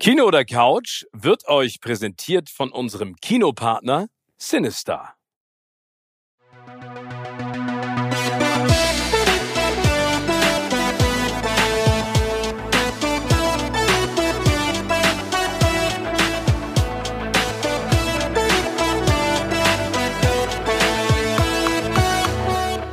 [0.00, 5.17] Kino oder Couch wird euch präsentiert von unserem Kinopartner Sinister.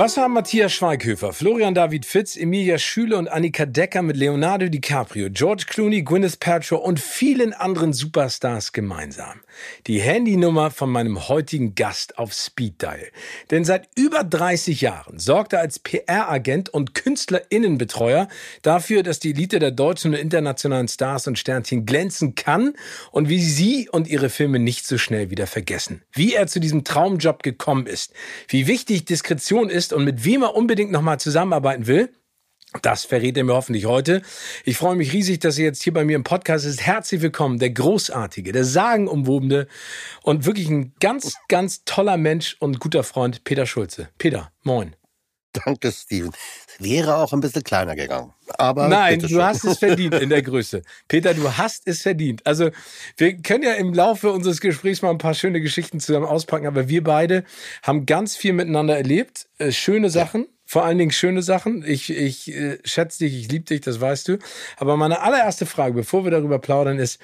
[0.00, 5.28] Was haben Matthias Schweighöfer, Florian David Fitz, Emilia Schüle und Annika Decker mit Leonardo DiCaprio,
[5.30, 9.42] George Clooney, Gwyneth Paltrow und vielen anderen Superstars gemeinsam?
[9.86, 13.08] Die Handynummer von meinem heutigen Gast auf Speed Dial.
[13.50, 18.28] Denn seit über 30 Jahren sorgt er als PR-Agent und Künstlerinnenbetreuer
[18.62, 22.72] dafür, dass die Elite der deutschen und internationalen Stars und Sternchen glänzen kann
[23.10, 26.00] und wie sie und ihre Filme nicht so schnell wieder vergessen.
[26.10, 28.14] Wie er zu diesem Traumjob gekommen ist,
[28.48, 32.10] wie wichtig Diskretion ist und mit wem er unbedingt nochmal zusammenarbeiten will.
[32.82, 34.22] Das verrät er mir hoffentlich heute.
[34.64, 36.80] Ich freue mich riesig, dass er jetzt hier bei mir im Podcast ist.
[36.80, 39.66] Herzlich willkommen, der großartige, der sagenumwobene
[40.22, 44.08] und wirklich ein ganz, ganz toller Mensch und guter Freund, Peter Schulze.
[44.18, 44.94] Peter, moin.
[45.52, 46.30] Danke, Steven.
[46.80, 48.32] Wäre auch ein bisschen kleiner gegangen.
[48.58, 50.82] Aber Nein, du hast es verdient in der Größe.
[51.08, 52.46] Peter, du hast es verdient.
[52.46, 52.70] Also,
[53.18, 56.88] wir können ja im Laufe unseres Gesprächs mal ein paar schöne Geschichten zusammen auspacken, aber
[56.88, 57.44] wir beide
[57.82, 59.46] haben ganz viel miteinander erlebt.
[59.58, 60.42] Äh, schöne Sachen.
[60.42, 60.48] Ja.
[60.64, 61.84] Vor allen Dingen schöne Sachen.
[61.86, 64.38] Ich, ich äh, schätze dich, ich liebe dich, das weißt du.
[64.78, 67.20] Aber meine allererste Frage, bevor wir darüber plaudern, ist,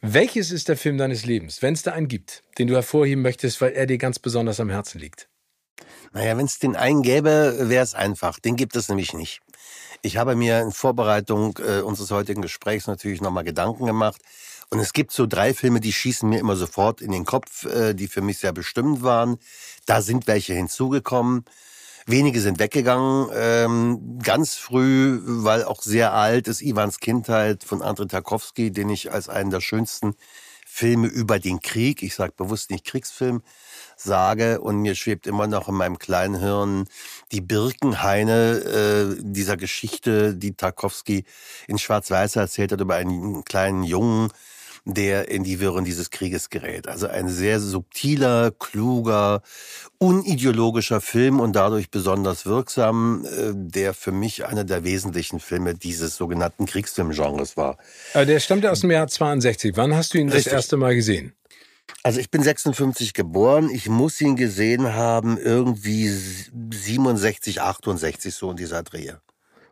[0.00, 3.60] welches ist der Film deines Lebens, wenn es da einen gibt, den du hervorheben möchtest,
[3.60, 5.27] weil er dir ganz besonders am Herzen liegt?
[6.12, 8.38] Naja, wenn es den einen gäbe, wäre es einfach.
[8.38, 9.40] Den gibt es nämlich nicht.
[10.02, 14.20] Ich habe mir in Vorbereitung äh, unseres heutigen Gesprächs natürlich nochmal Gedanken gemacht.
[14.70, 17.94] Und es gibt so drei Filme, die schießen mir immer sofort in den Kopf, äh,
[17.94, 19.38] die für mich sehr bestimmend waren.
[19.86, 21.44] Da sind welche hinzugekommen.
[22.06, 23.28] Wenige sind weggegangen.
[23.34, 29.10] Ähm, ganz früh, weil auch sehr alt, ist Ivans Kindheit von Andrei Tarkovsky, den ich
[29.12, 30.14] als einen der schönsten
[30.66, 33.42] Filme über den Krieg, ich sage bewusst nicht Kriegsfilm,
[34.00, 36.86] sage und mir schwebt immer noch in meinem kleinen Hirn
[37.32, 41.24] die Birkenhaine äh, dieser Geschichte, die Tarkovsky
[41.66, 44.30] in Schwarz-Weiß erzählt hat über einen kleinen Jungen,
[44.84, 46.88] der in die Wirren dieses Krieges gerät.
[46.88, 49.42] Also ein sehr subtiler, kluger,
[49.98, 56.16] unideologischer Film und dadurch besonders wirksam, äh, der für mich einer der wesentlichen Filme dieses
[56.16, 57.76] sogenannten Kriegsfilmgenres war.
[58.14, 59.76] Äh, der stammt ja aus dem Jahr 62.
[59.76, 60.44] Wann hast du ihn Richtig.
[60.44, 61.34] das erste Mal gesehen?
[62.02, 63.70] Also ich bin 56 geboren.
[63.70, 69.20] Ich muss ihn gesehen haben irgendwie 67, 68 so in dieser Drehe.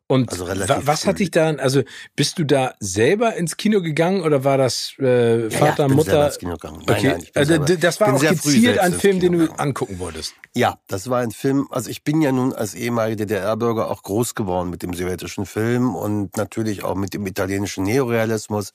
[0.08, 1.82] Und also was hat dich da, also
[2.14, 5.96] bist du da selber ins Kino gegangen oder war das äh, Vater, ja, ich bin
[5.96, 6.26] Mutter?
[6.26, 6.82] ins Kino gegangen.
[6.86, 7.08] Nein, okay.
[7.08, 10.34] Nein, also das war auch gezielt ein Film, den du angucken wolltest.
[10.54, 11.66] Ja, das war ein Film.
[11.70, 15.96] Also ich bin ja nun als ehemaliger DDR-Bürger auch groß geworden mit dem sowjetischen Film
[15.96, 18.74] und natürlich auch mit dem italienischen Neorealismus.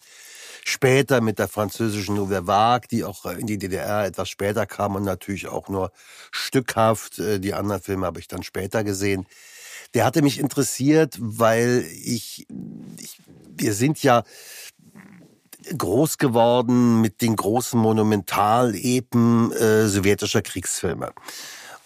[0.63, 5.03] Später mit der französischen Nouvelle Vague, die auch in die DDR etwas später kam und
[5.03, 5.91] natürlich auch nur
[6.31, 7.19] stückhaft.
[7.19, 9.25] Äh, die anderen Filme habe ich dann später gesehen.
[9.94, 12.45] Der hatte mich interessiert, weil ich,
[12.97, 13.17] ich
[13.57, 14.23] wir sind ja
[15.77, 21.11] groß geworden mit den großen Monumentalepen äh, sowjetischer Kriegsfilme.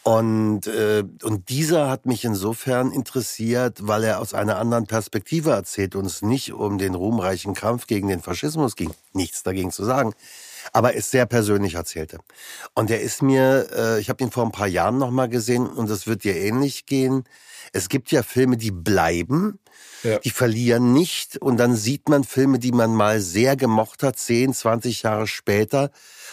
[0.08, 5.96] Und, äh, und dieser hat mich insofern interessiert, weil er aus einer anderen Perspektive erzählt
[5.96, 8.94] und es nicht um den ruhmreichen Kampf gegen den Faschismus ging.
[9.14, 10.14] Nichts dagegen zu sagen.
[10.74, 12.20] Aber es sehr persönlich erzählte.
[12.76, 15.90] Und er ist mir, äh, ich habe ihn vor ein paar Jahren nochmal gesehen und
[15.90, 17.24] es wird dir ähnlich gehen.
[17.74, 19.58] Es gibt ja Filme, die bleiben,
[20.04, 20.20] ja.
[20.20, 21.38] die verlieren nicht.
[21.38, 25.90] Und dann sieht man Filme, die man mal sehr gemocht hat, 10, 20 Jahre später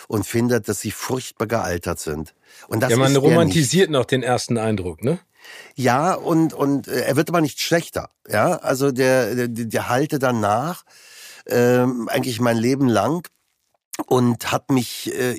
[0.09, 2.35] und findet, dass sie furchtbar gealtert sind.
[2.69, 5.19] Und das ja, man romantisiert noch den ersten Eindruck, ne?
[5.75, 8.11] Ja, und, und äh, er wird aber nicht schlechter.
[8.29, 10.85] Ja, also der, der, der halte danach
[11.47, 13.29] ähm, eigentlich mein Leben lang
[14.07, 15.35] und hat mich, äh,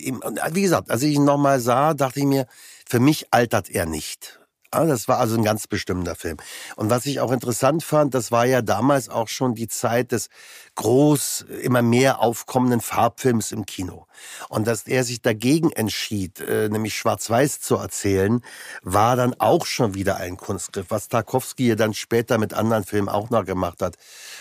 [0.51, 2.48] wie gesagt, als ich ihn nochmal sah, dachte ich mir,
[2.88, 4.39] für mich altert er nicht.
[4.74, 6.38] Ah, das war also ein ganz bestimmter Film.
[6.75, 10.30] Und was ich auch interessant fand, das war ja damals auch schon die Zeit des
[10.74, 14.08] groß, immer mehr aufkommenden Farbfilms im Kino.
[14.50, 18.42] Und dass er sich dagegen entschied, äh, nämlich schwarz-weiß zu erzählen,
[18.81, 23.30] war dann auch schon wieder ein Kunstgriff, was Tarkovsky dann später mit anderen Filmen auch
[23.30, 23.98] noch gemacht hat.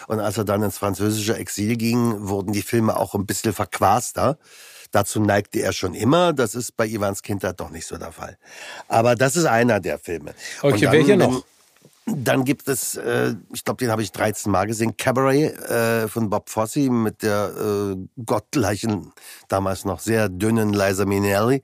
[0.07, 4.39] Und als er dann ins französische Exil ging, wurden die Filme auch ein bisschen verquaster
[4.93, 6.33] Dazu neigte er schon immer.
[6.33, 8.39] Das ist bei Ivans Kindheit doch nicht so der Fall.
[8.89, 10.35] Aber das ist einer der Filme.
[10.63, 11.45] Okay, welcher noch?
[12.05, 16.31] Dann gibt es, äh, ich glaube, den habe ich 13 Mal gesehen, Cabaret äh, von
[16.31, 17.97] Bob Fosse mit der äh,
[18.27, 19.13] gottgleichen,
[19.49, 21.63] damals noch sehr dünnen Liza Minnelli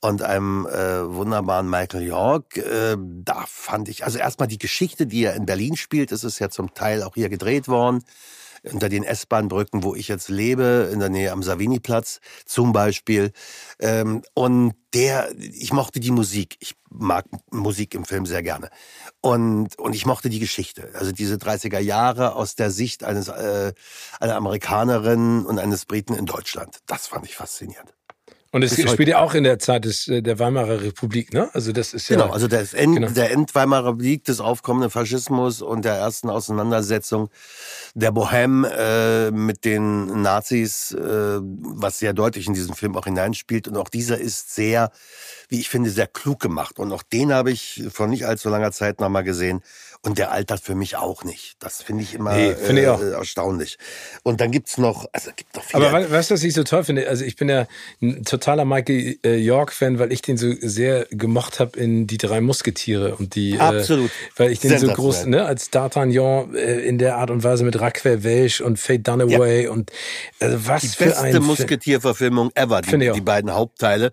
[0.00, 2.56] und einem äh, wunderbaren Michael York.
[2.56, 6.38] Äh, da fand ich, also erstmal die Geschichte, die er in Berlin spielt, ist es
[6.38, 8.04] ja zum Teil auch hier gedreht worden
[8.72, 13.32] unter den S-Bahn-Brücken, wo ich jetzt lebe, in der Nähe am Savini-Platz zum Beispiel.
[13.78, 16.56] Ähm, und der, ich mochte die Musik.
[16.60, 18.70] Ich mag Musik im Film sehr gerne.
[19.20, 20.90] Und, und ich mochte die Geschichte.
[20.94, 23.72] Also diese 30er Jahre aus der Sicht eines, äh,
[24.20, 26.78] einer Amerikanerin und eines Briten in Deutschland.
[26.86, 27.92] Das fand ich faszinierend.
[28.54, 31.50] Und es spielt ja auch in der Zeit des, äh, der Weimarer Republik, ne?
[31.54, 33.08] Also das ist ja genau, also das End, genau.
[33.08, 37.30] der End-Weimarer Republik, des aufkommenden Faschismus und der ersten Auseinandersetzung
[37.94, 43.66] der Bohème äh, mit den Nazis, äh, was sehr deutlich in diesen Film auch hineinspielt.
[43.66, 44.92] Und auch dieser ist sehr,
[45.48, 46.78] wie ich finde, sehr klug gemacht.
[46.78, 49.62] Und auch den habe ich vor nicht allzu langer Zeit nochmal gesehen.
[50.04, 51.56] Und der altert für mich auch nicht.
[51.60, 53.78] Das finde ich immer nee, find ich äh, erstaunlich.
[54.22, 55.88] Und dann gibt's noch, also gibt noch viele.
[55.88, 57.08] Aber weißt du, was ich so toll finde?
[57.08, 57.66] Also ich bin ja
[58.02, 62.42] ein totaler Michael äh, York-Fan, weil ich den so sehr gemocht habe in die drei
[62.42, 63.58] Musketiere und die.
[63.58, 64.10] Absolut.
[64.10, 67.64] Äh, weil ich den so groß, ne, als D'Artagnan äh, in der Art und Weise
[67.64, 69.70] mit Raquel Welch und Faye Dunaway ja.
[69.70, 69.90] und
[70.38, 71.32] also was die für ein.
[71.32, 74.12] Beste Musketierverfilmung ever, die, die beiden Hauptteile,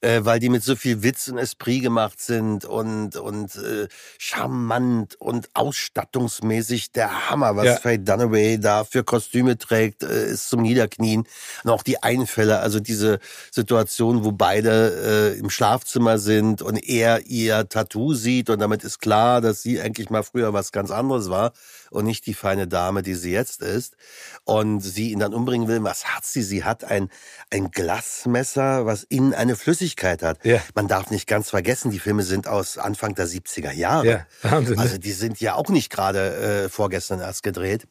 [0.00, 3.86] äh, weil die mit so viel Witz und Esprit gemacht sind und, und äh,
[4.18, 7.76] charmant und ausstattungsmäßig der Hammer, was ja.
[7.76, 11.24] Faye Dunaway da für Kostüme trägt, äh, ist zum Niederknien.
[11.64, 13.18] Und auch die Einfälle, also diese
[13.50, 19.00] Situation, wo beide äh, im Schlafzimmer sind und er ihr Tattoo sieht und damit ist
[19.00, 21.52] klar, dass sie eigentlich mal früher was ganz anderes war
[21.90, 23.96] und nicht die feine Dame, die sie jetzt ist.
[24.44, 25.82] Und sie ihn dann umbringen will.
[25.82, 26.42] Was hat sie?
[26.42, 27.08] Sie hat ein,
[27.50, 30.44] ein Glasmesser, was innen eine Flüssigkeit hat.
[30.44, 30.60] Ja.
[30.74, 34.06] Man darf nicht ganz vergessen, die Filme sind aus Anfang der 70er Jahre.
[34.06, 34.78] Ja, Wahnsinn.
[34.78, 37.86] Also die sind ja auch nicht gerade äh, vorgestern erst gedreht.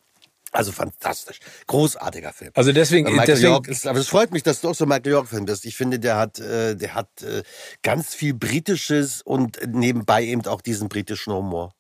[0.52, 1.40] Also fantastisch.
[1.68, 2.52] Großartiger Film.
[2.56, 5.12] Also deswegen, Michael deswegen York ist, aber es freut mich, dass du auch so Michael
[5.12, 5.66] York-Fan bist.
[5.66, 7.44] Ich finde, der hat, äh, der hat äh,
[7.84, 11.74] ganz viel Britisches und nebenbei eben auch diesen britischen Humor.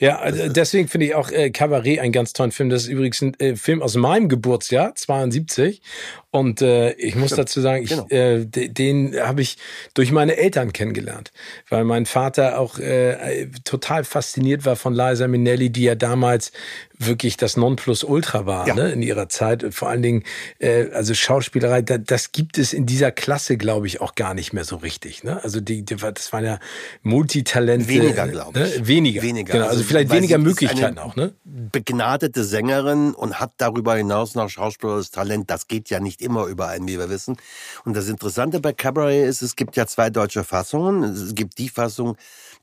[0.00, 2.70] Ja, also deswegen finde ich auch äh, Cabaret einen ganz tollen Film.
[2.70, 5.82] Das ist übrigens ein äh, Film aus meinem Geburtsjahr, 72.
[6.30, 7.40] Und äh, ich muss Stimmt.
[7.40, 8.06] dazu sagen, ich, genau.
[8.08, 9.56] äh, den habe ich
[9.94, 11.32] durch meine Eltern kennengelernt,
[11.68, 16.52] weil mein Vater auch äh, total fasziniert war von Liza Minnelli, die ja damals
[16.98, 18.74] wirklich das Nonplusultra war ja.
[18.74, 19.64] ne, in ihrer Zeit.
[19.74, 20.24] Vor allen Dingen,
[20.58, 24.52] äh, also Schauspielerei, da, das gibt es in dieser Klasse, glaube ich, auch gar nicht
[24.52, 25.24] mehr so richtig.
[25.24, 25.42] Ne?
[25.42, 26.58] Also die, die, das waren ja
[27.02, 27.88] Multitalente.
[27.88, 28.78] Weniger, glaube ich.
[28.78, 28.86] Ne?
[28.86, 29.22] Weniger.
[29.22, 29.52] Weniger.
[29.52, 31.16] Genau, also, also vielleicht weniger Möglichkeiten auch.
[31.16, 31.32] Ne?
[31.44, 35.50] Begnadete Sängerin und hat darüber hinaus noch schauspielerisches Talent.
[35.50, 37.36] Das geht ja nicht immer überall, wie wir wissen.
[37.84, 41.04] Und das Interessante bei Cabaret ist, es gibt ja zwei deutsche Fassungen.
[41.04, 42.16] Es gibt die Fassung,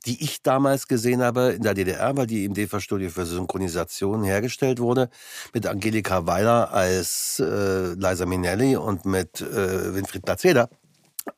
[0.06, 4.78] die ich damals gesehen habe in der DDR, weil die im DEFA-Studio für Synchronisation hergestellt
[4.78, 5.08] wurde,
[5.54, 10.68] mit Angelika Weiler als äh, Liza Minnelli und mit äh, Winfried Placeda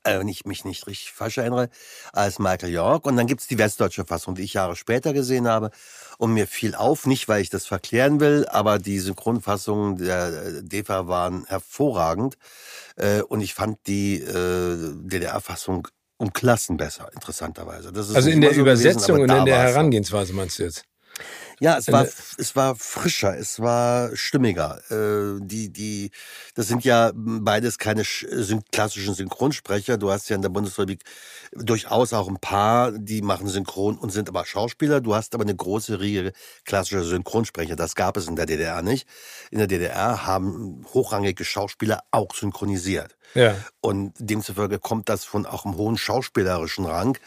[0.05, 1.71] äh, wenn ich mich nicht richtig falsch erinnere,
[2.13, 3.07] als Michael York.
[3.07, 5.71] Und dann gibt's die westdeutsche Fassung, die ich Jahre später gesehen habe.
[6.19, 10.63] Und mir fiel auf, nicht weil ich das verklären will, aber die Synchronfassungen der äh,
[10.63, 12.37] DEFA waren hervorragend.
[12.97, 17.93] Äh, und ich fand die äh, DDR-Fassung um Klassen besser, interessanterweise.
[17.95, 20.85] also in der so Übersetzung gewesen, und in der Herangehensweise meinst du jetzt?
[21.61, 24.81] Ja, es war, es war frischer, es war stimmiger.
[24.91, 26.11] Äh, die, die,
[26.55, 28.05] das sind ja beides keine
[28.73, 29.99] klassischen Synchronsprecher.
[29.99, 31.03] Du hast ja in der Bundesrepublik
[31.53, 35.01] durchaus auch ein paar, die machen Synchron und sind aber Schauspieler.
[35.01, 36.33] Du hast aber eine große Riege
[36.65, 37.77] klassischer Synchronsprecher.
[37.77, 39.09] Das gab es in der DDR nicht.
[39.51, 43.17] In der DDR haben hochrangige Schauspieler auch synchronisiert.
[43.35, 43.57] Ja.
[43.81, 47.19] Und demzufolge kommt das von auch einem hohen schauspielerischen Rang.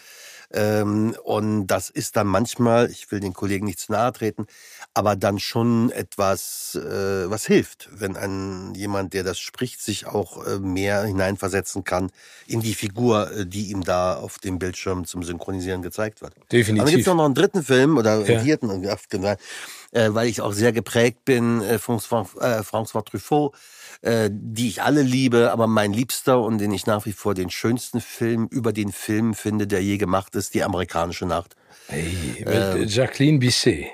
[0.54, 4.48] Ähm, und das ist dann manchmal, ich will den Kollegen nicht zu nahe treten,
[4.94, 10.46] aber dann schon etwas, äh, was hilft, wenn ein jemand, der das spricht, sich auch
[10.46, 12.12] äh, mehr hineinversetzen kann
[12.48, 16.34] in die Figur, äh, die ihm da auf dem Bildschirm zum Synchronisieren gezeigt wird.
[16.52, 16.82] Definitiv.
[16.82, 18.40] Aber dann gibt es noch einen dritten Film oder einen ja.
[18.40, 18.70] vierten,
[19.92, 23.54] weil ich auch sehr geprägt bin, äh, François, äh, François Truffaut
[24.02, 27.50] äh, die ich alle liebe, aber mein Liebster und den ich nach wie vor den
[27.50, 31.56] schönsten Film über den Film finde, der je gemacht ist, die amerikanische Nacht.
[31.88, 33.88] Hey, äh, Jacqueline Bisset.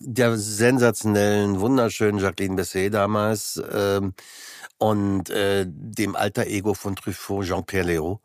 [0.00, 4.14] Der sensationellen, wunderschönen Jacqueline Bisset damals ähm,
[4.78, 8.18] und äh, dem alter Ego von Truffaut, Jean-Pierre Léaud.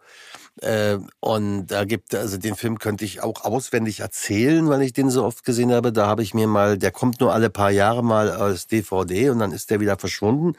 [0.62, 5.10] Äh, und da gibt, also den Film könnte ich auch auswendig erzählen, weil ich den
[5.10, 5.94] so oft gesehen habe.
[5.94, 9.40] Da habe ich mir mal, der kommt nur alle paar Jahre mal als DVD und
[9.40, 10.56] dann ist der wieder verschwunden.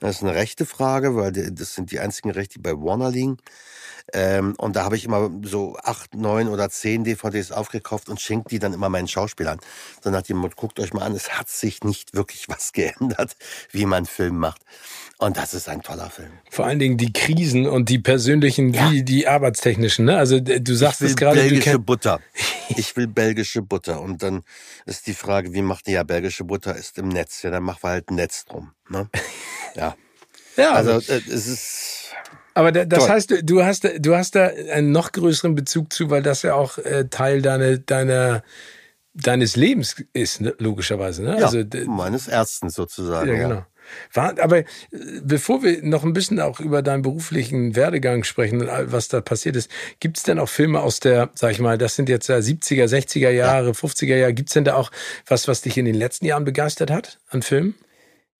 [0.00, 3.38] Das ist eine rechte Frage, weil das sind die einzigen Rechte, die bei Warner liegen.
[4.12, 8.50] Ähm, und da habe ich immer so acht, neun oder zehn DVDs aufgekauft und schenkt
[8.50, 9.58] die dann immer meinen Schauspielern.
[10.02, 13.36] So nach dem Motto, guckt euch mal an, es hat sich nicht wirklich was geändert,
[13.70, 14.62] wie man Film macht.
[15.18, 16.32] Und das ist ein toller Film.
[16.50, 18.90] Vor allen Dingen die Krisen und die persönlichen, ja.
[18.90, 20.04] wie die arbeitstechnischen.
[20.04, 20.18] Ne?
[20.18, 21.40] Also du sagst es gerade.
[21.40, 22.20] Belgische Butter.
[22.76, 24.00] Ich will belgische Butter.
[24.00, 24.42] Und dann
[24.86, 26.74] ist die Frage, wie macht ihr ja belgische Butter?
[26.74, 27.42] Ist im Netz.
[27.42, 28.72] Ja, dann machen wir halt ein Netz drum.
[28.88, 29.08] Ne?
[29.76, 29.96] Ja.
[30.56, 30.72] ja.
[30.72, 32.03] Also äh, es ist
[32.54, 33.08] aber da, das Toll.
[33.10, 36.78] heißt, du hast, du hast da einen noch größeren Bezug zu, weil das ja auch
[36.78, 38.42] äh, Teil deiner, deiner,
[39.12, 40.54] deines Lebens ist, ne?
[40.58, 41.22] logischerweise.
[41.22, 41.38] Ne?
[41.38, 43.28] Ja, also, meines Ärzten sozusagen.
[43.28, 43.66] Ja, genau.
[44.12, 44.64] War, aber äh,
[45.22, 49.70] bevor wir noch ein bisschen auch über deinen beruflichen Werdegang sprechen, was da passiert ist,
[50.00, 53.30] gibt es denn auch Filme aus der, sag ich mal, das sind jetzt 70er, 60er
[53.30, 53.72] Jahre, ja.
[53.72, 54.90] 50er Jahre, gibt es denn da auch
[55.26, 57.74] was, was dich in den letzten Jahren begeistert hat an Filmen?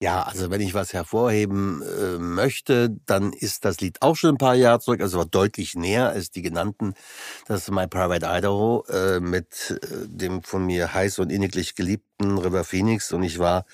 [0.01, 4.37] Ja, also wenn ich was hervorheben äh, möchte, dann ist das Lied auch schon ein
[4.37, 6.95] paar Jahre zurück, also war deutlich näher als die genannten.
[7.47, 12.37] Das ist My Private Idaho äh, mit äh, dem von mir heiß und inniglich geliebten
[12.37, 13.65] River Phoenix und ich war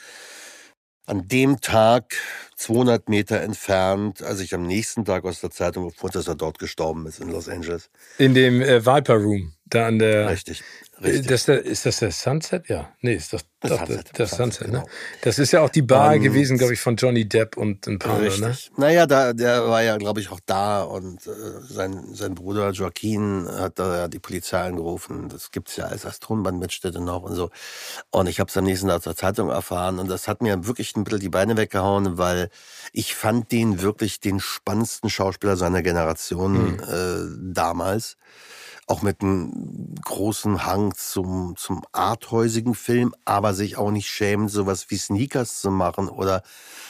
[1.08, 2.16] an dem Tag
[2.56, 6.60] 200 Meter entfernt, als ich am nächsten Tag aus der Zeitung erfuhr, dass er dort
[6.60, 7.90] gestorben ist in Los Angeles.
[8.20, 10.30] In dem äh, Viper Room, da an der.
[10.30, 10.64] Richtig.
[11.04, 11.28] Richtig.
[11.28, 12.70] Das der, ist das der Sunset?
[12.70, 12.92] Ja.
[13.02, 14.80] Nee, ist doch, das, doch, Sunset, das, das Sunset, Sunset ne?
[14.80, 14.90] Genau.
[15.22, 17.98] Das ist ja auch die Bar und, gewesen, glaube ich, von Johnny Depp und ein
[17.98, 18.42] paar Richtig.
[18.42, 18.56] ne?
[18.78, 21.32] Naja, da, der war ja, glaube ich, auch da und äh,
[21.62, 25.28] sein, sein Bruder Joaquin hat da ja die Polizei angerufen.
[25.30, 27.50] Das gibt's ja als Tonbandmitschnitte noch und so.
[28.12, 30.96] Und ich habe es am nächsten Tag zur Zeitung erfahren und das hat mir wirklich
[30.96, 32.50] ein bisschen die Beine weggehauen, weil
[32.94, 36.80] ich fand den wirklich den spannendsten Schauspieler seiner Generation mhm.
[36.80, 38.18] äh, damals
[38.92, 44.88] auch mit einem großen Hang zum, zum arthäusigen Film, aber sich auch nicht schämen, sowas
[44.90, 46.44] wie Sneakers zu machen oder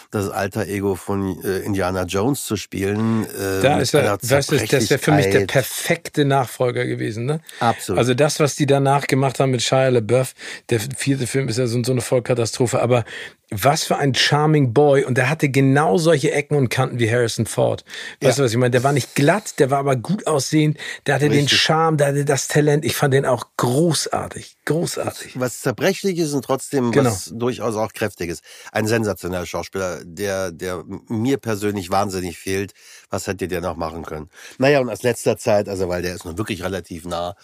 [0.09, 3.23] das alter Ego von äh, Indiana Jones zu spielen.
[3.25, 7.39] Äh, da ist er, das ist, das wäre für mich der perfekte Nachfolger gewesen, ne?
[7.59, 7.99] Absolut.
[7.99, 10.33] Also das, was die danach gemacht haben mit Shia LaBeouf,
[10.69, 13.05] der vierte Film ist ja so, so eine Vollkatastrophe, aber
[13.51, 17.45] was für ein charming Boy und der hatte genau solche Ecken und Kanten wie Harrison
[17.45, 17.83] Ford.
[18.21, 18.41] Weißt ja.
[18.41, 18.71] du, was ich meine?
[18.71, 21.49] Der war nicht glatt, der war aber gut aussehend, der hatte Richtig.
[21.49, 22.85] den Charme, der hatte das Talent.
[22.85, 25.37] Ich fand den auch großartig, großartig.
[25.37, 27.09] Was zerbrechlich ist und trotzdem genau.
[27.09, 28.41] was durchaus auch kräftig ist.
[28.71, 32.71] Ein sensationeller Schauspieler, der, der mir persönlich wahnsinnig fehlt.
[33.11, 34.29] Was hätte der noch machen können?
[34.57, 37.35] Naja, und aus letzter Zeit, also weil der ist nun wirklich relativ nah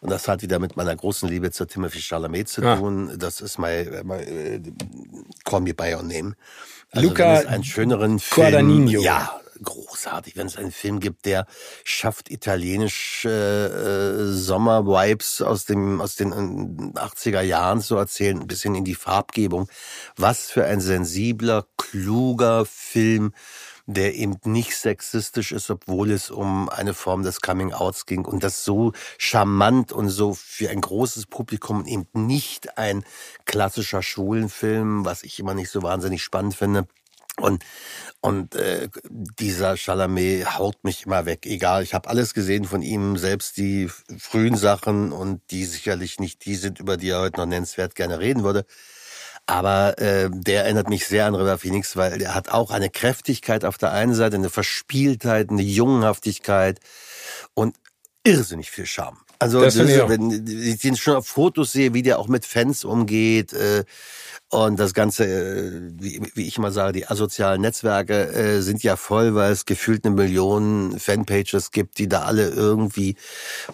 [0.00, 3.14] und das hat wieder mit meiner großen Liebe zu Timothy Chalamet zu tun.
[3.18, 4.60] Das ist mein, mein äh,
[5.44, 6.34] Call Me By Your Name.
[6.90, 9.00] Also Luca einen schöneren Film, Guadagnino.
[9.00, 11.46] ja, großartig, wenn es einen Film gibt, der
[11.84, 16.32] schafft italienische äh, Sommer-Vibes aus dem aus den
[16.94, 19.68] 80er Jahren zu erzählen, ein bisschen in die Farbgebung.
[20.16, 23.32] Was für ein sensibler, kluger Film
[23.92, 28.64] der eben nicht sexistisch ist, obwohl es um eine Form des Coming-Outs ging und das
[28.64, 33.04] so charmant und so für ein großes Publikum eben nicht ein
[33.44, 36.86] klassischer Schwulenfilm, was ich immer nicht so wahnsinnig spannend finde.
[37.40, 37.64] Und
[38.22, 41.46] und äh, dieser Chalamet haut mich immer weg.
[41.46, 46.44] Egal, ich habe alles gesehen von ihm, selbst die frühen Sachen und die sicherlich nicht
[46.44, 48.66] die sind, über die er heute noch nennenswert gerne reden würde.
[49.50, 53.64] Aber äh, der erinnert mich sehr an River Phoenix, weil er hat auch eine Kräftigkeit
[53.64, 56.78] auf der einen Seite, eine Verspieltheit, eine Jungenhaftigkeit
[57.54, 57.74] und
[58.22, 59.18] irrsinnig viel Charme.
[59.40, 62.44] Also das das ist, wenn ich den schon auf Fotos sehe, wie der auch mit
[62.44, 63.84] Fans umgeht, äh,
[64.52, 68.96] und das Ganze, äh, wie, wie ich immer sage, die asozialen Netzwerke äh, sind ja
[68.96, 73.14] voll, weil es gefühlt eine Million Fanpages gibt, die da alle irgendwie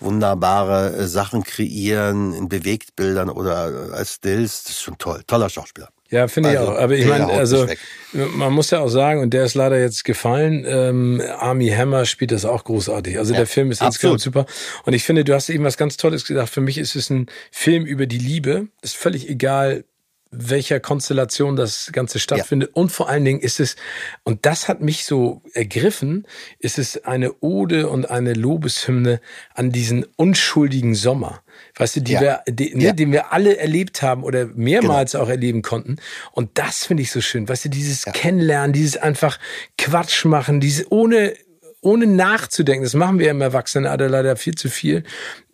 [0.01, 4.65] wunderbare äh, Sachen kreieren in Bewegtbildern oder als Stills.
[4.65, 5.23] Das ist schon toll.
[5.27, 5.89] Toller Schauspieler.
[6.11, 6.79] Ja, finde ich also, auch.
[6.79, 7.67] Aber ich meine, also
[8.13, 12.33] man muss ja auch sagen, und der ist leider jetzt gefallen, ähm, Army Hammer spielt
[12.33, 13.19] das auch großartig.
[13.19, 14.15] Also ja, der Film ist absolut.
[14.15, 14.53] insgesamt super.
[14.85, 16.51] Und ich finde, du hast eben was ganz Tolles gesagt.
[16.51, 18.69] Für mich ist es ein Film über die Liebe.
[18.83, 19.85] Ist völlig egal,
[20.31, 22.71] welcher Konstellation das Ganze stattfindet.
[22.71, 22.81] Ja.
[22.81, 23.77] Und vor allen Dingen ist es,
[24.25, 26.27] und das hat mich so ergriffen,
[26.59, 29.21] ist es eine Ode und eine Lobeshymne
[29.55, 31.43] an diesen unschuldigen Sommer.
[31.79, 32.21] Weißt du, die ja.
[32.21, 32.93] wir, die, ne, ja.
[32.93, 35.25] den wir alle erlebt haben oder mehrmals genau.
[35.25, 35.97] auch erleben konnten.
[36.33, 37.49] Und das finde ich so schön.
[37.49, 39.39] Weißt du, dieses Kennenlernen, dieses einfach
[39.77, 41.35] Quatsch machen, diese ohne,
[41.83, 45.05] ohne nachzudenken, das machen wir im Erwachsenenalter leider viel zu viel,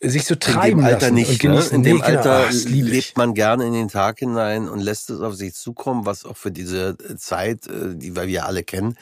[0.01, 1.71] sich so treiben in dem Alter lassen nicht, und genießen.
[1.71, 1.77] Ne?
[1.77, 2.19] In dem nee, genau.
[2.19, 6.07] Alter Ach, lebt man gerne in den Tag hinein und lässt es auf sich zukommen,
[6.07, 8.97] was auch für diese Zeit, äh, die wir alle kennen,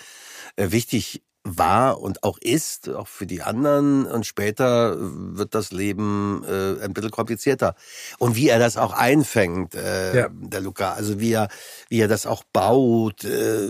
[0.56, 1.22] äh, wichtig
[1.58, 4.06] war und auch ist, auch für die anderen.
[4.06, 7.74] Und später wird das Leben äh, ein bisschen komplizierter.
[8.18, 10.28] Und wie er das auch einfängt, äh, ja.
[10.30, 11.48] der Luca, also wie er,
[11.88, 13.24] wie er das auch baut.
[13.24, 13.68] Äh,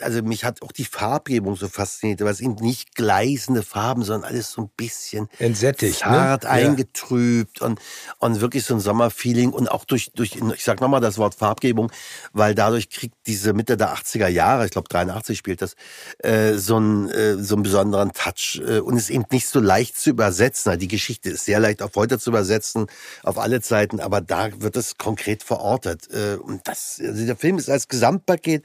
[0.00, 4.30] also mich hat auch die Farbgebung so fasziniert, weil es eben nicht gleißende Farben, sondern
[4.30, 6.50] alles so ein bisschen entsättigt, zart ne?
[6.50, 7.66] eingetrübt ja.
[7.66, 7.80] und,
[8.18, 11.90] und wirklich so ein Sommerfeeling und auch durch, durch ich sag nochmal das Wort Farbgebung,
[12.32, 15.74] weil dadurch kriegt diese Mitte der 80er Jahre, ich glaube 83 spielt das,
[16.18, 19.98] äh, so ein äh, so einen besonderen Touch äh, und ist eben nicht so leicht
[19.98, 20.78] zu übersetzen.
[20.78, 22.86] Die Geschichte ist sehr leicht auf heute zu übersetzen,
[23.22, 26.08] auf alle Zeiten, aber da wird es konkret verortet.
[26.12, 28.64] Äh, und das, also der Film ist als Gesamtpaket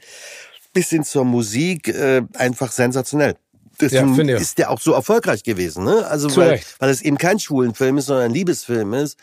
[0.72, 3.36] bis hin zur Musik äh, einfach sensationell.
[3.80, 6.06] Deswegen ja, ist der auch so erfolgreich gewesen, ne?
[6.06, 9.18] Also weil, weil es eben kein Schwulenfilm ist, sondern ein Liebesfilm ist.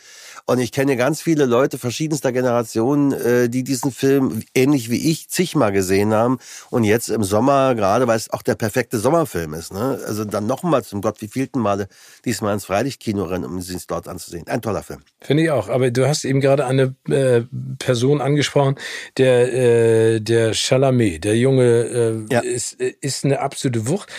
[0.49, 5.27] Und ich kenne ganz viele Leute verschiedenster Generationen, äh, die diesen Film ähnlich wie ich
[5.29, 6.39] zigmal gesehen haben.
[6.69, 9.99] Und jetzt im Sommer, gerade weil es auch der perfekte Sommerfilm ist, ne?
[10.07, 11.89] Also dann nochmal zum Gott wie vielten Male
[12.23, 14.47] diesmal ins Freilichtkino rennen, um ihn dort anzusehen.
[14.47, 15.01] Ein toller Film.
[15.19, 15.67] Finde ich auch.
[15.67, 17.41] Aber du hast eben gerade eine äh,
[17.77, 18.75] Person angesprochen,
[19.17, 22.39] der, äh, der Chalamet, der Junge, äh, ja.
[22.39, 24.09] ist, ist eine absolute Wucht.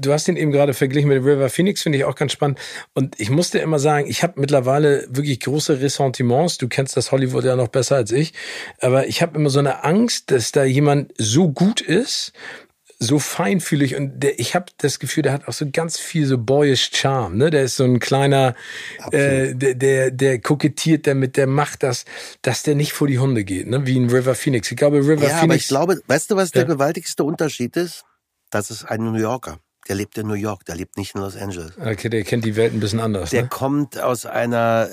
[0.00, 2.60] Du hast ihn eben gerade verglichen mit River Phoenix, finde ich auch ganz spannend.
[2.94, 6.58] Und ich musste immer sagen, ich habe mittlerweile wirklich große große Ressentiments.
[6.58, 8.32] Du kennst das Hollywood ja noch besser als ich.
[8.80, 12.32] Aber ich habe immer so eine Angst, dass da jemand so gut ist,
[12.98, 16.38] so feinfühlig und der, ich habe das Gefühl, der hat auch so ganz viel so
[16.38, 17.50] boyish Charme, ne?
[17.50, 18.54] Der ist so ein kleiner,
[19.10, 22.04] äh, der, der, der kokettiert damit, der macht das,
[22.42, 23.88] dass der nicht vor die Hunde geht, ne?
[23.88, 24.70] Wie ein River Phoenix.
[24.70, 25.42] Ich glaube, River ja, Phoenix.
[25.42, 26.68] Aber ich glaube, weißt du, was der ja.
[26.68, 28.04] gewaltigste Unterschied ist?
[28.50, 29.58] Das ist ein New Yorker.
[29.88, 31.72] Der lebt in New York, der lebt nicht in Los Angeles.
[31.78, 33.30] Okay, der kennt die Welt ein bisschen anders.
[33.30, 33.48] Der ne?
[33.48, 34.88] kommt aus einer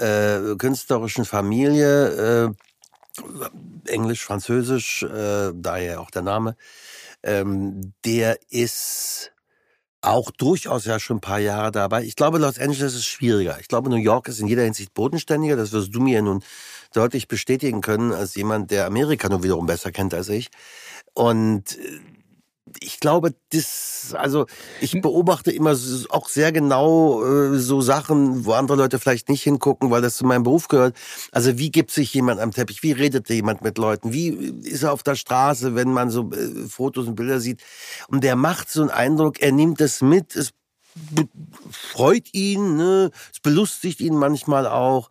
[0.52, 6.56] äh, künstlerischen Familie, äh, Englisch, Französisch, äh, daher auch der Name.
[7.22, 9.32] Ähm, der ist
[10.02, 12.04] auch durchaus ja schon ein paar Jahre dabei.
[12.04, 13.58] Ich glaube, Los Angeles ist schwieriger.
[13.60, 15.56] Ich glaube, New York ist in jeder Hinsicht bodenständiger.
[15.56, 16.42] Das wirst du mir nun
[16.94, 20.50] deutlich bestätigen können, als jemand, der Amerika nur wiederum besser kennt als ich.
[21.14, 22.00] Und äh,
[22.82, 24.46] ich glaube, das, also
[24.82, 25.02] ich hm.
[25.02, 25.76] beobachte immer
[26.10, 30.26] auch sehr genau äh, so Sachen, wo andere Leute vielleicht nicht hingucken, weil das zu
[30.26, 30.96] meinem Beruf gehört.
[31.32, 32.84] Also wie gibt sich jemand am Teppich?
[32.84, 34.14] Wie redet jemand mit Leuten?
[34.14, 37.62] Wie ist er auf der Straße, wenn man so äh, Fotos und Bilder sieht?
[38.08, 40.52] Und der macht so einen Eindruck, er nimmt das mit, es
[41.72, 43.12] freut ihn, ne?
[43.32, 45.10] es belustigt ihn manchmal auch.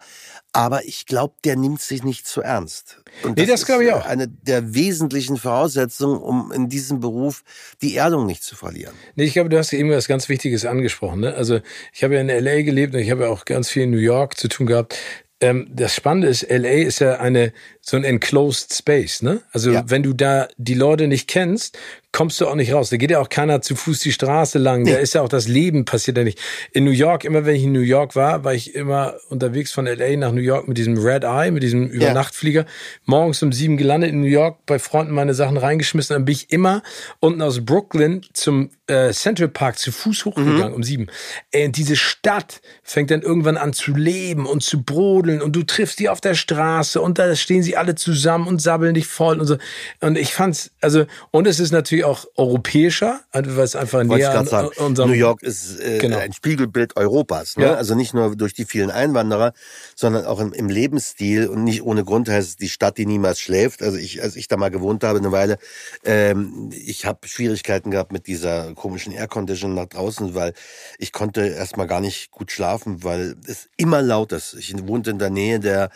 [0.59, 3.01] Aber ich glaube, der nimmt sich nicht zu ernst.
[3.23, 4.05] Und nee, das, das glaube ich auch.
[4.05, 7.44] Eine der wesentlichen Voraussetzungen, um in diesem Beruf
[7.81, 8.92] die Erdung nicht zu verlieren.
[9.14, 11.21] Nee, ich glaube, du hast eben was ganz Wichtiges angesprochen.
[11.21, 11.33] Ne?
[11.33, 11.61] Also
[11.92, 13.99] ich habe ja in LA gelebt und ich habe ja auch ganz viel in New
[13.99, 14.99] York zu tun gehabt.
[15.40, 19.42] Ähm, das Spannende ist, LA ist ja eine so ein enclosed space, ne?
[19.53, 19.85] Also ja.
[19.87, 21.79] wenn du da die Leute nicht kennst,
[22.12, 22.90] kommst du auch nicht raus.
[22.90, 24.85] Da geht ja auch keiner zu Fuß die Straße lang.
[24.85, 26.38] Da ist ja auch das Leben passiert ja nicht.
[26.73, 29.87] In New York, immer wenn ich in New York war, war ich immer unterwegs von
[29.87, 32.62] LA nach New York mit diesem Red Eye, mit diesem Übernachtflieger.
[32.62, 32.66] Ja.
[33.05, 36.14] Morgens um sieben gelandet in New York, bei Freunden meine Sachen reingeschmissen.
[36.14, 36.83] Dann bin ich immer
[37.21, 40.75] unten aus Brooklyn zum äh, Central Park zu Fuß hochgegangen mhm.
[40.75, 41.09] um sieben.
[41.55, 45.99] Und diese Stadt fängt dann irgendwann an zu leben und zu brodeln und du triffst
[45.99, 49.47] die auf der Straße und da stehen sie alle zusammen und sabbeln dich voll und
[49.47, 49.59] so.
[50.01, 54.38] Und ich fand's, also, und es ist natürlich auch europäischer, also, weil es einfach näher
[54.38, 55.11] an sagen, unserem...
[55.11, 56.18] New York ist äh, genau.
[56.18, 57.57] ein Spiegelbild Europas.
[57.57, 57.66] Ne?
[57.66, 57.75] Ja.
[57.75, 59.53] Also nicht nur durch die vielen Einwanderer,
[59.94, 61.47] sondern auch im, im, Lebensstil.
[61.49, 63.83] Und nicht ohne Grund heißt es die Stadt, die niemals schläft.
[63.83, 65.59] Also ich, als ich da mal gewohnt habe eine Weile,
[66.05, 70.55] ähm, ich habe Schwierigkeiten gehabt mit dieser komischen Aircondition nach draußen, weil
[70.99, 74.55] ich konnte erstmal gar nicht gut schlafen, weil es immer laut ist.
[74.55, 75.90] Ich wohnte in der Nähe der,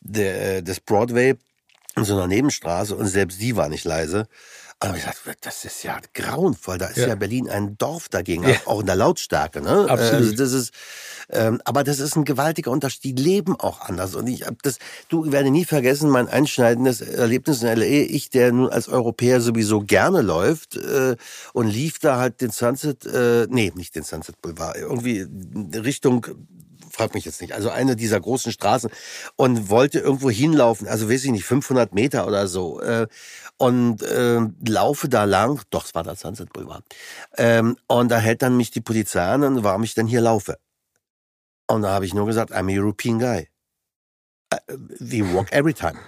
[0.00, 1.34] der des Broadway
[1.96, 4.26] in so einer Nebenstraße und selbst die war nicht leise.
[4.88, 6.78] Aber ich dachte, das ist ja grauenvoll.
[6.78, 8.56] Da ist ja, ja Berlin ein Dorf dagegen, ja.
[8.66, 9.60] auch in der Lautstärke.
[9.60, 9.86] Ne?
[9.88, 10.14] Absolut.
[10.14, 10.74] Also das ist,
[11.30, 13.04] ähm, aber das ist ein gewaltiger Unterschied.
[13.04, 14.14] Die leben auch anders.
[14.14, 17.84] Und ich hab das, du werde nie vergessen, mein einschneidendes Erlebnis in LA.
[17.84, 21.16] Ich, der nun als Europäer sowieso gerne läuft äh,
[21.52, 25.26] und lief da halt den Sunset, äh, nee, nicht den Sunset Boulevard, irgendwie
[25.74, 26.26] Richtung
[26.94, 28.90] frag mich jetzt nicht, also eine dieser großen Straßen
[29.36, 32.80] und wollte irgendwo hinlaufen, also weiß ich nicht, 500 Meter oder so.
[32.80, 33.06] Äh,
[33.56, 36.84] und äh, laufe da lang, doch, es war der Sunset Boulevard.
[37.36, 40.58] Ähm, und da hält dann mich die Polizei an und warum ich denn hier laufe.
[41.66, 43.48] Und da habe ich nur gesagt, I'm a European guy.
[44.52, 45.98] Uh, we walk every time.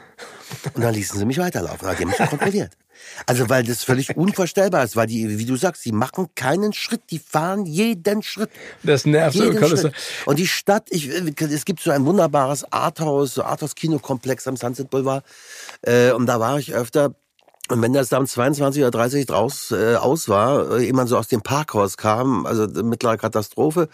[0.75, 1.87] Und dann ließen sie mich weiterlaufen.
[1.87, 2.77] Dann haben mich kontrolliert.
[3.27, 7.03] Also weil das völlig unvorstellbar ist, weil die, wie du sagst, die machen keinen Schritt,
[7.11, 8.51] die fahren jeden Schritt.
[8.83, 9.53] Das nervt so.
[9.53, 9.93] Schritt.
[10.27, 15.25] Und die Stadt, ich, es gibt so ein wunderbares Arthouse, so Arthouse-Kinokomplex am Sunset Boulevard.
[15.83, 17.15] Äh, und da war ich öfter.
[17.69, 21.19] Und wenn das da um 22 oder 30 draus äh, aus war, äh, jemand so
[21.19, 23.89] aus dem Parkhaus kam, also mittlere Katastrophe,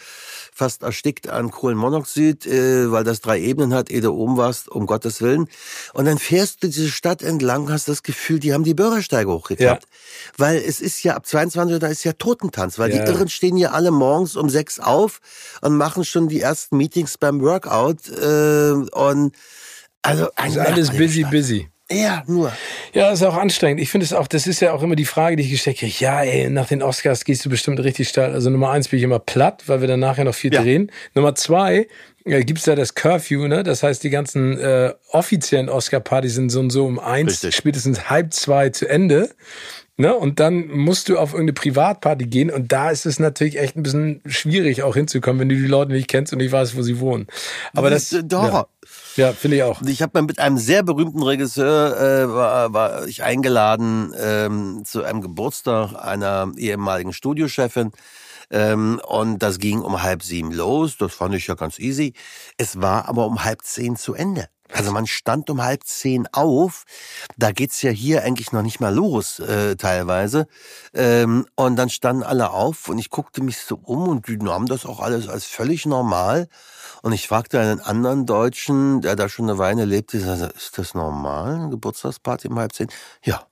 [0.53, 4.87] fast erstickt an Kohlenmonoxid, äh, weil das drei Ebenen hat, ehe du oben warst, um
[4.87, 5.49] Gottes Willen.
[5.95, 9.85] Und dann fährst du diese Stadt entlang, hast das Gefühl, die haben die Bürgersteige hochgeklappt.
[9.85, 9.89] Ja.
[10.37, 13.03] Weil es ist ja ab 22 Uhr, da ist ja Totentanz, weil ja.
[13.03, 15.21] die Irren stehen ja alle morgens um sechs auf
[15.63, 18.09] und machen schon die ersten Meetings beim Workout.
[18.09, 19.35] Äh, und
[20.03, 21.31] also, also alles busy, Stadt.
[21.31, 21.69] busy.
[21.93, 22.53] Ja, nur.
[22.93, 23.81] Ja, ist auch anstrengend.
[23.81, 25.95] Ich finde es auch, das ist ja auch immer die Frage, die ich gestellt kriege.
[25.99, 28.33] Ja, ey, nach den Oscars gehst du bestimmt richtig steil.
[28.33, 30.63] Also Nummer eins bin ich immer platt, weil wir dann nachher noch viel ja.
[30.63, 30.91] drehen.
[31.15, 31.87] Nummer zwei,
[32.25, 33.63] äh, gibt's da das Curfew, ne?
[33.63, 37.57] Das heißt, die ganzen äh, offiziellen Oscar-Partys sind so und so um eins, Richtig.
[37.57, 39.31] spätestens halb zwei zu Ende.
[39.99, 40.15] Ne?
[40.15, 43.83] Und dann musst du auf irgendeine Privatparty gehen und da ist es natürlich echt ein
[43.83, 46.99] bisschen schwierig auch hinzukommen, wenn du die Leute nicht kennst und nicht weißt, wo sie
[46.99, 47.27] wohnen.
[47.75, 48.53] Aber das, das doch.
[48.53, 48.67] Ja.
[49.17, 49.83] Ja, finde ich auch.
[49.83, 55.21] Ich habe mit einem sehr berühmten Regisseur äh, war, war ich eingeladen ähm, zu einem
[55.21, 57.93] Geburtstag einer ehemaligen Studiochefin.
[58.51, 60.97] Ähm, und das ging um halb sieben los.
[60.99, 62.15] Das fand ich ja ganz easy.
[62.57, 64.49] Es war aber um halb zehn zu Ende.
[64.73, 66.85] Also man stand um halb zehn auf.
[67.37, 70.47] Da geht's ja hier eigentlich noch nicht mal los, äh, teilweise.
[70.95, 74.67] Ähm, und dann standen alle auf und ich guckte mich so um und die nahmen
[74.67, 76.49] das auch alles als völlig normal.
[77.03, 81.57] Und ich fragte einen anderen Deutschen, der da schon eine Weile lebte, ist das normal,
[81.57, 82.89] eine Geburtstagsparty um halb zehn?
[83.25, 83.47] Ja.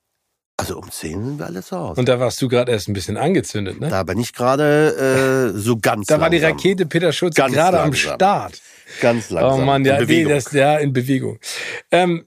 [0.57, 1.99] Also um zehn sind wir alle zu Hause.
[1.99, 3.89] Und da warst du gerade erst ein bisschen angezündet, ne?
[3.89, 6.21] Da bin ich gerade äh, so ganz Da langsam.
[6.21, 8.61] war die Rakete Peter Schulz gerade am Start.
[9.01, 9.61] Ganz langsam.
[9.61, 11.39] Oh Mann, ja, nee, das, ja, in Bewegung.
[11.91, 12.27] Ähm,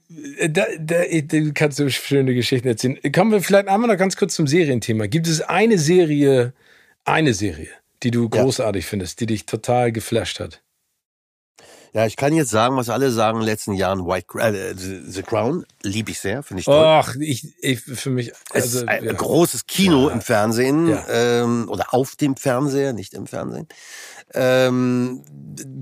[0.49, 2.97] da, da, da kannst du schöne Geschichten erzählen.
[3.13, 5.05] Kommen wir vielleicht einmal noch ganz kurz zum Serienthema.
[5.05, 6.53] Gibt es eine Serie,
[7.05, 7.69] eine Serie,
[8.01, 8.89] die du großartig ja.
[8.89, 10.63] findest, die dich total geflasht hat?
[11.93, 14.07] Ja, ich kann jetzt sagen, was alle sagen in den letzten Jahren.
[14.07, 16.83] White äh, The Crown liebe ich sehr, finde ich toll.
[16.83, 18.33] Ach, ich, ich für mich.
[18.51, 19.13] Also, es ist ein ja.
[19.13, 20.13] großes Kino ja.
[20.15, 21.05] im Fernsehen ja.
[21.07, 23.67] ähm, oder auf dem Fernseher, nicht im Fernsehen.
[24.33, 25.21] Ähm,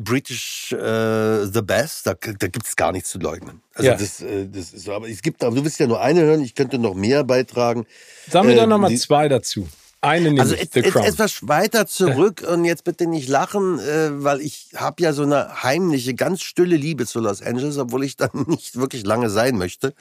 [0.03, 3.61] British äh, The Best, da, da gibt es gar nichts zu leugnen.
[3.73, 3.95] Also ja.
[3.95, 4.91] das, äh, das ist so.
[4.91, 6.41] Aber es gibt, aber du willst ja nur eine hören.
[6.41, 7.85] Ich könnte noch mehr beitragen.
[8.29, 9.65] Sagen wir äh, doch noch mal zwei dazu.
[10.03, 14.41] Eine nämlich, also et, et, etwas weiter zurück und jetzt bitte nicht lachen, äh, weil
[14.41, 18.31] ich habe ja so eine heimliche, ganz stille Liebe zu Los Angeles, obwohl ich dann
[18.47, 19.93] nicht wirklich lange sein möchte.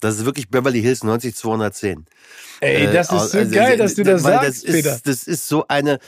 [0.00, 2.06] Das ist wirklich Beverly Hills 90210.
[2.60, 5.00] Ey, äh, das ist so also, geil, dass du das sagst, das ist, Peter.
[5.04, 5.98] Das ist so eine,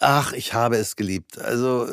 [0.00, 1.38] ach, ich habe es geliebt.
[1.38, 1.90] Also äh,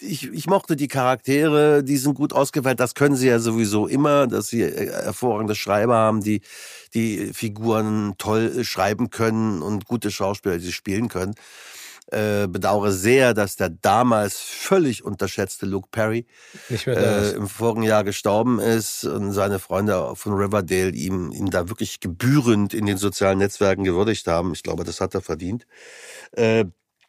[0.00, 2.80] ich, ich mochte die Charaktere, die sind gut ausgewählt.
[2.80, 6.40] Das können sie ja sowieso immer, dass sie äh, hervorragende Schreiber haben, die
[6.94, 11.34] die Figuren toll schreiben können und gute Schauspieler, die sie spielen können.
[12.12, 16.26] Äh, bedauere sehr, dass der damals völlig unterschätzte Luke Perry
[16.84, 22.00] äh, im vorigen Jahr gestorben ist und seine Freunde von Riverdale ihm, ihm da wirklich
[22.00, 24.52] gebührend in den sozialen Netzwerken gewürdigt haben.
[24.54, 25.68] Ich glaube, das hat er verdient.
[26.32, 26.64] Äh,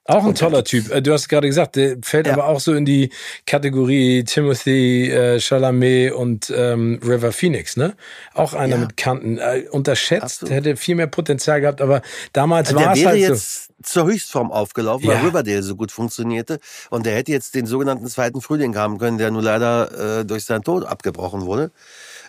[0.05, 0.91] auch ein toller Typ.
[0.91, 2.33] Äh, du hast gerade gesagt, der fällt ja.
[2.33, 3.11] aber auch so in die
[3.45, 7.93] Kategorie Timothy äh, Chalamet und ähm, River Phoenix, ne?
[8.33, 8.81] Auch einer ja.
[8.81, 9.37] mit Kanten.
[9.37, 10.53] Äh, unterschätzt, Absolut.
[10.53, 12.01] hätte viel mehr Potenzial gehabt, aber
[12.33, 13.73] damals war es halt jetzt so.
[13.83, 15.15] zur Höchstform aufgelaufen, ja.
[15.15, 16.59] weil Riverdale so gut funktionierte.
[16.89, 20.45] Und der hätte jetzt den sogenannten zweiten Frühling haben können, der nur leider äh, durch
[20.45, 21.71] seinen Tod abgebrochen wurde.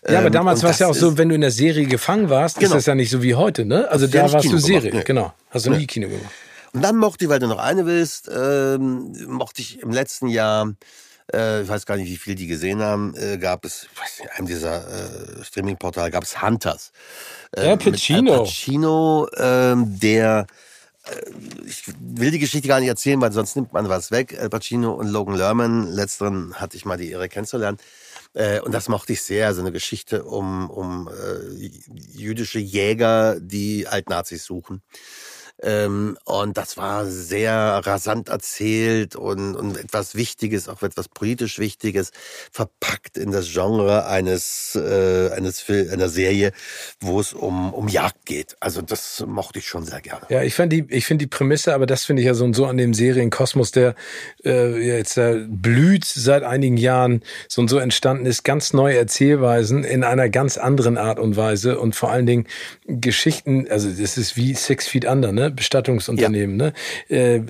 [0.06, 2.28] Ja, aber ähm, damals war es ja auch so, wenn du in der Serie gefangen
[2.28, 2.68] warst, genau.
[2.68, 3.88] ist das ja nicht so wie heute, ne?
[3.88, 5.02] Also da warst Kino du Serie, nee.
[5.04, 5.32] genau.
[5.50, 6.32] Hast du nie Kino gemacht.
[6.72, 10.72] Und dann mochte ich, weil du noch eine willst, ähm, mochte ich im letzten Jahr,
[11.32, 14.20] äh, ich weiß gar nicht, wie viel die gesehen haben, äh, gab es, ich weiß
[14.20, 16.92] nicht, einem dieser äh, Streaming-Portale gab es Hunters.
[17.54, 18.38] Äh, ja, Pacino.
[18.38, 20.46] Pacino, ähm, der
[21.66, 24.38] ich will die Geschichte gar nicht erzählen, weil sonst nimmt man was weg.
[24.38, 27.78] Al Pacino und Logan Lerman, letzteren hatte ich mal die Ehre kennenzulernen.
[28.34, 31.70] Äh, und das mochte ich sehr, so eine Geschichte um, um äh,
[32.14, 34.82] jüdische Jäger, die Altnazis suchen.
[35.62, 42.10] Ähm, und das war sehr rasant erzählt und, und etwas Wichtiges, auch etwas politisch Wichtiges,
[42.50, 46.52] verpackt in das Genre eines, äh, eines Fil einer Serie,
[47.00, 48.56] wo es um, um Jagd geht.
[48.58, 50.26] Also das mochte ich schon sehr gerne.
[50.28, 52.54] Ja, ich fand die, ich finde die Prämisse, aber das finde ich ja so und
[52.54, 53.94] so an dem Serienkosmos, der
[54.44, 59.84] äh, jetzt äh, blüht seit einigen Jahren, so und so entstanden ist, ganz neue Erzählweisen
[59.84, 62.46] in einer ganz anderen Art und Weise und vor allen Dingen
[62.86, 65.51] Geschichten, also das ist wie Six Feet Under, ne?
[65.52, 66.58] Bestattungsunternehmen.
[66.58, 66.72] Ja.
[67.16, 67.34] Ne?
[67.34, 67.40] Äh,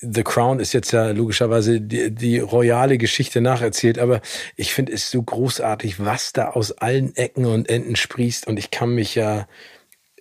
[0.00, 4.20] The Crown ist jetzt ja logischerweise die, die royale Geschichte nacherzählt, aber
[4.56, 8.70] ich finde es so großartig, was da aus allen Ecken und Enden sprießt und ich
[8.70, 9.46] kann mich ja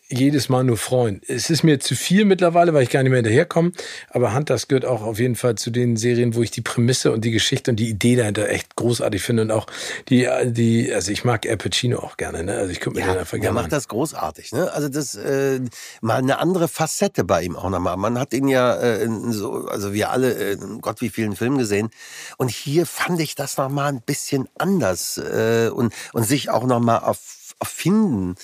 [0.10, 1.22] jedes Mal nur freuen.
[1.28, 3.72] Es ist mir zu viel mittlerweile, weil ich gar nicht mehr hinterherkomme.
[4.10, 7.26] Aber Hunters gehört auch auf jeden Fall zu den Serien, wo ich die Prämisse und
[7.26, 9.44] die Geschichte und die Idee dahinter echt großartig finde.
[9.44, 9.68] Und auch
[10.08, 12.56] die, die, also ich mag Al Pacino auch gerne, ne?
[12.56, 13.44] Also ich gucke mir ja, den einfach gerne.
[13.44, 13.72] Der macht an.
[13.72, 14.72] das großartig, ne?
[14.72, 15.60] Also das äh,
[16.02, 17.98] mal eine andere Facette bei ihm auch nochmal.
[17.98, 21.90] Man hat ihn ja äh, so, also wir alle, äh, Gott wie vielen Filmen gesehen.
[22.38, 27.00] Und hier fand ich das nochmal ein bisschen anders äh, und, und sich auch nochmal
[27.00, 28.36] auf erfinden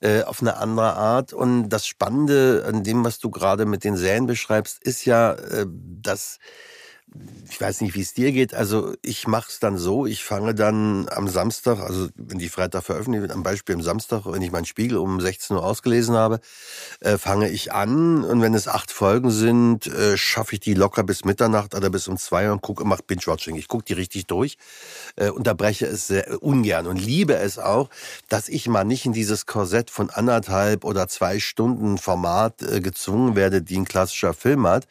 [0.00, 1.32] äh, auf eine andere Art.
[1.32, 5.66] Und das Spannende an dem, was du gerade mit den Serien beschreibst, ist ja, äh,
[5.68, 6.38] dass
[7.50, 8.54] ich weiß nicht, wie es dir geht.
[8.54, 12.84] Also ich mache es dann so, ich fange dann am Samstag, also wenn die Freitag
[12.84, 16.40] veröffentlicht wird, am Beispiel am Samstag, wenn ich meinen Spiegel um 16 Uhr ausgelesen habe,
[17.00, 21.02] äh, fange ich an und wenn es acht Folgen sind, äh, schaffe ich die locker
[21.02, 23.56] bis Mitternacht oder bis um zwei und gucke, mache Binge-Watching.
[23.56, 24.56] Ich gucke die richtig durch,
[25.16, 27.90] äh, unterbreche es sehr ungern und liebe es auch,
[28.30, 33.36] dass ich mal nicht in dieses Korsett von anderthalb oder zwei Stunden Format äh, gezwungen
[33.36, 34.86] werde, die ein klassischer Film hat,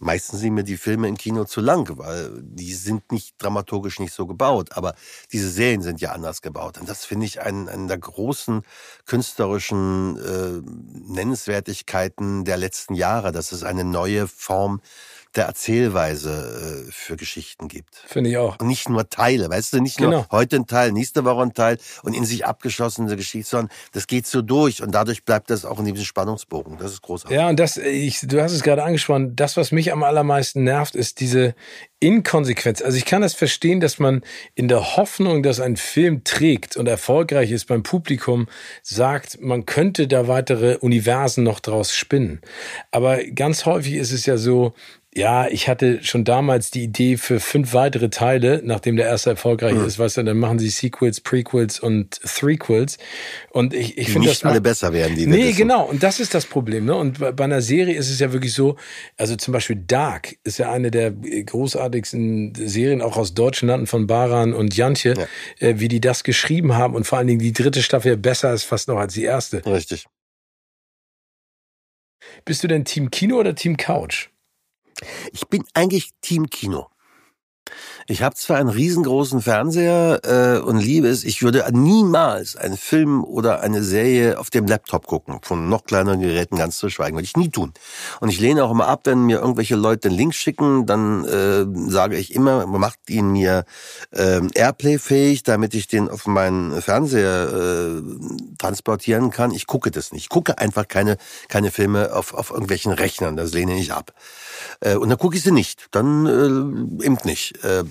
[0.00, 4.12] Meistens sind mir die Filme im Kino zu lang, weil die sind nicht dramaturgisch nicht
[4.12, 4.72] so gebaut.
[4.72, 4.94] Aber
[5.32, 6.78] diese Serien sind ja anders gebaut.
[6.78, 8.62] Und das finde ich einen, einen der großen
[9.06, 10.62] künstlerischen äh,
[11.12, 13.30] Nennenswertigkeiten der letzten Jahre.
[13.30, 14.80] Das ist eine neue Form
[15.36, 17.94] der Erzählweise äh, für Geschichten gibt.
[18.06, 18.58] Finde ich auch.
[18.60, 20.26] Und nicht nur Teile, weißt du, nicht nur Genau.
[20.30, 24.26] heute ein Teil, nächste Woche ein Teil und in sich abgeschlossene Geschichte, sondern das geht
[24.26, 26.78] so durch und dadurch bleibt das auch in diesem Spannungsbogen.
[26.78, 27.36] Das ist großartig.
[27.36, 30.94] Ja, und das, ich, du hast es gerade angesprochen, das, was mich am allermeisten nervt,
[30.94, 31.54] ist diese
[32.00, 32.82] Inkonsequenz.
[32.82, 34.22] Also ich kann das verstehen, dass man
[34.54, 38.46] in der Hoffnung, dass ein Film trägt und erfolgreich ist beim Publikum,
[38.82, 42.42] sagt, man könnte da weitere Universen noch draus spinnen.
[42.90, 44.74] Aber ganz häufig ist es ja so,
[45.16, 49.74] ja, ich hatte schon damals die Idee für fünf weitere Teile, nachdem der erste erfolgreich
[49.74, 49.86] Mhm.
[49.86, 52.98] ist, weißt du, dann machen sie Sequels, Prequels und Threequels.
[53.50, 55.84] Und ich, ich finde das nicht alle besser werden, die Nee, genau.
[55.84, 56.84] Und das ist das Problem.
[56.84, 56.96] Ne?
[56.96, 58.76] Und bei einer Serie ist es ja wirklich so,
[59.16, 64.08] also zum Beispiel Dark ist ja eine der großartigsten Serien, auch aus deutschen Landen von
[64.08, 65.14] Baran und Jantje,
[65.60, 66.94] äh, wie die das geschrieben haben.
[66.96, 69.64] Und vor allen Dingen die dritte Staffel besser ist fast noch als die erste.
[69.64, 70.06] Richtig.
[72.44, 74.28] Bist du denn Team Kino oder Team Couch?
[75.32, 76.88] Ich bin eigentlich Team Kino.
[78.06, 83.24] Ich habe zwar einen riesengroßen Fernseher äh, und liebe es, ich würde niemals einen Film
[83.24, 87.24] oder eine Serie auf dem Laptop gucken, von noch kleineren Geräten ganz zu schweigen, würde
[87.24, 87.72] ich nie tun.
[88.20, 91.64] Und ich lehne auch immer ab, wenn mir irgendwelche Leute einen Link schicken, dann äh,
[91.90, 93.64] sage ich immer, macht ihn mir
[94.10, 98.02] äh, Airplay-fähig, damit ich den auf meinen Fernseher äh,
[98.58, 99.50] transportieren kann.
[99.50, 100.24] Ich gucke das nicht.
[100.24, 101.16] Ich gucke einfach keine,
[101.48, 104.12] keine Filme auf, auf irgendwelchen Rechnern, das lehne ich ab.
[104.80, 105.86] Äh, und dann gucke ich sie nicht.
[105.90, 107.62] Dann äh, eben nicht.
[107.64, 107.84] Äh,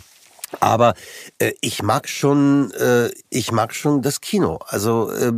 [0.60, 0.94] aber
[1.40, 4.60] äh, ich mag schon, äh, ich mag schon das Kino.
[4.68, 5.32] Also äh,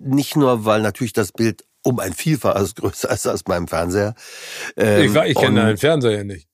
[0.00, 4.14] nicht nur, weil natürlich das Bild um ein Vielfaches größer ist als beim Fernseher.
[4.76, 6.46] Ähm, ich war- ich kenne deinen Fernseher nicht.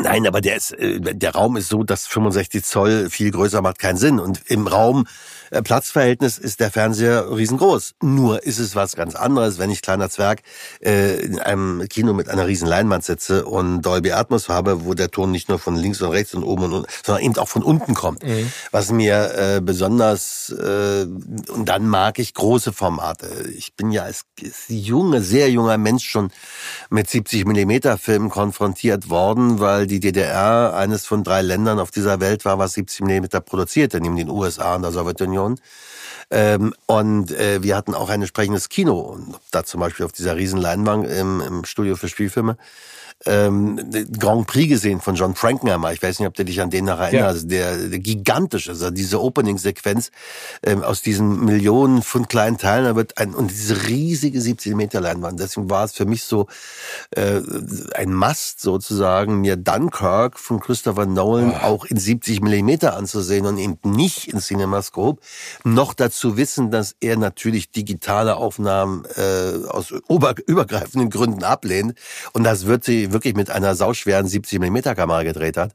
[0.00, 3.78] Nein, aber der ist, äh, der Raum ist so, dass 65 Zoll viel größer macht
[3.78, 4.18] keinen Sinn.
[4.20, 5.06] Und im Raum
[5.62, 7.94] Platzverhältnis ist der Fernseher riesengroß.
[8.02, 10.42] Nur ist es was ganz anderes, wenn ich kleiner Zwerg
[10.82, 15.10] äh, in einem Kino mit einer riesen Leinwand sitze und Dolby Atmos habe, wo der
[15.10, 17.62] Ton nicht nur von links und rechts und oben und unten, sondern eben auch von
[17.62, 18.22] unten kommt.
[18.70, 21.06] Was mir äh, besonders äh,
[21.48, 23.28] und dann mag ich große Formate.
[23.56, 26.30] Ich bin ja als, als junger, sehr junger Mensch schon
[26.90, 32.20] mit 70 Millimeter Filmen konfrontiert worden, weil die DDR eines von drei Ländern auf dieser
[32.20, 35.43] Welt war, was 70 Millimeter produzierte, neben den USA und der Sowjetunion.
[36.30, 38.98] Ähm, und äh, wir hatten auch ein entsprechendes Kino.
[38.98, 42.56] Und da zum Beispiel auf dieser riesen Leinwand im, im Studio für Spielfilme
[43.26, 43.80] ähm,
[44.18, 45.92] Grand Prix gesehen von John Frankenheimer.
[45.92, 47.50] Ich weiß nicht, ob du dich an den noch erinnerst.
[47.50, 50.10] Der, der gigantisch, also diese Opening-Sequenz
[50.62, 55.00] ähm, aus diesen Millionen von kleinen Teilen, da wird ein und diese riesige 70 Meter
[55.00, 55.40] Leinwand.
[55.40, 56.46] Deswegen war es für mich so
[57.10, 57.40] äh,
[57.94, 63.78] ein Must sozusagen, mir Dunkirk von Christopher Nolan auch in 70 Millimeter anzusehen und eben
[63.84, 65.20] nicht in Cinemascope.
[65.64, 71.94] Noch dazu wissen, dass er natürlich digitale Aufnahmen äh, aus ober übergreifenden Gründen ablehnt
[72.32, 75.72] und das wird sie wirklich mit einer sauschweren 70 Millimeter Kamera gedreht hat.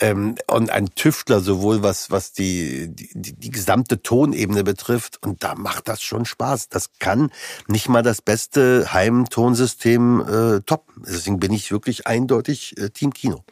[0.00, 5.54] Ähm, und ein Tüftler sowohl was was die, die die gesamte Tonebene betrifft und da
[5.54, 6.68] macht das schon Spaß.
[6.68, 7.30] Das kann
[7.66, 11.04] nicht mal das beste Heimtonsystem äh, toppen.
[11.06, 13.44] Deswegen bin ich wirklich eindeutig äh, Team Kino.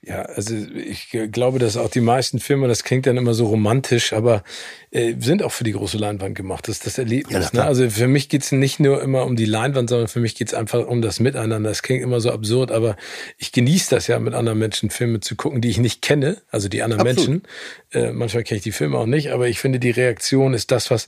[0.00, 4.12] Ja, also ich glaube, dass auch die meisten Filme, das klingt dann immer so romantisch,
[4.12, 4.44] aber
[4.90, 6.66] äh, sind auch für die große Leinwand gemacht.
[6.66, 7.50] Das ist das Erlebnis.
[7.52, 7.64] Ja, ne?
[7.66, 10.86] Also für mich geht's nicht nur immer um die Leinwand, sondern für mich geht's einfach
[10.86, 11.68] um das Miteinander.
[11.68, 12.96] Das klingt immer so absurd, aber
[13.36, 16.68] ich genieße das ja, mit anderen Menschen Filme zu gucken, die ich nicht kenne, also
[16.68, 17.28] die anderen Absolut.
[17.28, 17.42] Menschen.
[17.92, 20.90] Äh, manchmal kenne ich die Filme auch nicht, aber ich finde, die Reaktion ist das,
[20.90, 21.06] was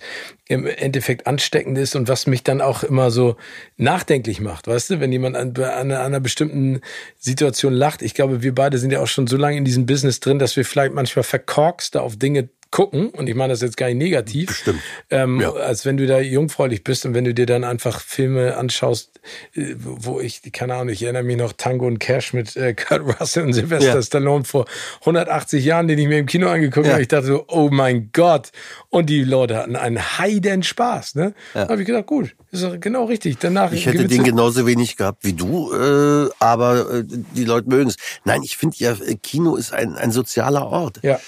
[0.49, 3.37] im Endeffekt ansteckend ist und was mich dann auch immer so
[3.77, 4.67] nachdenklich macht.
[4.67, 6.81] Weißt du, wenn jemand an, an einer bestimmten
[7.19, 10.21] Situation lacht, ich glaube, wir beide sind ja auch schon so lange in diesem Business
[10.21, 13.89] drin, dass wir vielleicht manchmal verkorkster auf Dinge gucken, und ich meine das jetzt gar
[13.89, 14.81] nicht negativ, Bestimmt.
[15.11, 15.53] Ähm, ja.
[15.53, 19.21] als wenn du da jungfräulich bist und wenn du dir dann einfach Filme anschaust,
[19.55, 23.21] äh, wo ich, keine Ahnung, ich erinnere mich noch Tango und Cash mit äh, Kurt
[23.21, 24.03] Russell und Sylvester ja.
[24.03, 24.67] Stallone vor
[25.01, 26.93] 180 Jahren, den ich mir im Kino angeguckt ja.
[26.93, 27.03] habe.
[27.03, 28.51] Ich dachte so, oh mein Gott.
[28.89, 31.17] Und die Leute hatten einen heiden Spaß.
[31.17, 31.35] Ne?
[31.55, 31.65] Ja.
[31.65, 33.39] Da habe ich gedacht, gut, ist genau richtig.
[33.39, 37.91] Danach ich hätte den genauso wenig gehabt wie du, äh, aber äh, die Leute mögen
[37.91, 37.97] es.
[38.25, 40.99] Nein, ich finde ja, Kino ist ein, ein sozialer Ort.
[41.03, 41.21] Ja.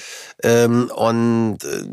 [0.43, 1.85] Ähm, und äh,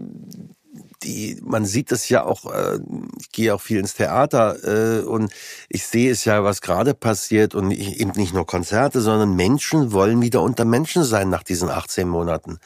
[1.03, 2.79] die, man sieht es ja auch, äh,
[3.19, 5.31] ich gehe auch viel ins Theater äh, und
[5.69, 9.93] ich sehe es ja, was gerade passiert und ich, eben nicht nur Konzerte, sondern Menschen
[9.93, 12.59] wollen wieder unter Menschen sein nach diesen 18 Monaten.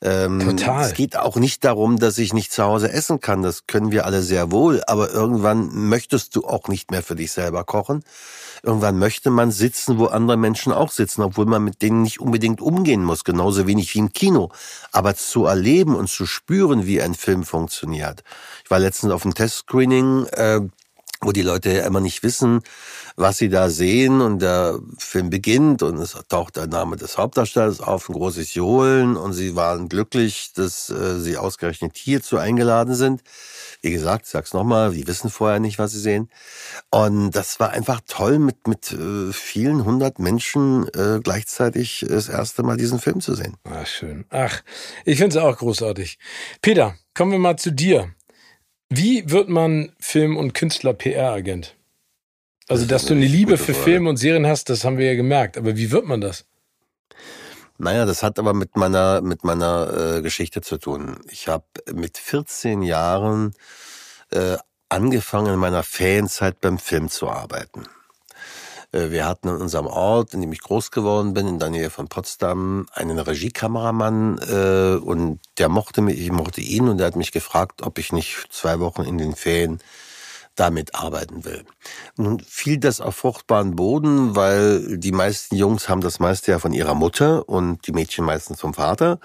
[0.00, 0.86] Ähm, Total.
[0.86, 4.06] Es geht auch nicht darum, dass ich nicht zu Hause essen kann, das können wir
[4.06, 8.02] alle sehr wohl, aber irgendwann möchtest du auch nicht mehr für dich selber kochen.
[8.66, 12.60] Irgendwann möchte man sitzen, wo andere Menschen auch sitzen, obwohl man mit denen nicht unbedingt
[12.60, 14.50] umgehen muss, genauso wenig wie im Kino.
[14.90, 18.24] Aber zu erleben und zu spüren, wie ein Film funktioniert.
[18.64, 20.62] Ich war letztens auf einem Testscreening, äh,
[21.20, 22.60] wo die Leute ja immer nicht wissen,
[23.14, 27.80] was sie da sehen und der Film beginnt und es taucht der Name des Hauptdarstellers
[27.80, 33.22] auf, ein großes Johlen und sie waren glücklich, dass äh, sie ausgerechnet hierzu eingeladen sind.
[33.82, 36.30] Wie gesagt, ich sag's nochmal, die wissen vorher nicht, was sie sehen.
[36.90, 42.62] Und das war einfach toll, mit, mit äh, vielen hundert Menschen äh, gleichzeitig das erste
[42.62, 43.56] Mal diesen Film zu sehen.
[43.64, 44.24] Ach, schön.
[44.30, 44.62] Ach,
[45.04, 46.18] ich finde es auch großartig.
[46.62, 48.14] Peter, kommen wir mal zu dir.
[48.88, 51.76] Wie wird man Film- und Künstler-PR-Agent?
[52.68, 55.56] Also, dass du eine Liebe für Filme und Serien hast, das haben wir ja gemerkt.
[55.56, 56.44] Aber wie wird man das?
[57.78, 61.18] Naja, das hat aber mit meiner mit meiner äh, Geschichte zu tun.
[61.30, 63.54] Ich habe mit 14 Jahren
[64.30, 64.56] äh,
[64.88, 67.86] angefangen in meiner Ferienzeit beim Film zu arbeiten.
[68.92, 71.90] Äh, wir hatten in unserem Ort, in dem ich groß geworden bin, in der Nähe
[71.90, 77.16] von Potsdam, einen Regiekameramann äh, und der mochte mich, ich mochte ihn und der hat
[77.16, 79.80] mich gefragt, ob ich nicht zwei Wochen in den Ferien
[80.56, 81.64] damit arbeiten will.
[82.16, 86.72] Nun fiel das auf fruchtbaren Boden, weil die meisten Jungs haben das meiste ja von
[86.72, 89.20] ihrer Mutter und die Mädchen meistens vom Vater.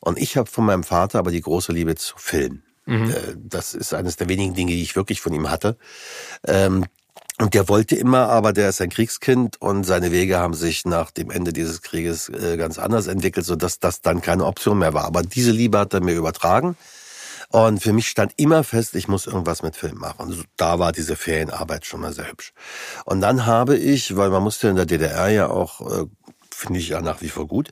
[0.00, 2.62] Und ich habe von meinem Vater aber die große Liebe zu Film.
[2.86, 3.10] Mhm.
[3.10, 5.76] Äh, das ist eines der wenigen Dinge, die ich wirklich von ihm hatte.
[6.46, 6.84] Ähm,
[7.40, 11.10] und der wollte immer, aber der ist ein Kriegskind und seine Wege haben sich nach
[11.10, 15.04] dem Ende dieses Krieges äh, ganz anders entwickelt, sodass das dann keine Option mehr war.
[15.04, 16.76] Aber diese Liebe hat er mir übertragen.
[17.48, 20.26] Und für mich stand immer fest, ich muss irgendwas mit Film machen.
[20.26, 22.52] Und da war diese Ferienarbeit schon mal sehr hübsch.
[23.04, 26.06] Und dann habe ich, weil man musste in der DDR ja auch, äh,
[26.50, 27.70] finde ich ja nach wie vor gut,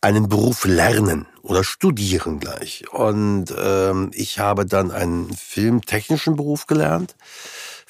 [0.00, 2.84] einen Beruf lernen oder studieren gleich.
[2.92, 7.14] Und ähm, ich habe dann einen filmtechnischen Beruf gelernt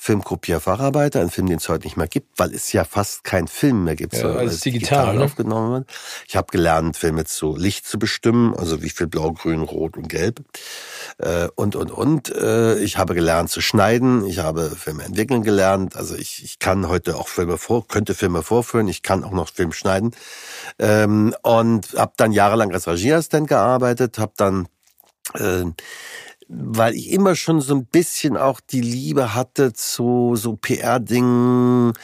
[0.03, 3.85] Filmkopierfacharbeiter, ein Film, den es heute nicht mehr gibt, weil es ja fast kein Film
[3.85, 5.25] mehr gibt, ja, sondern alles digital, digital ne?
[5.25, 5.91] aufgenommen wird.
[6.27, 10.09] Ich habe gelernt, Filme zu Licht zu bestimmen, also wie viel Blau, Grün, Rot und
[10.09, 10.41] Gelb
[11.19, 12.35] äh, und und und.
[12.35, 15.95] Äh, ich habe gelernt zu schneiden, ich habe Filme entwickeln gelernt.
[15.95, 19.51] Also ich, ich kann heute auch Filme vor, könnte Filme vorführen, ich kann auch noch
[19.51, 20.17] Film schneiden
[20.81, 24.67] ähm, und habe dann jahrelang als Regieassistent gearbeitet, habe dann
[25.35, 25.62] äh,
[26.55, 31.95] weil ich immer schon so ein bisschen auch die Liebe hatte zu so PR-Dingen.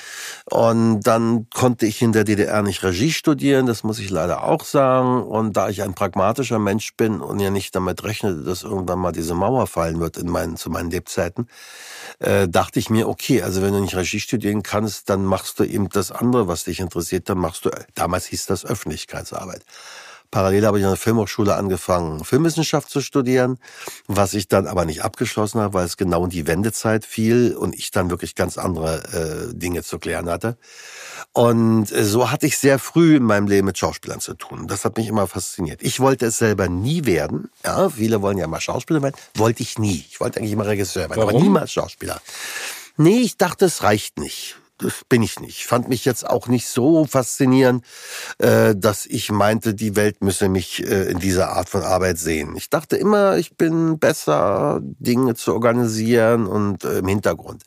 [0.50, 4.64] Und dann konnte ich in der DDR nicht Regie studieren, das muss ich leider auch
[4.64, 5.22] sagen.
[5.22, 9.12] Und da ich ein pragmatischer Mensch bin und ja nicht damit rechnete, dass irgendwann mal
[9.12, 11.48] diese Mauer fallen wird in meinen, zu meinen Lebzeiten,
[12.18, 15.64] äh, dachte ich mir, okay, also wenn du nicht Regie studieren kannst, dann machst du
[15.64, 19.62] eben das andere, was dich interessiert, dann machst du, damals hieß das Öffentlichkeitsarbeit.
[20.30, 23.58] Parallel habe ich an der Filmhochschule angefangen, Filmwissenschaft zu studieren,
[24.06, 27.74] was ich dann aber nicht abgeschlossen habe, weil es genau in die Wendezeit fiel und
[27.74, 30.58] ich dann wirklich ganz andere äh, Dinge zu klären hatte.
[31.32, 34.66] Und äh, so hatte ich sehr früh in meinem Leben mit Schauspielern zu tun.
[34.66, 35.82] Das hat mich immer fasziniert.
[35.82, 37.50] Ich wollte es selber nie werden.
[37.64, 39.16] Ja, viele wollen ja mal Schauspieler werden.
[39.34, 40.04] Wollte ich nie.
[40.10, 41.30] Ich wollte eigentlich immer Regisseur werden, Warum?
[41.30, 42.20] aber niemals Schauspieler.
[42.96, 44.56] Nee, ich dachte, es reicht nicht.
[44.78, 45.58] Das bin ich nicht.
[45.58, 47.84] Ich fand mich jetzt auch nicht so faszinierend,
[48.38, 52.54] äh, dass ich meinte, die Welt müsse mich äh, in dieser Art von Arbeit sehen.
[52.56, 57.62] Ich dachte immer, ich bin besser, Dinge zu organisieren und äh, im Hintergrund.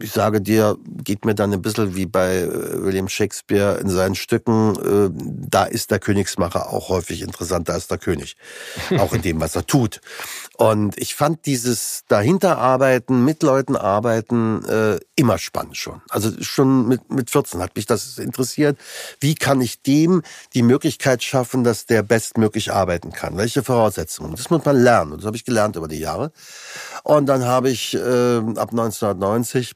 [0.00, 4.14] Ich sage dir, geht mir dann ein bisschen wie bei äh, William Shakespeare in seinen
[4.14, 5.10] Stücken, äh,
[5.48, 8.36] da ist der Königsmacher auch häufig interessanter als der König.
[8.98, 10.00] Auch in dem, was er tut.
[10.56, 16.02] Und ich fand dieses dahinterarbeiten, mit Leuten arbeiten, äh, immer spannend schon.
[16.08, 18.78] Also schon mit, mit 14 hat mich das interessiert.
[19.20, 20.22] Wie kann ich dem
[20.54, 23.36] die Möglichkeit schaffen, dass der bestmöglich arbeiten kann?
[23.36, 24.34] Welche Voraussetzungen?
[24.34, 25.12] Das muss man lernen.
[25.12, 26.32] Und das habe ich gelernt über die Jahre.
[27.04, 29.74] Und dann habe ich äh, ab 1990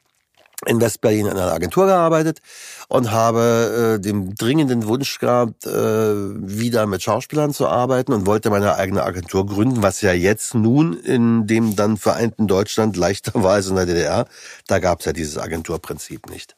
[0.66, 2.40] in Westberlin in einer Agentur gearbeitet
[2.88, 8.50] und habe äh, dem dringenden Wunsch gehabt, äh, wieder mit Schauspielern zu arbeiten und wollte
[8.50, 13.54] meine eigene Agentur gründen, was ja jetzt nun in dem dann vereinten Deutschland leichter war
[13.54, 14.26] als in der DDR.
[14.66, 16.56] Da gab es ja dieses Agenturprinzip nicht.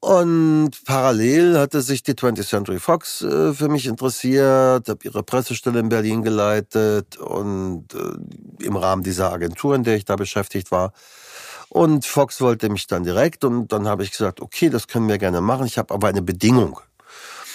[0.00, 5.78] Und parallel hatte sich die 20th Century Fox äh, für mich interessiert, habe ihre Pressestelle
[5.78, 10.92] in Berlin geleitet und äh, im Rahmen dieser Agentur, in der ich da beschäftigt war,
[11.72, 15.16] und Fox wollte mich dann direkt und dann habe ich gesagt, okay, das können wir
[15.16, 15.64] gerne machen.
[15.64, 16.78] Ich habe aber eine Bedingung.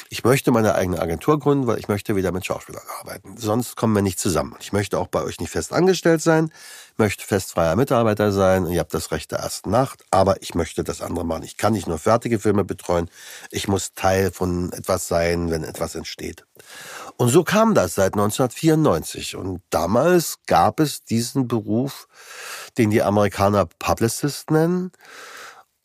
[0.09, 3.37] Ich möchte meine eigene Agentur gründen, weil ich möchte wieder mit Schauspielern arbeiten.
[3.37, 4.55] Sonst kommen wir nicht zusammen.
[4.59, 6.51] Ich möchte auch bei euch nicht fest angestellt sein,
[6.95, 8.65] möchte festfreier Mitarbeiter sein.
[8.65, 11.43] Ihr habt das Recht der ersten Nacht, aber ich möchte das andere machen.
[11.43, 13.11] Ich kann nicht nur fertige Filme betreuen.
[13.51, 16.43] Ich muss Teil von etwas sein, wenn etwas entsteht.
[17.17, 19.35] Und so kam das seit 1994.
[19.35, 22.07] Und damals gab es diesen Beruf
[22.77, 24.91] den die Amerikaner Publicist nennen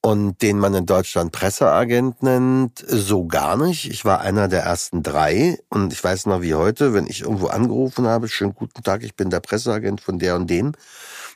[0.03, 3.89] und den man in Deutschland Presseagent nennt, so gar nicht.
[3.89, 7.47] Ich war einer der ersten drei und ich weiß noch wie heute, wenn ich irgendwo
[7.47, 10.73] angerufen habe, schönen guten Tag, ich bin der Presseagent von der und dem,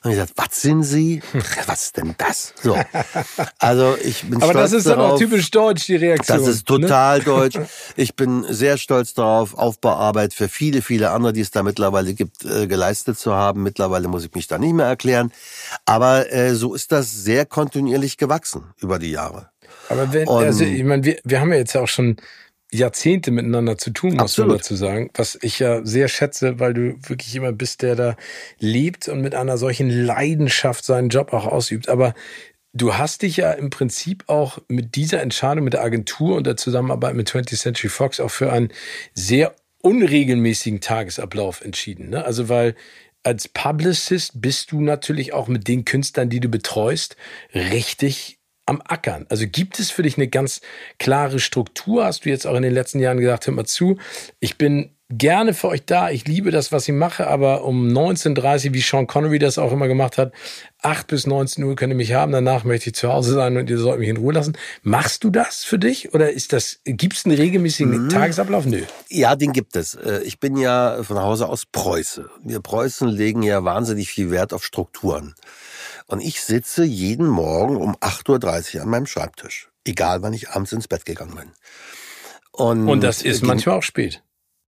[0.02, 1.22] und ich gesagt, was sind Sie?
[1.66, 2.54] Was ist denn das?
[2.62, 2.76] So.
[3.58, 5.02] Also ich bin Aber stolz das ist darauf.
[5.04, 6.38] dann auch typisch deutsch, die Reaktion.
[6.38, 6.80] Das ist ne?
[6.80, 7.58] total deutsch.
[7.96, 12.44] Ich bin sehr stolz darauf, Aufbauarbeit für viele, viele andere, die es da mittlerweile gibt,
[12.44, 13.62] äh, geleistet zu haben.
[13.62, 15.32] Mittlerweile muss ich mich da nicht mehr erklären.
[15.84, 19.50] Aber äh, so ist das sehr kontinuierlich gewachsen über die Jahre.
[19.88, 22.16] Aber wenn, Und- also ich meine, wir, wir haben ja jetzt auch schon
[22.72, 25.10] Jahrzehnte miteinander zu tun, muss man dazu sagen.
[25.14, 28.16] Was ich ja sehr schätze, weil du wirklich jemand bist, der da
[28.58, 31.88] lebt und mit einer solchen Leidenschaft seinen Job auch ausübt.
[31.88, 32.14] Aber
[32.72, 36.56] du hast dich ja im Prinzip auch mit dieser Entscheidung mit der Agentur und der
[36.56, 38.70] Zusammenarbeit mit 20th Century Fox auch für einen
[39.14, 42.10] sehr unregelmäßigen Tagesablauf entschieden.
[42.10, 42.24] Ne?
[42.24, 42.74] Also weil
[43.22, 47.16] als Publicist bist du natürlich auch mit den Künstlern, die du betreust,
[47.54, 48.35] richtig
[48.66, 49.26] am Ackern.
[49.28, 50.60] Also gibt es für dich eine ganz
[50.98, 52.04] klare Struktur?
[52.04, 53.96] Hast du jetzt auch in den letzten Jahren gesagt, hör mal zu,
[54.40, 58.74] ich bin gerne für euch da, ich liebe das, was ich mache, aber um 19.30
[58.74, 60.32] wie Sean Connery das auch immer gemacht hat,
[60.82, 63.70] 8 bis 19 Uhr könnt ihr mich haben, danach möchte ich zu Hause sein und
[63.70, 64.56] ihr sollt mich in Ruhe lassen.
[64.82, 68.66] Machst du das für dich oder ist das, gibt es einen regelmäßigen Tagesablauf?
[68.66, 68.82] Nö.
[69.08, 69.94] Ja, den gibt es.
[69.94, 72.28] Äh, Ich bin ja von Hause aus Preuße.
[72.42, 75.34] Wir Preußen legen ja wahnsinnig viel Wert auf Strukturen.
[76.06, 79.70] Und ich sitze jeden Morgen um 8.30 Uhr an meinem Schreibtisch.
[79.84, 81.50] Egal, wann ich abends ins Bett gegangen bin.
[82.52, 84.22] Und, Und das ist manchmal auch spät.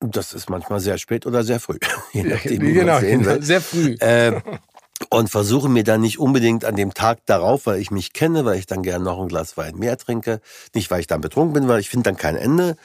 [0.00, 1.78] Das ist manchmal sehr spät oder sehr früh.
[2.12, 3.42] Je nachdem, wie man genau, sehen will.
[3.42, 3.96] sehr früh.
[4.00, 4.40] Äh,
[5.08, 8.58] und versuche mir dann nicht unbedingt an dem Tag darauf, weil ich mich kenne, weil
[8.58, 10.40] ich dann gerne noch ein Glas Wein mehr trinke,
[10.74, 12.76] nicht weil ich dann betrunken bin, weil ich finde dann kein Ende.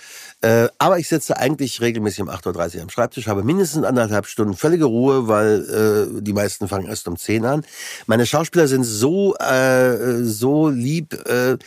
[0.46, 4.54] Äh, aber ich sitze eigentlich regelmäßig um 8.30 Uhr am Schreibtisch, habe mindestens anderthalb Stunden
[4.54, 7.66] völlige Ruhe, weil äh, die meisten fangen erst um 10 an.
[8.06, 11.58] Meine Schauspieler sind so, äh, so lieb, äh,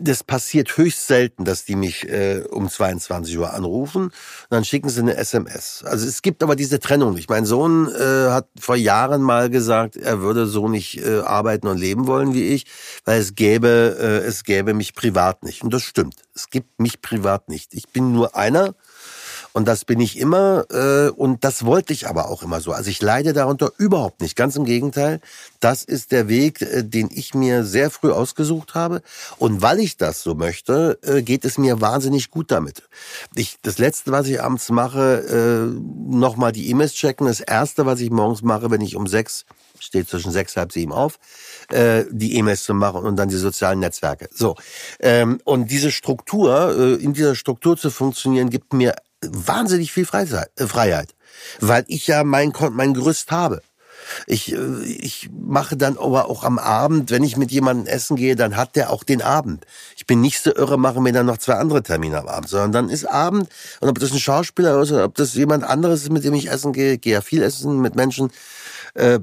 [0.00, 4.12] das passiert höchst selten, dass die mich äh, um 22 Uhr anrufen und
[4.48, 5.84] dann schicken sie eine SMS.
[5.86, 7.30] Also es gibt aber diese Trennung nicht.
[7.30, 11.78] Mein Sohn äh, hat vor Jahren mal gesagt, er würde so nicht äh, arbeiten und
[11.78, 12.66] leben wollen wie ich,
[13.04, 15.62] weil es gäbe, äh, es gäbe mich privat nicht.
[15.62, 16.16] Und das stimmt.
[16.34, 17.74] Es gibt mich privat nicht.
[17.74, 18.74] Ich bin nur einer
[19.52, 22.72] und das bin ich immer äh, und das wollte ich aber auch immer so.
[22.72, 24.36] Also ich leide darunter überhaupt nicht.
[24.36, 25.20] Ganz im Gegenteil.
[25.58, 29.02] Das ist der Weg, äh, den ich mir sehr früh ausgesucht habe.
[29.38, 32.82] Und weil ich das so möchte, äh, geht es mir wahnsinnig gut damit.
[33.34, 37.26] Ich, das Letzte, was ich abends mache, äh, nochmal die E-Mails checken.
[37.26, 39.44] Das Erste, was ich morgens mache, wenn ich um sechs
[39.80, 41.18] steht zwischen sechs, halb sieben auf,
[41.70, 44.28] äh, die E-Mails zu machen und dann die sozialen Netzwerke.
[44.32, 44.56] So.
[45.00, 50.66] Ähm, und diese Struktur, äh, in dieser Struktur zu funktionieren, gibt mir wahnsinnig viel äh,
[50.66, 51.14] Freiheit.
[51.60, 53.62] Weil ich ja mein, mein Gerüst habe.
[54.26, 58.36] Ich, äh, ich mache dann aber auch am Abend, wenn ich mit jemandem essen gehe,
[58.36, 59.66] dann hat der auch den Abend.
[59.96, 62.72] Ich bin nicht so irre, mache mir dann noch zwei andere Termine am Abend, sondern
[62.72, 63.48] dann ist Abend.
[63.80, 66.50] Und ob das ein Schauspieler ist oder ob das jemand anderes ist, mit dem ich
[66.50, 68.30] essen gehe, gehe ja viel essen mit Menschen,
[68.94, 69.20] äh,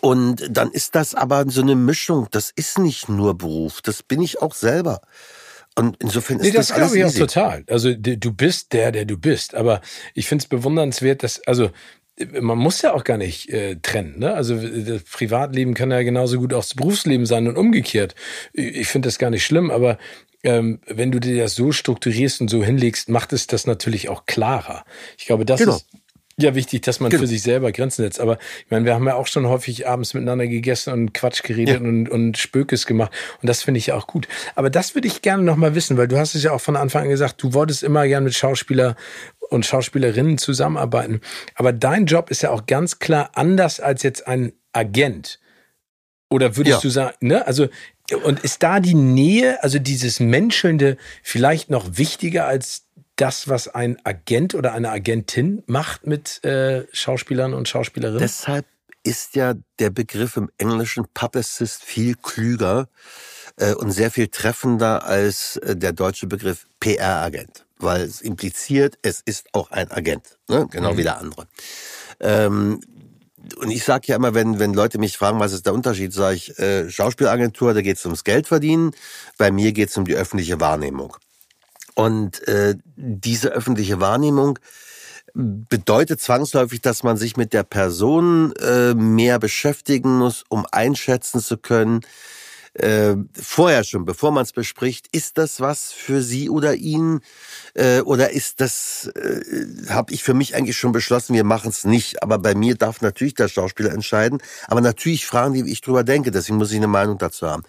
[0.00, 2.28] Und dann ist das aber so eine Mischung.
[2.30, 3.80] Das ist nicht nur Beruf.
[3.82, 5.00] Das bin ich auch selber.
[5.76, 7.64] Und insofern ist nee, das, das glaube ich auch total.
[7.68, 9.54] Also du bist der, der du bist.
[9.54, 9.80] Aber
[10.14, 11.70] ich finde es bewundernswert, dass, also
[12.40, 14.18] man muss ja auch gar nicht äh, trennen.
[14.18, 14.34] Ne?
[14.34, 18.14] Also das Privatleben kann ja genauso gut auch das Berufsleben sein und umgekehrt.
[18.52, 19.98] Ich finde das gar nicht schlimm, aber
[20.42, 24.26] ähm, wenn du dir das so strukturierst und so hinlegst, macht es das natürlich auch
[24.26, 24.84] klarer.
[25.18, 25.76] Ich glaube, das genau.
[25.76, 25.86] ist
[26.42, 27.22] ja wichtig, dass man genau.
[27.22, 28.20] für sich selber Grenzen setzt.
[28.20, 31.80] Aber ich meine, wir haben ja auch schon häufig abends miteinander gegessen und Quatsch geredet
[31.80, 31.88] ja.
[31.88, 33.12] und, und Spökes gemacht.
[33.40, 34.28] Und das finde ich ja auch gut.
[34.54, 36.76] Aber das würde ich gerne noch mal wissen, weil du hast es ja auch von
[36.76, 38.96] Anfang an gesagt, du wolltest immer gern mit Schauspieler
[39.50, 41.20] und Schauspielerinnen zusammenarbeiten.
[41.54, 45.40] Aber dein Job ist ja auch ganz klar anders als jetzt ein Agent.
[46.30, 46.80] Oder würdest ja.
[46.80, 47.46] du sagen, ne?
[47.46, 47.68] Also,
[48.24, 52.86] und ist da die Nähe, also dieses Menschelnde, vielleicht noch wichtiger als
[53.20, 58.20] das, was ein Agent oder eine Agentin macht mit äh, Schauspielern und Schauspielerinnen?
[58.20, 58.66] Deshalb
[59.02, 62.88] ist ja der Begriff im Englischen Publicist viel klüger
[63.56, 69.20] äh, und sehr viel treffender als äh, der deutsche Begriff PR-Agent, weil es impliziert, es
[69.24, 70.66] ist auch ein Agent, ne?
[70.70, 70.98] genau mhm.
[70.98, 71.46] wie der andere.
[72.20, 72.80] Ähm,
[73.56, 76.36] und ich sage ja immer, wenn, wenn Leute mich fragen, was ist der Unterschied, sage
[76.36, 78.92] ich, äh, Schauspielagentur, da geht es ums Geld verdienen,
[79.38, 81.16] bei mir geht es um die öffentliche Wahrnehmung.
[81.94, 84.58] Und äh, diese öffentliche Wahrnehmung
[85.34, 91.56] bedeutet zwangsläufig, dass man sich mit der Person äh, mehr beschäftigen muss, um einschätzen zu
[91.56, 92.00] können,
[92.82, 97.20] äh, vorher schon, bevor man es bespricht, ist das was für sie oder ihn?
[97.74, 101.84] Äh, oder ist das, äh, habe ich für mich eigentlich schon beschlossen, wir machen es
[101.84, 102.22] nicht.
[102.22, 104.38] Aber bei mir darf natürlich der Schauspieler entscheiden.
[104.66, 106.30] Aber natürlich fragen die, wie ich drüber denke.
[106.30, 107.64] Deswegen muss ich eine Meinung dazu haben.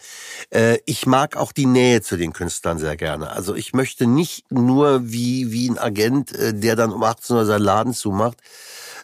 [0.49, 3.31] Äh, ich mag auch die Nähe zu den Künstlern sehr gerne.
[3.31, 7.45] Also ich möchte nicht nur wie, wie ein Agent, äh, der dann um 18 Uhr
[7.45, 8.37] seinen Laden zumacht,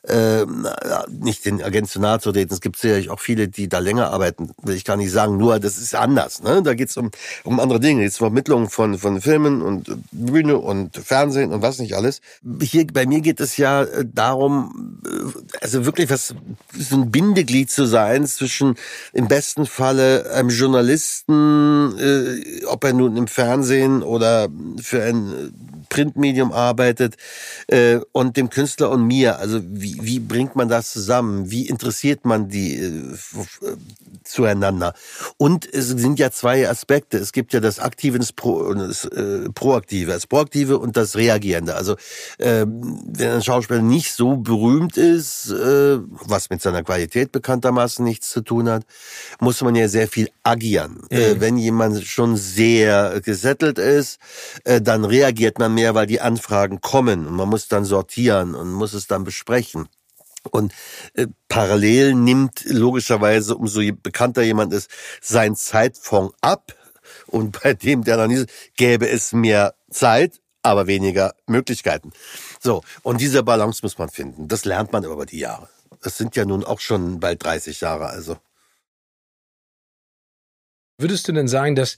[0.08, 0.46] äh,
[1.10, 2.54] nicht den Agent zu nahe zu treten.
[2.54, 5.38] Es gibt sicherlich auch viele, die da länger arbeiten, will ich gar nicht sagen.
[5.38, 6.42] Nur das ist anders.
[6.44, 6.62] Ne?
[6.64, 7.12] Da geht es um,
[7.44, 8.04] um andere Dinge.
[8.04, 12.22] Jetzt Vermittlung von, von Filmen und Bühne und Fernsehen und was nicht alles.
[12.62, 16.34] Hier bei mir geht es ja äh, darum, äh, also wirklich was
[16.78, 18.76] so ein Bindeglied zu sein zwischen
[19.14, 24.48] im besten Falle einem Journalisten, äh, ob er nun im Fernsehen oder
[24.82, 25.54] für ein
[25.90, 27.16] Printmedium arbeitet
[27.68, 29.40] äh, und dem Künstler und mir.
[29.40, 31.52] Also wie, wie bringt man das zusammen?
[31.52, 33.18] Wie interessiert man die äh,
[34.24, 34.94] zueinander?
[35.38, 37.18] Und es sind ja zwei Aspekte.
[37.18, 40.98] Es gibt ja das Aktive und das, Pro, und das äh, Proaktive, das Proaktive und
[40.98, 41.76] das Reagierende.
[41.76, 41.94] Also
[42.38, 48.30] äh, wenn ein Schauspieler nicht so berühmt ist, äh, was mit seiner Qualität bekanntermaßen nichts
[48.30, 48.84] zu tun hat,
[49.40, 51.02] muss man ja sehr viel agieren.
[51.10, 51.18] Mhm.
[51.18, 54.20] Äh, wenn jemand schon sehr gesettelt ist,
[54.64, 58.72] äh, dann reagiert man mehr, weil die Anfragen kommen und man muss dann sortieren und
[58.72, 59.88] muss es dann besprechen.
[60.50, 60.74] Und
[61.14, 64.90] äh, parallel nimmt logischerweise, umso bekannter jemand ist,
[65.22, 66.74] sein Zeitfonds ab.
[67.28, 72.12] Und bei dem, der noch nie gäbe es mehr Zeit, aber weniger Möglichkeiten.
[72.60, 74.48] So, und diese Balance muss man finden.
[74.48, 75.70] Das lernt man über die Jahre.
[76.02, 78.38] Das sind ja nun auch schon bald 30 Jahre, also.
[80.98, 81.98] Würdest du denn sagen, dass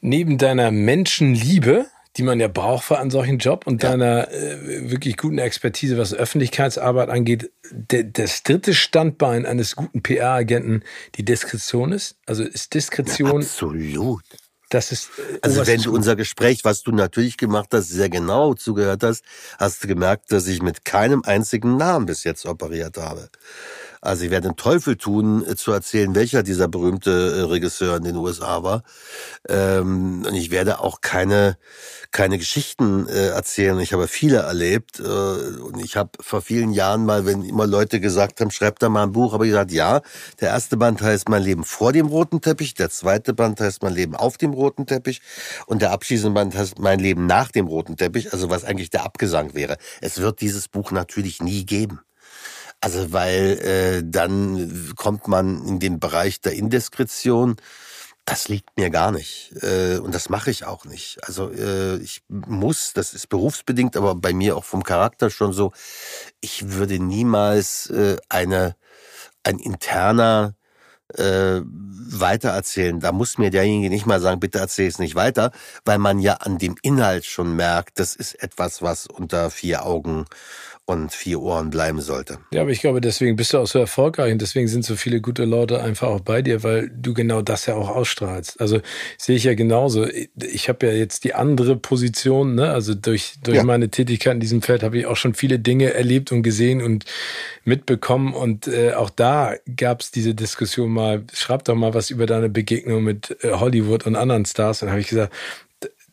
[0.00, 3.90] neben deiner Menschenliebe die man ja braucht für einen solchen Job und ja.
[3.90, 10.82] deiner äh, wirklich guten Expertise, was Öffentlichkeitsarbeit angeht, de, das dritte Standbein eines guten PR-Agenten
[11.14, 12.16] die Diskretion ist?
[12.26, 13.30] Also ist Diskretion.
[13.30, 14.24] Ja, absolut.
[14.68, 15.10] Das ist.
[15.18, 19.24] Äh, also wenn du unser Gespräch, was du natürlich gemacht hast, sehr genau zugehört hast,
[19.58, 23.28] hast du gemerkt, dass ich mit keinem einzigen Namen bis jetzt operiert habe.
[24.04, 28.02] Also ich werde den Teufel tun, äh, zu erzählen, welcher dieser berühmte äh, Regisseur in
[28.02, 28.82] den USA war.
[29.48, 31.56] Ähm, und ich werde auch keine
[32.10, 33.78] keine Geschichten äh, erzählen.
[33.80, 38.40] Ich habe viele erlebt und ich habe vor vielen Jahren mal, wenn immer Leute gesagt
[38.40, 40.02] haben, schreib da mal ein Buch, habe ich gesagt, ja.
[40.40, 43.94] Der erste Band heißt Mein Leben vor dem roten Teppich, der zweite Band heißt Mein
[43.94, 45.22] Leben auf dem roten Teppich
[45.66, 49.04] und der abschließende Band heißt Mein Leben nach dem roten Teppich, also was eigentlich der
[49.04, 49.76] Abgesang wäre.
[50.02, 52.00] Es wird dieses Buch natürlich nie geben.
[52.82, 57.56] Also weil äh, dann kommt man in den Bereich der Indiskretion.
[58.24, 61.24] Das liegt mir gar nicht äh, und das mache ich auch nicht.
[61.24, 65.72] Also äh, ich muss, das ist berufsbedingt, aber bei mir auch vom Charakter schon so.
[66.40, 68.76] Ich würde niemals äh, eine
[69.44, 70.54] ein interner
[71.14, 73.00] äh, weitererzählen.
[73.00, 75.52] Da muss mir derjenige nicht mal sagen, bitte erzähl es nicht weiter,
[75.84, 80.26] weil man ja an dem Inhalt schon merkt, das ist etwas, was unter vier Augen
[80.84, 82.38] und vier Ohren bleiben sollte.
[82.52, 85.20] Ja, aber ich glaube, deswegen bist du auch so erfolgreich und deswegen sind so viele
[85.20, 88.60] gute Leute einfach auch bei dir, weil du genau das ja auch ausstrahlst.
[88.60, 88.80] Also
[89.16, 90.06] sehe ich ja genauso.
[90.08, 92.70] Ich habe ja jetzt die andere Position, ne?
[92.70, 93.64] Also durch, durch ja.
[93.64, 97.04] meine Tätigkeit in diesem Feld habe ich auch schon viele Dinge erlebt und gesehen und
[97.64, 98.34] mitbekommen.
[98.34, 102.48] Und äh, auch da gab es diese Diskussion mal, schreib doch mal was über deine
[102.48, 104.82] Begegnung mit äh, Hollywood und anderen Stars.
[104.82, 105.32] Und habe ich gesagt,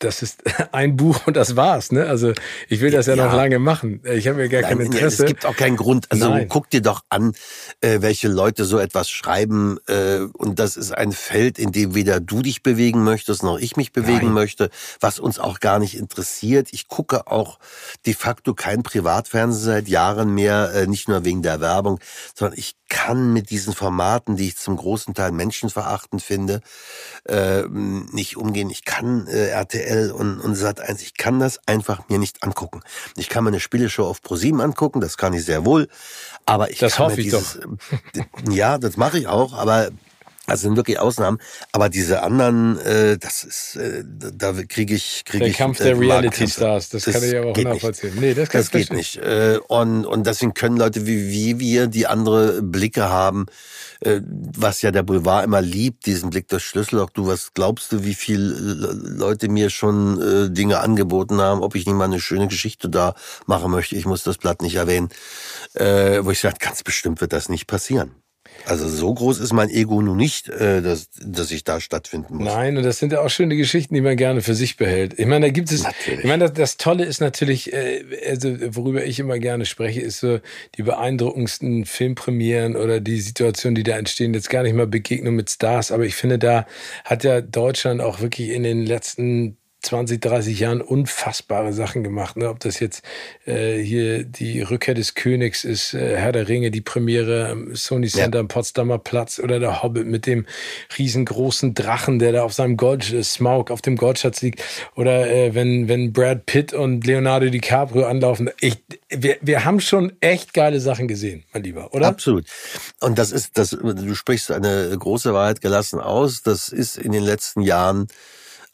[0.00, 0.42] das ist
[0.72, 1.92] ein Buch und das war's.
[1.92, 2.06] Ne?
[2.06, 2.32] Also
[2.68, 3.26] ich will das ja, ja.
[3.26, 4.00] noch lange machen.
[4.04, 5.24] Ich habe ja gar Nein, kein Interesse.
[5.24, 6.06] Es gibt auch keinen Grund.
[6.10, 6.48] Also Nein.
[6.48, 7.32] guck dir doch an,
[7.80, 9.78] äh, welche Leute so etwas schreiben.
[9.86, 13.76] Äh, und das ist ein Feld, in dem weder du dich bewegen möchtest, noch ich
[13.76, 14.34] mich bewegen Nein.
[14.34, 14.70] möchte,
[15.00, 16.68] was uns auch gar nicht interessiert.
[16.72, 17.58] Ich gucke auch
[18.06, 22.00] de facto kein Privatfernsehen seit Jahren mehr, äh, nicht nur wegen der Werbung,
[22.34, 26.60] sondern ich kann mit diesen Formaten, die ich zum großen Teil menschenverachtend finde,
[27.24, 28.68] äh, nicht umgehen.
[28.68, 32.82] Ich kann äh, RTL und, und Sat1, ich kann das einfach mir nicht angucken.
[33.16, 35.88] Ich kann mir eine Spieleshow auf ProSieben angucken, das kann ich sehr wohl,
[36.44, 38.52] aber ich das kann hoffe mir dieses, ich doch.
[38.52, 39.90] ja, das mache ich auch, aber
[40.50, 41.38] das sind wirklich Ausnahmen,
[41.72, 45.56] aber diese anderen, äh, das ist, äh, da kriege ich, kriege ich.
[45.56, 48.12] Der Kampf der Reality Stars, das, das kann ich aber auch nachvollziehen.
[48.18, 49.16] Nee, das, das geht nicht.
[49.16, 53.46] Äh, und und deswegen können Leute wie, wie wir, die andere Blicke haben,
[54.00, 57.10] äh, was ja der Boulevard immer liebt, diesen Blick durch Schlüsselloch.
[57.10, 61.86] Du, was glaubst du, wie viele Leute mir schon äh, Dinge angeboten haben, ob ich
[61.86, 63.14] nicht mal eine schöne Geschichte da
[63.46, 63.96] machen möchte?
[63.96, 65.10] Ich muss das Blatt nicht erwähnen,
[65.74, 68.14] äh, wo ich sage, ganz bestimmt wird das nicht passieren.
[68.66, 72.46] Also so groß ist mein Ego nun nicht, äh, dass, dass ich da stattfinden muss.
[72.46, 75.18] Nein, und das sind ja auch schöne Geschichten, die man gerne für sich behält.
[75.18, 76.20] Ich meine, da gibt es, natürlich.
[76.20, 80.20] ich meine, das, das Tolle ist natürlich, äh, also worüber ich immer gerne spreche, ist
[80.20, 80.40] so
[80.76, 84.34] die beeindruckendsten Filmpremieren oder die Situationen, die da entstehen.
[84.34, 86.66] Jetzt gar nicht mal Begegnung mit Stars, aber ich finde, da
[87.04, 92.36] hat ja Deutschland auch wirklich in den letzten 20, 30 Jahren unfassbare Sachen gemacht.
[92.36, 92.48] Ne?
[92.48, 93.02] Ob das jetzt
[93.46, 98.08] äh, hier die Rückkehr des Königs ist, äh, Herr der Ringe, die Premiere am Sony
[98.08, 98.40] Center ja.
[98.40, 100.46] am Potsdamer Platz oder der Hobbit mit dem
[100.98, 104.62] riesengroßen Drachen, der da auf seinem Gold, äh, Smaug auf dem Goldschatz liegt.
[104.96, 108.50] Oder äh, wenn, wenn Brad Pitt und Leonardo DiCaprio anlaufen.
[108.60, 112.08] Ich, wir, wir haben schon echt geile Sachen gesehen, mein Lieber, oder?
[112.08, 112.44] Absolut.
[113.00, 116.42] Und das ist, das, du sprichst eine große Wahrheit gelassen aus.
[116.42, 118.08] Das ist in den letzten Jahren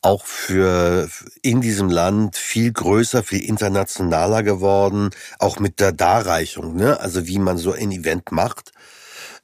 [0.07, 1.09] auch für
[1.43, 7.01] in diesem Land viel größer, viel internationaler geworden, auch mit der Darreichung, ne?
[7.01, 8.73] Also wie man so ein Event macht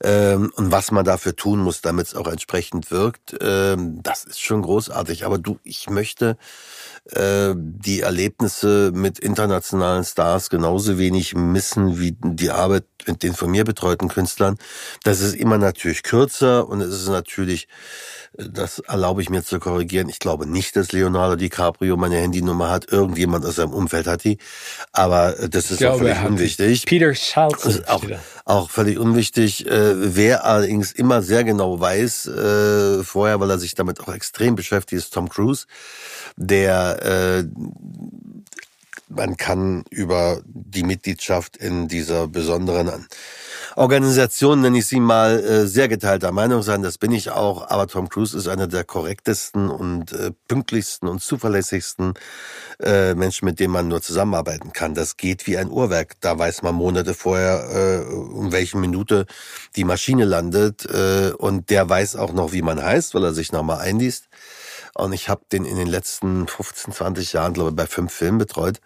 [0.03, 3.37] ähm, und was man dafür tun muss, damit es auch entsprechend wirkt.
[3.41, 5.25] Ähm, das ist schon großartig.
[5.25, 6.37] Aber du, ich möchte
[7.11, 13.51] äh, die Erlebnisse mit internationalen Stars genauso wenig missen wie die Arbeit mit den von
[13.51, 14.59] mir betreuten Künstlern.
[15.05, 17.69] Das ist immer natürlich kürzer und es ist natürlich
[18.35, 20.09] das erlaube ich mir zu korrigieren.
[20.09, 22.91] Ich glaube nicht, dass Leonardo DiCaprio meine Handynummer hat.
[22.91, 24.39] Irgendjemand aus seinem Umfeld hat die.
[24.93, 26.87] Aber äh, das ist glaube, auch völlig unwichtig.
[26.87, 27.83] Peter Schalz.
[27.87, 28.03] Auch,
[28.47, 29.67] auch völlig unwichtig.
[29.67, 34.55] Äh, wer allerdings immer sehr genau weiß, äh, vorher, weil er sich damit auch extrem
[34.55, 35.67] beschäftigt, ist Tom Cruise,
[36.37, 37.45] der
[39.15, 43.07] man kann über die Mitgliedschaft in dieser besonderen
[43.77, 46.83] Organisation, nenne ich sie mal, äh, sehr geteilter Meinung sein.
[46.83, 47.69] Das bin ich auch.
[47.71, 52.15] Aber Tom Cruise ist einer der korrektesten und äh, pünktlichsten und zuverlässigsten
[52.81, 54.95] äh, Menschen, mit denen man nur zusammenarbeiten kann.
[54.95, 56.15] Das geht wie ein Uhrwerk.
[56.21, 59.27] Da weiß man Monate vorher, um welche Minute
[59.77, 60.87] die Maschine landet.
[60.87, 64.29] Und der weiß auch noch, wie man heißt, weil er sich nochmal einliest.
[64.95, 68.39] Und ich habe den in den letzten 15, 20 Jahren, glaube ich, bei fünf Filmen
[68.39, 68.81] betreut.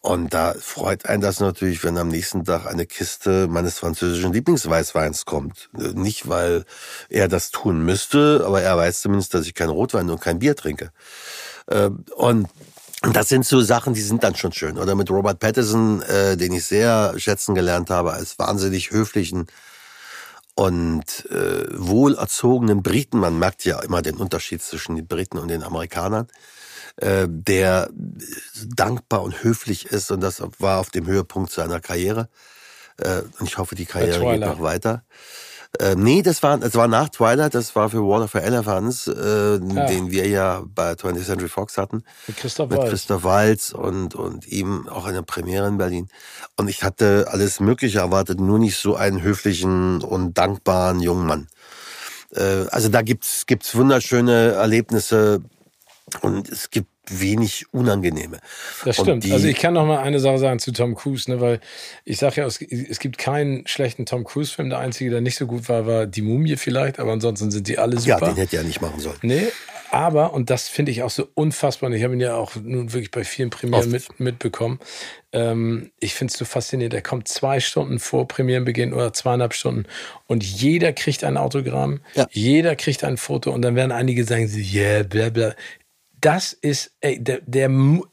[0.00, 5.24] Und da freut einen das natürlich, wenn am nächsten Tag eine Kiste meines französischen Lieblingsweißweins
[5.24, 5.68] kommt.
[5.72, 6.64] Nicht, weil
[7.08, 10.54] er das tun müsste, aber er weiß zumindest, dass ich kein Rotwein und kein Bier
[10.54, 10.92] trinke.
[11.68, 12.48] Ähm, und
[13.02, 14.78] das sind so Sachen, die sind dann schon schön.
[14.78, 19.48] Oder mit Robert Pattinson, äh, den ich sehr schätzen gelernt habe, als wahnsinnig höflichen
[20.56, 23.18] und äh, wohlerzogenen Briten.
[23.18, 26.26] Man merkt ja immer den Unterschied zwischen den Briten und den Amerikanern.
[26.96, 27.90] Äh, der
[28.64, 32.30] dankbar und höflich ist und das war auf dem Höhepunkt seiner Karriere.
[32.96, 35.04] Äh, und ich hoffe, die Karriere geht noch weiter.
[35.78, 39.58] Äh, nee, das war, das war nach Twilight, das war für Water for Elephants, äh,
[39.58, 39.86] ja.
[39.86, 42.02] den wir ja bei 20th Century Fox hatten.
[42.26, 42.80] Mit Christoph Waltz.
[42.82, 46.08] Mit Christoph Waltz und, und ihm auch eine Premiere in Berlin.
[46.56, 51.48] Und ich hatte alles Mögliche erwartet, nur nicht so einen höflichen und dankbaren jungen Mann.
[52.34, 55.42] Äh, also da gibt's, gibt's wunderschöne Erlebnisse
[56.20, 58.38] und es gibt wenig unangenehme.
[58.84, 59.30] Das stimmt.
[59.30, 61.60] Also ich kann noch mal eine Sache sagen zu Tom Cruise, ne, weil
[62.04, 64.70] ich sage ja, es, es, gibt keinen schlechten Tom Cruise Film.
[64.70, 67.78] Der einzige, der nicht so gut war, war die Mumie vielleicht, aber ansonsten sind die
[67.78, 68.20] alle super.
[68.20, 69.18] Ja, den hätte er nicht machen sollen.
[69.22, 69.48] Nee,
[69.90, 72.92] aber, und das finde ich auch so unfassbar, und ich habe ihn ja auch nun
[72.92, 74.80] wirklich bei vielen Premieren mit, mitbekommen,
[75.32, 79.84] ähm, ich finde es so faszinierend, er kommt zwei Stunden vor Premierenbeginn oder zweieinhalb Stunden
[80.26, 82.26] und jeder kriegt ein Autogramm, ja.
[82.30, 85.54] jeder kriegt ein Foto und dann werden einige sagen, yeah, bla bla
[86.20, 87.70] das ist, ey, der, der,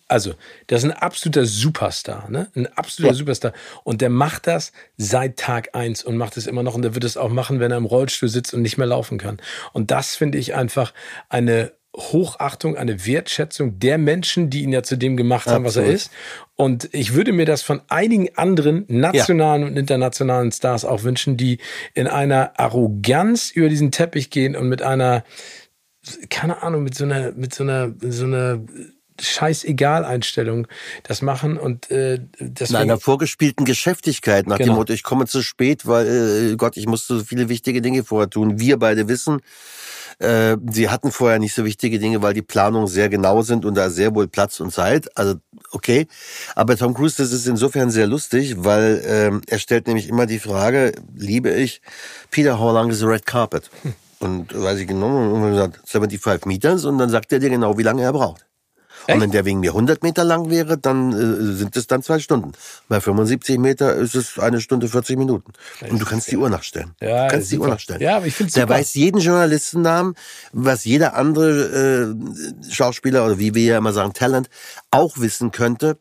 [0.08, 0.34] also,
[0.68, 2.50] das ist ein absoluter Superstar, ne?
[2.56, 3.18] Ein absoluter ja.
[3.18, 3.54] Superstar.
[3.84, 6.76] Und der macht das seit Tag eins und macht es immer noch.
[6.76, 9.18] Und der wird es auch machen, wenn er im Rollstuhl sitzt und nicht mehr laufen
[9.18, 9.38] kann.
[9.72, 10.94] Und das finde ich einfach
[11.30, 15.88] eine Hochachtung, eine Wertschätzung der Menschen, die ihn ja zu dem gemacht haben, Absolut.
[15.88, 16.12] was er ist.
[16.56, 19.68] Und ich würde mir das von einigen anderen nationalen ja.
[19.68, 21.60] und internationalen Stars auch wünschen, die
[21.94, 25.24] in einer Arroganz über diesen Teppich gehen und mit einer,
[26.30, 28.60] keine Ahnung, mit so einer, mit so einer, so einer
[29.22, 30.68] Scheißegal-Einstellung
[31.04, 34.74] das machen und äh, deswegen, In einer vorgespielten Geschäftigkeit nach genau.
[34.74, 38.04] dem Motto, ich komme zu spät, weil äh, Gott, ich muss so viele wichtige Dinge
[38.04, 38.60] vorher tun.
[38.60, 39.42] Wir beide wissen,
[40.20, 43.76] äh, sie hatten vorher nicht so wichtige Dinge, weil die Planungen sehr genau sind und
[43.76, 45.16] da sehr wohl Platz und Zeit.
[45.18, 45.36] Also
[45.72, 46.08] okay,
[46.56, 50.40] aber Tom Cruise, das ist insofern sehr lustig, weil ähm, er stellt nämlich immer die
[50.40, 51.82] Frage, liebe ich,
[52.32, 53.70] Peter, how long is the red carpet?
[53.84, 53.94] Hm.
[54.24, 57.84] Und weiß ich genau, und gesagt, 75 Meters und dann sagt er dir genau, wie
[57.84, 58.46] lange er braucht.
[59.06, 59.16] Echt?
[59.16, 62.20] Und wenn der wegen mir 100 Meter lang wäre, dann äh, sind es dann zwei
[62.20, 62.54] Stunden.
[62.88, 65.52] Bei 75 Meter ist es eine Stunde 40 Minuten.
[65.90, 66.96] Und du kannst die Uhr nachstellen.
[67.02, 68.02] Ja, du kannst die Uhr nachstellen.
[68.02, 70.16] Ja, aber ich finde Der weiß jeden Journalistennamen,
[70.54, 74.50] was jeder andere äh, Schauspieler oder wie wir ja immer sagen, Talent
[74.90, 75.98] auch wissen könnte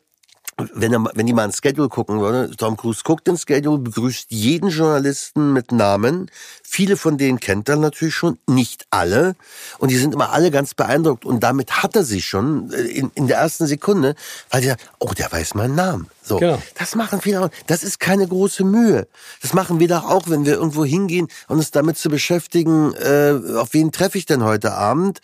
[0.57, 4.27] wenn, er, wenn die mal ein Schedule gucken würde, Tom Cruise guckt den Schedule, begrüßt
[4.29, 6.29] jeden Journalisten mit Namen.
[6.75, 9.35] Viele von denen kennt er natürlich schon, nicht alle.
[9.77, 11.23] Und die sind immer alle ganz beeindruckt.
[11.23, 14.15] Und damit hat er sich schon äh, in, in der ersten Sekunde,
[14.49, 16.09] weil die sagen, oh, der weiß meinen Namen.
[16.23, 16.59] So, genau.
[16.79, 17.49] das machen viele auch.
[17.67, 19.07] Das ist keine große Mühe.
[19.41, 23.33] Das machen wir doch auch, wenn wir irgendwo hingehen und uns damit zu beschäftigen, äh,
[23.57, 25.19] auf wen treffe ich denn heute Abend?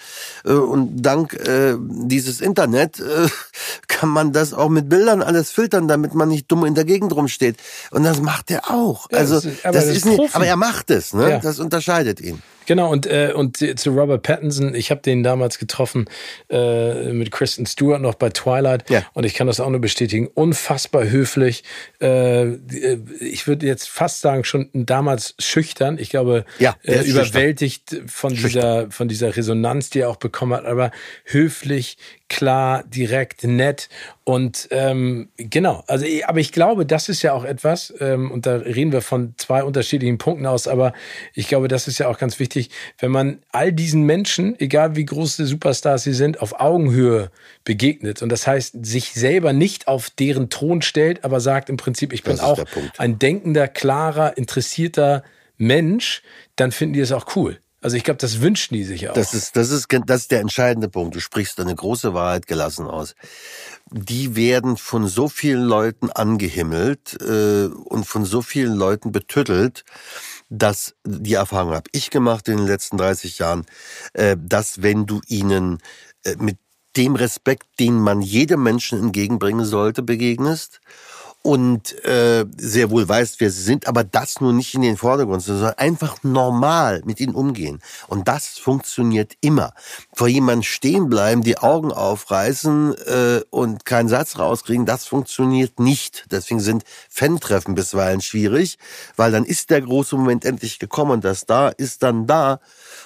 [0.46, 3.28] Äh, und dank äh, dieses Internet äh,
[3.88, 7.16] kann man das auch mit Bildern alles filtern, damit man nicht dumm in der Gegend
[7.16, 7.58] rumsteht.
[7.90, 9.10] Und das macht er auch.
[9.10, 11.14] Ja, also das ist, aber, das ist nicht, aber er macht es.
[11.14, 11.30] Ne?
[11.30, 11.39] Ja.
[11.42, 12.42] Das unterscheidet ihn.
[12.70, 16.06] Genau, und, äh, und zu Robert Pattinson, ich habe den damals getroffen
[16.52, 19.04] äh, mit Kristen Stewart noch bei Twilight ja.
[19.14, 20.28] und ich kann das auch nur bestätigen.
[20.28, 21.64] Unfassbar höflich.
[22.00, 22.58] Äh,
[23.22, 25.98] ich würde jetzt fast sagen, schon damals schüchtern.
[25.98, 30.68] Ich glaube, ja, äh, überwältigt von dieser, von dieser Resonanz, die er auch bekommen hat,
[30.68, 30.92] aber
[31.24, 31.98] höflich,
[32.28, 33.90] klar, direkt, nett
[34.30, 35.84] und ähm, genau.
[35.88, 39.34] Also, aber ich glaube, das ist ja auch etwas ähm, und da reden wir von
[39.38, 40.68] zwei unterschiedlichen Punkten aus.
[40.68, 40.94] Aber
[41.34, 42.59] ich glaube, das ist ja auch ganz wichtig,
[42.98, 47.32] wenn man all diesen Menschen, egal wie große Superstars sie sind, auf Augenhöhe
[47.64, 52.12] begegnet und das heißt, sich selber nicht auf deren Thron stellt, aber sagt im Prinzip,
[52.14, 52.64] ich bin auch
[52.98, 55.24] ein denkender, klarer, interessierter
[55.58, 56.24] Mensch,
[56.56, 57.60] dann finden die es auch cool.
[57.82, 59.14] Also ich glaube, das wünschen die sich auch.
[59.14, 61.16] Das ist, das ist, das ist der entscheidende Punkt.
[61.16, 63.16] Du sprichst eine große Wahrheit gelassen aus.
[63.90, 69.86] Die werden von so vielen Leuten angehimmelt äh, und von so vielen Leuten betüttelt,
[70.50, 73.66] dass die Erfahrung habe ich gemacht in den letzten 30 Jahren,
[74.14, 75.80] äh, dass wenn du ihnen
[76.24, 76.58] äh, mit
[76.98, 80.82] dem Respekt, den man jedem Menschen entgegenbringen sollte, begegnest
[81.42, 85.42] und äh, sehr wohl weißt, wer sie sind, aber das nur nicht in den Vordergrund,
[85.42, 87.80] sondern einfach normal mit ihnen umgehen.
[88.08, 89.74] Und das funktioniert immer.
[90.14, 96.26] Vor jemandem stehen bleiben, die Augen aufreißen äh, und keinen Satz rauskriegen, das funktioniert nicht.
[96.30, 98.78] Deswegen sind Fan-Treffen bisweilen schwierig,
[99.16, 102.60] weil dann ist der große Moment endlich gekommen und das da ist dann da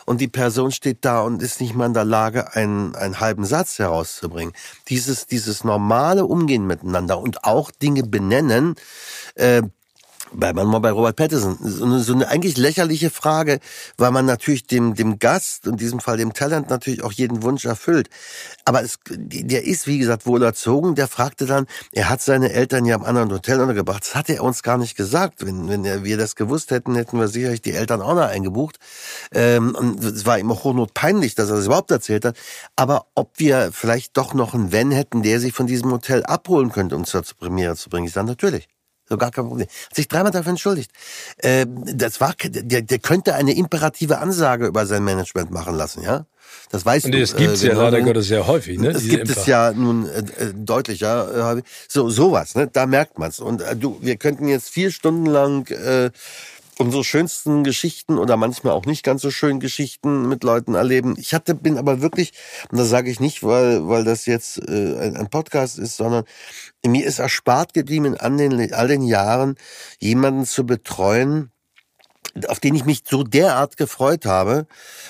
[0.06, 3.46] und die Person steht da und ist nicht mal in der Lage, einen, einen halben
[3.46, 4.54] Satz herauszubringen.
[4.90, 8.23] Dieses, dieses normale Umgehen miteinander und auch Dinge benennen,
[9.36, 9.62] äh,
[10.36, 11.58] Bleiben wir mal bei Robert Pattinson.
[11.62, 13.60] So eine, so eine eigentlich lächerliche Frage,
[13.98, 17.66] weil man natürlich dem, dem Gast, in diesem Fall dem Talent, natürlich auch jeden Wunsch
[17.66, 18.10] erfüllt.
[18.66, 20.96] Aber es, der ist, wie gesagt, wohl erzogen.
[20.96, 24.04] Der fragte dann, er hat seine Eltern ja am anderen Hotel untergebracht.
[24.04, 25.46] Das hat er uns gar nicht gesagt.
[25.46, 28.78] Wenn, wenn wir das gewusst hätten, hätten wir sicherlich die Eltern auch noch eingebucht.
[29.32, 32.38] Ähm, und es war ihm auch hochnotpeinlich, dass er das überhaupt erzählt hat.
[32.76, 36.72] Aber ob wir vielleicht doch noch einen Wenn hätten, der sich von diesem Hotel abholen
[36.72, 38.68] könnte, um zur Premiere zu bringen, ich sage natürlich.
[39.10, 39.68] So gar kein Problem.
[39.68, 40.92] Hat sich dreimal dafür entschuldigt.
[41.38, 46.26] Äh, das war, der, der könnte eine imperative Ansage über sein Management machen lassen, ja?
[46.70, 47.20] Das weißt Und du.
[47.20, 48.94] das gibt's äh, ja leider Gottes sehr häufig, ne?
[48.94, 49.40] Das gibt Imper.
[49.40, 51.58] es ja nun äh, äh deutlicher.
[51.58, 52.68] Äh, so sowas, ne?
[52.72, 53.40] Da merkt man's.
[53.40, 56.12] Und äh, du, wir könnten jetzt vier Stunden lang äh,
[56.80, 61.16] unsere schönsten Geschichten oder manchmal auch nicht ganz so schönen Geschichten mit Leuten erleben.
[61.18, 62.34] Ich hatte, bin aber wirklich,
[62.72, 66.24] und das sage ich nicht, weil, weil das jetzt äh, ein, ein Podcast ist, sondern
[66.86, 69.56] mir ist erspart geblieben in all den, all den Jahren,
[70.00, 71.52] jemanden zu betreuen,
[72.48, 74.66] auf den ich mich so derart gefreut habe,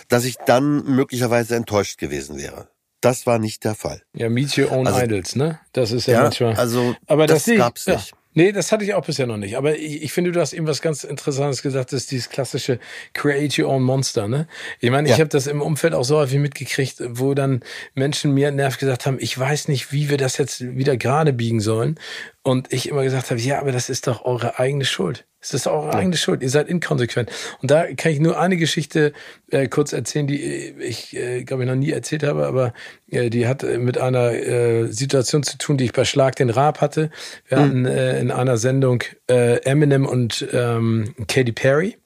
[0.09, 2.67] dass ich dann möglicherweise enttäuscht gewesen wäre.
[2.99, 4.01] Das war nicht der Fall.
[4.13, 5.59] Ja, Meet Your Own Also- Idols, ne?
[5.71, 6.55] Das ist ja, Ja, manchmal.
[6.55, 8.01] also aber das sehe ich- gab's ja.
[8.33, 9.57] Nee, das hatte ich auch bisher noch nicht.
[9.57, 12.79] Aber ich, ich finde, du hast eben was ganz Interessantes gesagt, das ist dieses klassische
[13.13, 14.47] Create Your Own Monster, ne?
[14.79, 15.19] Ich meine, ich Ja.
[15.19, 17.61] habe das im Umfeld auch so häufig mitgekriegt, wo dann
[17.93, 21.59] Menschen mir nervt gesagt haben, ich weiß nicht, wie wir das jetzt wieder gerade biegen
[21.59, 21.99] sollen.
[22.41, 25.25] Und ich immer gesagt habe, ja, aber das ist doch eure eigene Schuld.
[25.43, 26.41] Es ist eure eigene Schuld.
[26.41, 27.29] Ihr seid inkonsequent.
[27.61, 29.11] Und da kann ich nur eine Geschichte
[29.51, 32.73] äh, kurz erzählen, die ich, äh, glaube ich, noch nie erzählt habe, aber
[33.11, 36.49] äh, die hat äh, mit einer äh, Situation zu tun, die ich bei Schlag den
[36.49, 37.11] Raab hatte.
[37.47, 41.97] Wir hatten äh, in einer Sendung äh, Eminem und ähm, Katy Perry.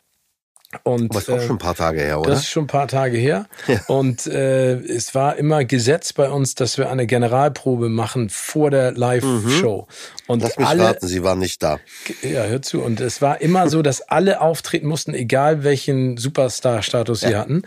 [0.83, 2.31] Und, Aber ist auch äh, schon ein paar Tage her, oder?
[2.31, 3.45] das ist schon ein paar Tage her.
[3.67, 3.79] Ja.
[3.87, 8.91] Und äh, es war immer Gesetz bei uns, dass wir eine Generalprobe machen vor der
[8.91, 9.87] Live-Show.
[10.27, 10.43] Und Mhm.
[10.43, 11.79] Lass mich alle, raten, Sie waren nicht da.
[12.21, 12.81] ja, hör zu.
[12.81, 17.61] Und es war immer so, dass alle auftreten mussten, egal welchen Superstar-Status sie hatten,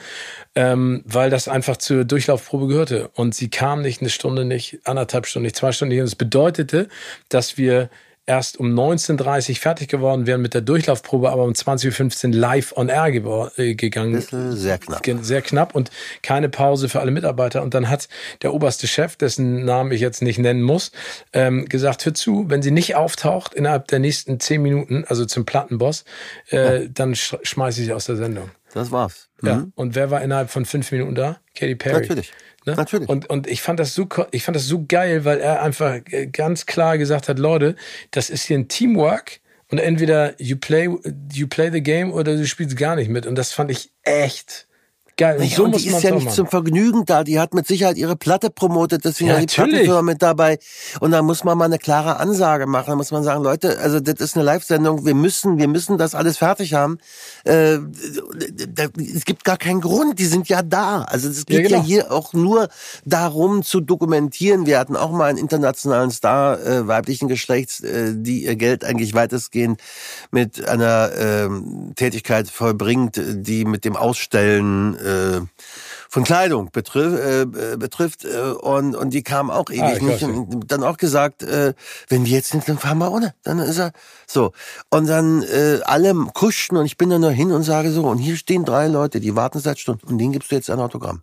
[0.55, 3.09] ähm, weil das einfach zur Durchlaufprobe gehörte.
[3.14, 6.01] Und sie kam nicht eine Stunde nicht, anderthalb Stunden nicht, zwei Stunden nicht.
[6.01, 6.88] Und es bedeutete,
[7.30, 7.88] dass wir
[8.27, 12.77] erst um 19.30 Uhr fertig geworden wären mit der Durchlaufprobe, aber um 20.15 Uhr live
[12.77, 13.07] on air
[13.57, 15.05] äh, gegangen Bisschen sehr knapp.
[15.23, 15.91] Sehr knapp und
[16.23, 17.62] keine Pause für alle Mitarbeiter.
[17.62, 18.09] Und dann hat
[18.43, 20.93] der oberste Chef, dessen Namen ich jetzt nicht nennen muss,
[21.33, 25.45] ähm, gesagt, hör zu, wenn sie nicht auftaucht innerhalb der nächsten zehn Minuten, also zum
[25.45, 26.05] Plattenboss,
[26.49, 28.51] äh, dann sch schmeiße ich sie aus der Sendung.
[28.73, 29.29] Das war's.
[29.43, 29.57] Ja.
[29.57, 29.73] Mhm.
[29.75, 31.39] Und wer war innerhalb von fünf Minuten da?
[31.55, 32.03] Katy Perry.
[32.03, 32.33] Natürlich.
[32.67, 32.75] Ne?
[32.75, 33.09] Natürlich.
[33.09, 36.01] Und, und ich fand das so, ich fand das so geil, weil er einfach
[36.33, 37.77] ganz klar gesagt hat, Leute,
[38.11, 39.41] das ist hier ein Teamwork
[39.71, 40.89] und entweder you play,
[41.33, 43.27] you play the game oder du spielst gar nicht mit.
[43.27, 44.67] Und das fand ich echt
[45.21, 45.39] geil.
[45.39, 46.35] Naja, so und die ist ja nicht machen.
[46.35, 47.23] zum Vergnügen da.
[47.25, 49.55] Die hat mit Sicherheit ihre Platte promotet, deswegen Ja, hat die.
[49.55, 50.59] Plattenfirma mit dabei.
[51.01, 52.87] Und da muss man mal eine klare Ansage machen.
[52.89, 55.05] Da muss man sagen, Leute, also das ist eine Live-Sendung.
[55.05, 56.99] Wir müssen, wir müssen das alles fertig haben.
[57.45, 57.79] Äh,
[58.75, 60.18] da, es gibt gar keinen Grund.
[60.18, 61.03] Die sind ja da.
[61.03, 61.83] Also es geht ja, genau.
[61.83, 62.68] hier auch nur
[63.05, 64.66] darum zu dokumentieren.
[64.66, 69.12] Wir hatten auch mal einen internationalen Star äh, weiblichen Geschlechts, äh, die ihr Geld eigentlich
[69.14, 69.81] weitestgehend
[70.31, 75.41] mit einer ähm, Tätigkeit vollbringt, die mit dem Ausstellen äh,
[76.09, 80.23] von Kleidung betrifft, äh, betrifft äh, und, und die kam auch ewig Ah, ich nicht
[80.23, 81.75] und dann auch gesagt, äh,
[82.09, 83.93] wenn wir jetzt nicht, dann fahren wir ohne, dann ist er
[84.27, 84.53] so.
[84.91, 88.19] Und dann äh, alle kuschten und ich bin dann nur hin und sage so und
[88.19, 91.23] hier stehen drei Leute, die warten seit Stunden und denen gibst du jetzt ein Autogramm.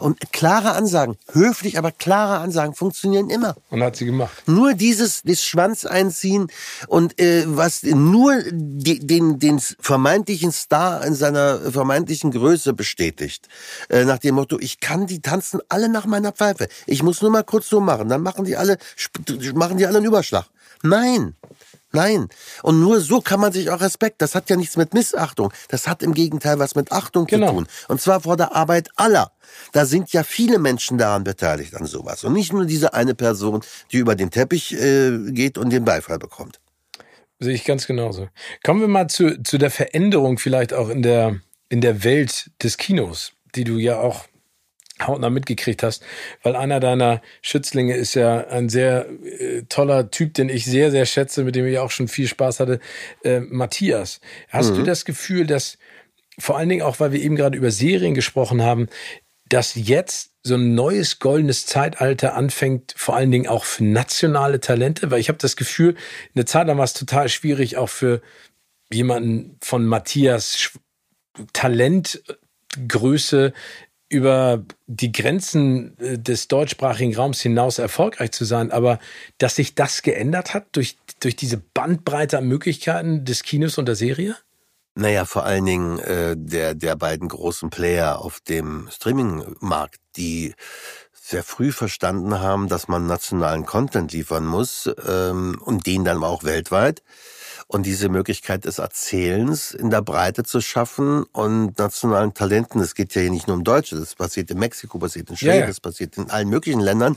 [0.00, 3.54] Und klare Ansagen, höflich, aber klare Ansagen funktionieren immer.
[3.68, 4.42] Und hat sie gemacht.
[4.46, 6.48] Nur dieses, das Schwanz einziehen
[6.88, 13.48] und äh, was nur die, den, den vermeintlichen Star in seiner vermeintlichen Größe bestätigt.
[13.90, 16.68] Äh, nach dem Motto, ich kann die tanzen alle nach meiner Pfeife.
[16.86, 18.78] Ich muss nur mal kurz so machen, dann machen die alle,
[19.54, 20.46] machen die alle einen Überschlag.
[20.82, 21.34] Nein.
[21.92, 22.28] Nein.
[22.62, 24.22] Und nur so kann man sich auch Respekt.
[24.22, 25.52] Das hat ja nichts mit Missachtung.
[25.68, 27.48] Das hat im Gegenteil was mit Achtung Genau.
[27.48, 27.66] zu tun.
[27.88, 29.32] Und zwar vor der Arbeit aller.
[29.72, 32.22] Da sind ja viele Menschen daran beteiligt an sowas.
[32.22, 36.18] Und nicht nur diese eine Person, die über den Teppich äh, geht und den Beifall
[36.18, 36.60] bekommt.
[37.40, 38.28] Sehe ich ganz genauso.
[38.62, 42.76] Kommen wir mal zu, zu der Veränderung vielleicht auch in der, in der Welt des
[42.76, 44.26] Kinos, die du ja auch
[45.06, 46.04] hautnah mitgekriegt hast,
[46.42, 51.06] weil einer deiner Schützlinge ist ja ein sehr äh, toller Typ, den ich sehr, sehr
[51.06, 52.80] schätze, mit dem ich auch schon viel Spaß hatte,
[53.24, 54.20] äh, Matthias.
[54.48, 55.78] Hast du das Gefühl, dass
[56.38, 58.88] vor allen Dingen auch, weil wir eben gerade über Serien gesprochen haben,
[59.48, 65.10] dass jetzt so ein neues goldenes Zeitalter anfängt, vor allen Dingen auch für nationale Talente,
[65.10, 65.96] weil ich habe das Gefühl,
[66.34, 68.22] eine Zeit lang war es total schwierig, auch für
[68.90, 70.70] jemanden von Matthias
[71.52, 72.22] Talent,
[72.88, 73.52] Größe
[74.10, 78.98] über die Grenzen äh, des deutschsprachigen Raums hinaus erfolgreich zu sein, aber
[79.38, 83.94] dass sich das geändert hat durch, durch diese Bandbreite an Möglichkeiten des Kinos und der
[83.94, 84.36] Serie?
[84.96, 90.54] Naja, vor allen Dingen äh, der, der beiden großen Player auf dem Streaming-Markt, die
[91.12, 96.42] sehr früh verstanden haben, dass man nationalen Content liefern muss ähm, und den dann auch
[96.42, 97.04] weltweit.
[97.72, 103.14] Und diese Möglichkeit des Erzählens in der Breite zu schaffen und nationalen Talenten, es geht
[103.14, 105.66] ja hier nicht nur um Deutsche, das passiert in Mexiko, passiert in Schweden, Ja, ja.
[105.68, 107.16] das passiert in allen möglichen Ländern,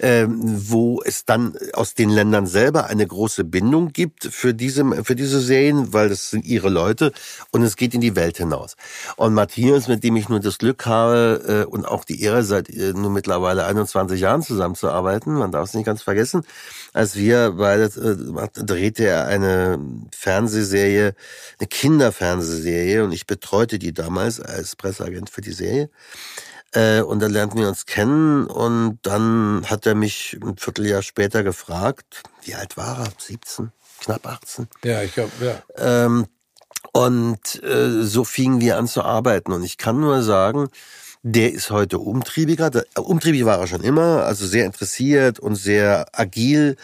[0.00, 5.16] ähm, wo es dann aus den Ländern selber eine große Bindung gibt für diese, für
[5.16, 7.10] diese Serien, weil das sind ihre Leute
[7.50, 8.76] und es geht in die Welt hinaus.
[9.16, 12.68] Und Matthias, mit dem ich nur das Glück habe äh, und auch die Ehre, seit
[12.68, 16.42] äh, nur mittlerweile 21 Jahren zusammenzuarbeiten, man darf es nicht ganz vergessen,
[16.92, 19.78] als wir beide äh, drehte er eine
[20.12, 21.14] Fernsehserie,
[21.58, 25.90] eine Kinderfernsehserie und ich betreute die damals als Presseagent für die Serie.
[26.72, 31.42] Äh, und dann lernten wir uns kennen und dann hat er mich ein Vierteljahr später
[31.44, 33.12] gefragt, wie alt war er?
[33.16, 33.70] 17?
[34.00, 34.66] Knapp 18?
[34.82, 35.62] Ja, ich glaube, ja.
[35.76, 36.26] Ähm,
[36.92, 39.52] und äh, so fingen wir an zu arbeiten.
[39.52, 40.68] Und ich kann nur sagen,
[41.22, 42.70] der ist heute umtriebiger.
[42.96, 46.76] Umtriebig war er schon immer, also sehr interessiert und sehr agil.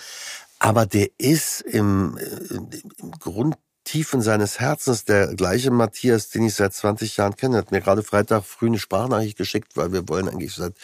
[0.61, 2.55] Aber der ist im, äh,
[3.01, 7.73] im Grund Tiefen seines Herzens der gleiche Matthias, den ich seit 20 Jahren kenne, hat
[7.73, 10.75] mir gerade Freitag früh eine Sprachnachricht geschickt, weil wir wollen eigentlich seit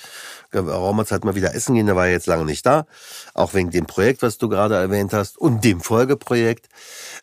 [0.51, 1.87] geraumer Zeit mal wieder essen gehen.
[1.87, 2.87] Der war jetzt lange nicht da,
[3.35, 6.69] auch wegen dem Projekt, was du gerade erwähnt hast und dem Folgeprojekt.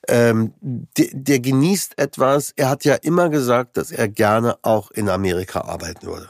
[0.08, 2.54] Ähm, der, der genießt etwas.
[2.56, 6.30] Er hat ja immer gesagt, dass er gerne auch in Amerika arbeiten würde.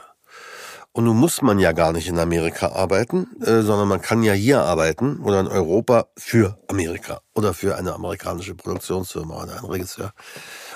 [0.96, 4.32] Und nun muss man ja gar nicht in Amerika arbeiten, äh, sondern man kann ja
[4.32, 10.12] hier arbeiten oder in Europa für Amerika oder für eine amerikanische Produktionsfirma oder einen Regisseur.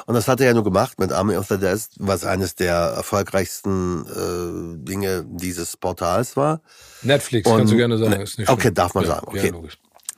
[0.06, 2.74] Und das hat er ja nur gemacht mit Army of the Dead, was eines der
[2.74, 6.62] erfolgreichsten äh, Dinge dieses Portals war.
[7.02, 8.20] Netflix, Und, kannst du gerne sagen.
[8.20, 9.28] Ist nicht okay, darf man ja, sagen.
[9.28, 9.52] Okay.
[9.54, 9.68] Ja,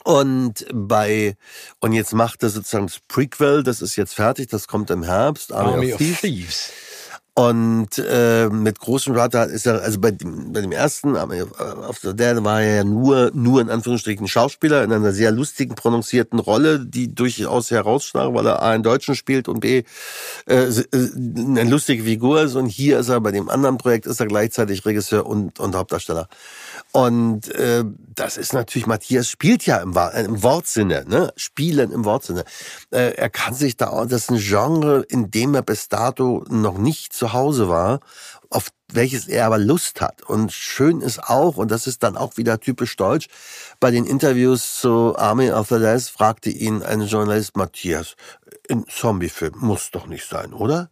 [0.05, 1.37] und bei
[1.81, 5.53] und jetzt macht er sozusagen das Prequel, das ist jetzt fertig, das kommt im Herbst,
[5.53, 6.21] Army, Army of, Thieves.
[6.23, 6.73] Thieves.
[7.35, 12.45] Und äh, mit großem Vater ist er, also bei dem, bei dem ersten, auf der
[12.45, 17.15] war er ja nur, nur in Anführungsstrichen Schauspieler in einer sehr lustigen, prononcierten Rolle, die
[17.15, 19.85] durchaus herausstach, weil er A einen Deutschen spielt und B
[20.47, 22.57] äh, äh, eine lustige Figur ist.
[22.57, 26.29] Und hier ist er bei dem anderen Projekt, ist er gleichzeitig Regisseur und, und Hauptdarsteller.
[26.93, 31.33] Und äh, das ist natürlich, Matthias spielt ja im, äh, im Wortsinne, ne?
[31.37, 32.45] Spielen im Wortsinne.
[32.91, 36.79] Äh, er kann sich da, das ist ein Genre, in dem er bis dato noch
[36.79, 38.01] nicht zu Hause war,
[38.49, 40.23] auf welches er aber Lust hat.
[40.23, 43.29] Und schön ist auch, und das ist dann auch wieder typisch deutsch,
[43.79, 48.17] bei den Interviews zu Army of the Dead fragte ihn ein Journalist, Matthias,
[48.71, 50.89] ein Zombiefilm muss doch nicht sein, oder?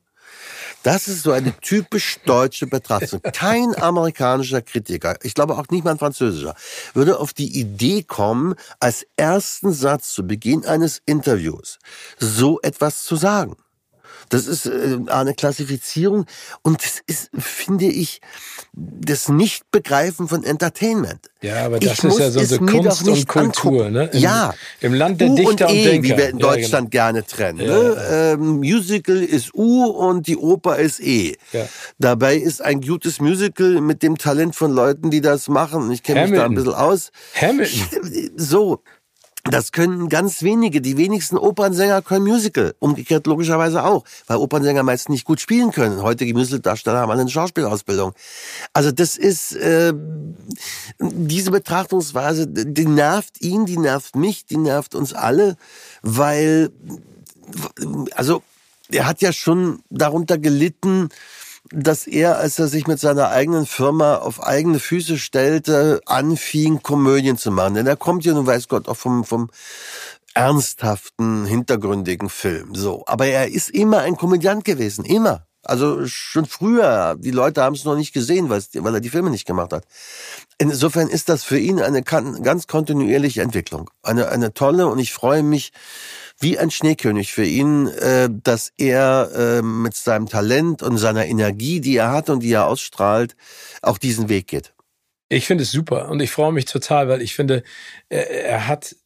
[0.83, 3.20] Das ist so eine typisch deutsche Betrachtung.
[3.33, 6.55] Kein amerikanischer Kritiker, ich glaube auch nicht mal ein französischer,
[6.93, 11.79] würde auf die Idee kommen, als ersten Satz zu Beginn eines Interviews
[12.18, 13.57] so etwas zu sagen.
[14.29, 16.26] Das ist äh, eine Klassifizierung
[16.62, 18.20] und das ist, finde ich,
[18.72, 21.31] das Nichtbegreifen von Entertainment.
[21.41, 24.11] Ja, aber das ich ist ja so eine Kunst und Kultur, ne?
[24.12, 24.55] Im, ja.
[24.81, 26.09] Im Land der U Dichter und, e, und Denker.
[26.09, 27.20] wie wir in Deutschland ja, genau.
[27.20, 27.61] gerne trennen.
[27.61, 27.95] Ja, ne?
[27.95, 28.33] Ja.
[28.33, 31.37] Ähm, Musical ist U und die Oper ist E.
[31.99, 35.91] Dabei ist ein gutes Musical mit dem Talent von Leuten, die das machen.
[35.93, 37.11] Ich kenne mich da ein bisschen aus.
[37.41, 38.33] Hamilton.
[38.37, 38.83] So,
[39.51, 40.81] das können ganz wenige.
[40.81, 42.75] Die wenigsten Opernsänger können Musical.
[42.79, 46.03] Umgekehrt logischerweise auch, weil Opernsänger meist nicht gut spielen können.
[46.03, 48.13] Heutige Musicaldarsteller haben eine Schauspielausbildung.
[48.73, 49.93] Also das ist äh,
[51.01, 55.57] diese Betrachtungsweise, die nervt ihn, die nervt mich, die nervt uns alle,
[56.03, 56.71] weil
[58.15, 58.43] also
[58.91, 61.11] er hat ja schon darunter gelitten,
[61.73, 67.37] dass er, als er sich mit seiner eigenen Firma auf eigene Füße stellte, anfing, Komödien
[67.37, 67.75] zu machen.
[67.75, 69.51] Denn er kommt ja nun weiß Gott auch vom, vom
[70.35, 72.75] ernsthaften, hintergründigen Film.
[72.75, 73.05] So.
[73.07, 75.05] Aber er ist immer ein Komödiant gewesen.
[75.05, 75.47] Immer.
[75.62, 77.16] Also schon früher.
[77.19, 79.85] Die Leute haben es noch nicht gesehen, weil er die Filme nicht gemacht hat.
[80.57, 83.91] Insofern ist das für ihn eine ganz kontinuierliche Entwicklung.
[84.03, 85.73] Eine, eine tolle und ich freue mich,
[86.41, 91.80] wie ein Schneekönig für ihn, äh, dass er äh, mit seinem Talent und seiner Energie,
[91.80, 93.36] die er hat und die er ausstrahlt,
[93.82, 94.74] auch diesen Weg geht.
[95.28, 97.62] Ich finde es super und ich freue mich total, weil ich finde,
[98.09, 98.97] er, er hat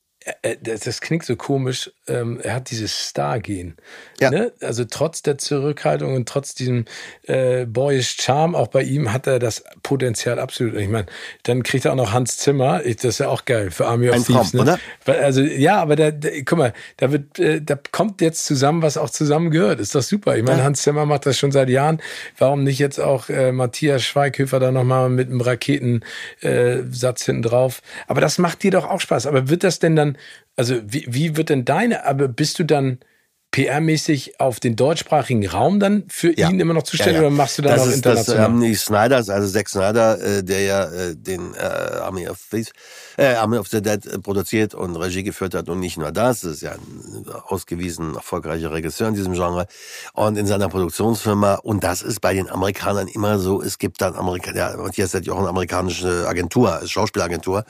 [0.62, 3.76] das klingt so komisch, ähm, er hat dieses Star-Gen.
[4.20, 4.30] Ja.
[4.30, 4.52] Ne?
[4.60, 6.84] Also trotz der Zurückhaltung und trotz diesem
[7.24, 10.74] äh, boyish Charme, auch bei ihm hat er das Potenzial absolut.
[10.74, 11.06] Ich meine,
[11.42, 14.10] dann kriegt er auch noch Hans Zimmer, ich, das ist ja auch geil für Army
[14.10, 14.52] of Ein Thieves.
[14.52, 14.78] Traum, ne?
[15.04, 15.18] oder?
[15.20, 18.96] Also ja, aber da, da, guck mal, da wird, äh, da kommt jetzt zusammen, was
[18.96, 19.80] auch zusammen gehört.
[19.80, 20.36] Ist doch super.
[20.36, 20.64] Ich meine, ja.
[20.64, 22.00] Hans Zimmer macht das schon seit Jahren.
[22.38, 27.82] Warum nicht jetzt auch äh, Matthias Schweighöfer da nochmal mit einem Raketensatz äh, hinten drauf?
[28.06, 29.26] Aber das macht dir doch auch Spaß.
[29.26, 30.11] Aber wird das denn dann
[30.56, 32.98] also wie, wie wird denn deine, aber bist du dann
[33.52, 36.48] PR-mäßig auf den deutschsprachigen Raum dann für ja.
[36.48, 37.28] ihn immer noch zuständig ja, ja.
[37.28, 38.38] oder machst du da das noch ist international?
[38.38, 42.38] Das, ähm, die Snyders, also Zack Snyder, äh, der ja äh, den äh, Army of
[42.50, 42.72] Thieves,
[43.18, 46.40] äh, Army of the Dead äh, produziert und Regie geführt hat und nicht nur das,
[46.40, 49.66] das ist ja ein ausgewiesen erfolgreicher Regisseur in diesem Genre
[50.14, 54.16] und in seiner Produktionsfirma und das ist bei den Amerikanern immer so, es gibt dann
[54.16, 57.66] Amerikaner, ja, Matthias hat ja auch eine amerikanische Agentur, Schauspielagentur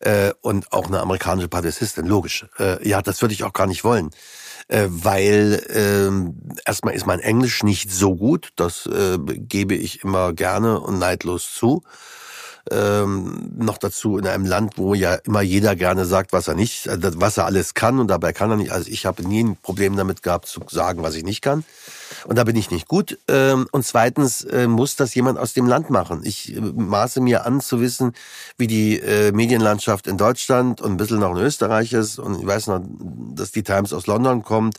[0.00, 2.46] äh, und auch eine amerikanische Publizistin, logisch.
[2.58, 4.10] Äh, ja, das würde ich auch gar nicht wollen
[4.68, 10.32] äh, weil äh, erstmal ist mein Englisch nicht so gut, das äh, gebe ich immer
[10.32, 11.82] gerne und neidlos zu.
[12.70, 16.86] Ähm, noch dazu in einem Land, wo ja immer jeder gerne sagt, was er nicht,
[16.86, 18.70] äh, was er alles kann und dabei kann er nicht.
[18.70, 21.64] Also ich habe nie ein Problem damit gehabt zu sagen, was ich nicht kann.
[22.26, 23.18] Und da bin ich nicht gut.
[23.28, 26.20] Ähm, und zweitens äh, muss das jemand aus dem Land machen.
[26.24, 28.12] Ich äh, maße mir an zu wissen,
[28.56, 29.00] wie die
[29.32, 32.18] Medienlandschaft in Deutschland und ein bisschen noch in Österreich ist.
[32.18, 32.80] Und ich weiß noch,
[33.34, 34.78] dass die Times aus London kommt.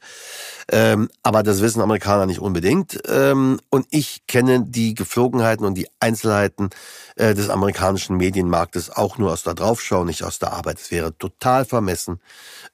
[0.71, 2.99] Ähm, aber das wissen Amerikaner nicht unbedingt.
[3.07, 6.69] Ähm, und ich kenne die Geflogenheiten und die Einzelheiten
[7.15, 10.79] äh, des amerikanischen Medienmarktes auch nur aus der Draufschau, nicht aus der Arbeit.
[10.79, 12.21] Es wäre total vermessen,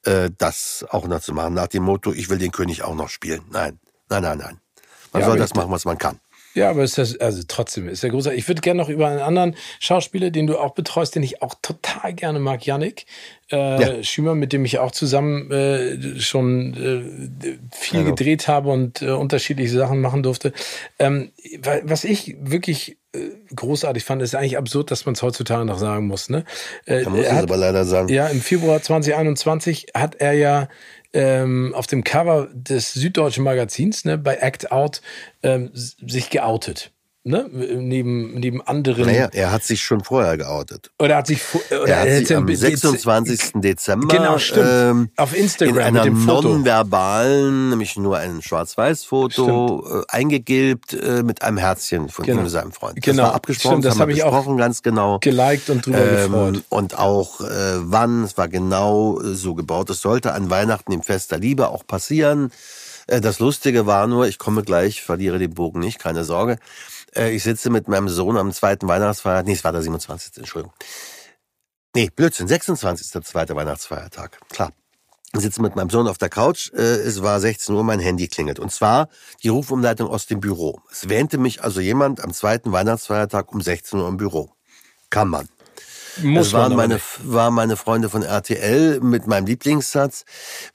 [0.04, 1.54] äh, das auch noch zu machen.
[1.54, 3.42] Nach dem Motto, ich will den König auch noch spielen.
[3.52, 3.80] Nein,
[4.10, 4.60] nein, nein, nein.
[5.14, 6.20] Man ja, soll das machen, was man kann.
[6.54, 8.40] Ja, aber ist das, also trotzdem ist der großartig.
[8.40, 11.54] Ich würde gerne noch über einen anderen Schauspieler, den du auch betreust, den ich auch
[11.62, 13.06] total gerne mag, Yannick
[13.52, 14.04] äh, ja.
[14.04, 18.12] Schümer, mit dem ich auch zusammen äh, schon äh, viel genau.
[18.12, 20.52] gedreht habe und äh, unterschiedliche Sachen machen durfte.
[21.00, 21.32] Ähm,
[21.84, 23.20] was ich wirklich äh,
[23.56, 26.30] großartig fand, ist eigentlich absurd, dass man es heutzutage noch sagen muss.
[26.30, 26.44] Ne?
[26.86, 28.10] Äh, man muss es aber leider sagen.
[28.10, 30.68] Ja, im Februar 2021 hat er ja
[31.14, 35.02] ähm, auf dem Cover des Süddeutschen Magazins ne, bei Act Out
[35.44, 36.92] ähm, sich geoutet
[37.28, 39.06] ne, neben, neben anderen.
[39.06, 40.92] Naja, er hat sich schon vorher geoutet.
[41.00, 43.52] Oder hat sich oder er hat sich am 26.
[43.56, 44.68] Dezember genau, stimmt.
[44.70, 51.58] Ähm, auf Instagram in einer nonverbalen, nämlich nur ein Schwarz-Weiß-Foto äh, eingegilbt äh, mit einem
[51.58, 52.40] Herzchen von genau.
[52.40, 53.02] ihm und seinem Freund.
[53.02, 53.18] Genau.
[53.18, 55.20] Das war abgesprochen, stimmt, das habe ich auch ganz genau.
[55.20, 56.64] Geliked und drüber ähm, gefreut.
[56.70, 57.46] Und auch äh,
[57.80, 59.90] wann, es war genau äh, so gebaut.
[59.90, 62.52] Es sollte an Weihnachten im Fest der Liebe auch passieren.
[63.08, 66.58] Äh, das Lustige war nur, ich komme gleich, verliere den Bogen nicht, keine Sorge.
[67.16, 69.48] Äh, ich sitze mit meinem Sohn am zweiten Weihnachtsfeiertag.
[69.48, 70.38] Nee, es war der 27.
[70.38, 70.74] Entschuldigung.
[71.96, 73.24] Nee, Blödsinn, 26.
[73.24, 74.40] zweiter Weihnachtsfeiertag.
[74.50, 74.72] Klar.
[75.34, 76.72] Ich sitze mit meinem Sohn auf der Couch.
[76.74, 78.60] Äh, es war 16 Uhr, mein Handy klingelt.
[78.60, 79.10] Und zwar
[79.44, 80.82] die Rufumleitung aus dem Büro.
[80.92, 84.52] Es wähnte mich also jemand am zweiten Weihnachtsfeiertag um 16 Uhr im Büro.
[85.10, 85.48] Kann man.
[86.24, 90.26] Muss es waren meine, waren meine Freunde von RTL mit meinem Lieblingssatz.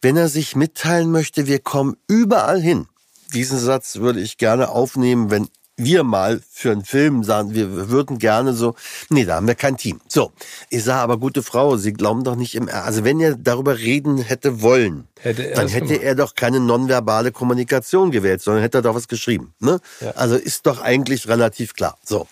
[0.00, 2.86] Wenn er sich mitteilen möchte, wir kommen überall hin.
[3.34, 8.18] Diesen Satz würde ich gerne aufnehmen, wenn wir mal für einen Film sagen, wir würden
[8.18, 8.74] gerne so,
[9.08, 10.00] nee, da haben wir kein Team.
[10.06, 10.32] So,
[10.68, 14.18] ich sage aber, gute Frau, Sie glauben doch nicht im, also wenn er darüber reden
[14.18, 16.02] hätte wollen, hätte dann hätte gemacht.
[16.02, 19.54] er doch keine nonverbale Kommunikation gewählt, sondern hätte er doch was geschrieben.
[19.60, 19.80] Ne?
[20.00, 20.10] Ja.
[20.12, 21.96] Also ist doch eigentlich relativ klar.
[22.04, 22.26] So.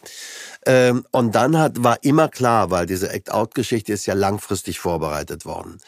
[0.67, 5.79] Ähm, und dann hat, war immer klar, weil diese Act-Out-Geschichte ist ja langfristig vorbereitet worden.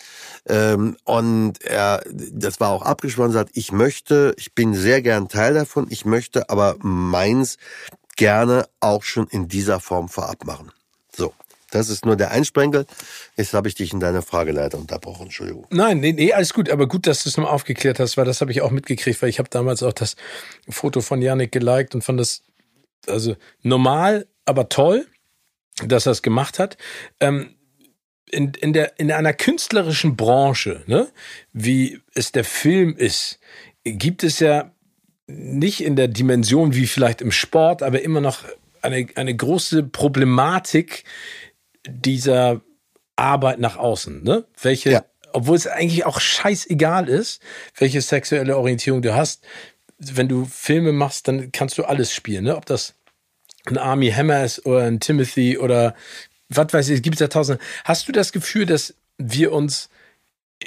[0.47, 5.55] Ähm, und er, das war auch abgesprochen, sagt, ich möchte, ich bin sehr gern Teil
[5.55, 7.59] davon, ich möchte aber meins
[8.17, 10.73] gerne auch schon in dieser Form vorab machen.
[11.15, 11.35] So.
[11.71, 12.85] Das ist nur der Einsprenkel.
[13.35, 15.23] Jetzt habe ich dich in deiner Frage leider unterbrochen.
[15.23, 15.67] Entschuldigung.
[15.71, 16.69] Nein, nee, nee, alles gut.
[16.69, 19.31] Aber gut, dass du es nochmal aufgeklärt hast, weil das habe ich auch mitgekriegt, weil
[19.31, 20.17] ich habe damals auch das
[20.69, 22.43] Foto von Janik geliked und fand das
[23.07, 25.07] also normal, aber toll,
[25.87, 26.77] dass er es gemacht hat.
[27.21, 27.57] Ähm,
[28.31, 31.11] in, in, der, in einer künstlerischen Branche, ne,
[31.53, 33.39] wie es der Film ist,
[33.85, 34.73] gibt es ja
[35.27, 38.45] nicht in der Dimension wie vielleicht im Sport, aber immer noch
[38.81, 41.05] eine, eine große Problematik
[41.87, 42.63] dieser
[43.17, 44.45] Arbeit nach außen, ne?
[44.61, 45.05] Welche, ja.
[45.33, 47.43] obwohl es eigentlich auch scheißegal ist,
[47.77, 49.45] welche sexuelle Orientierung du hast,
[49.99, 52.57] wenn du Filme machst, dann kannst du alles spielen, ne?
[52.57, 52.95] Ob das
[53.67, 55.95] ein Army Hammers oder ein Timothy oder
[56.49, 57.63] was weiß ich, es gibt ja tausende.
[57.85, 59.89] Hast du das Gefühl, dass wir uns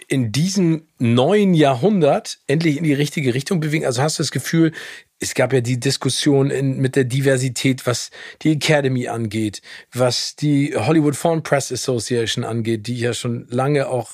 [0.07, 3.85] in diesem neuen Jahrhundert endlich in die richtige Richtung bewegen?
[3.85, 4.71] Also hast du das Gefühl,
[5.19, 9.61] es gab ja die Diskussion in, mit der Diversität, was die Academy angeht,
[9.93, 14.11] was die Hollywood Foreign Press Association angeht, die ich ja schon lange auch,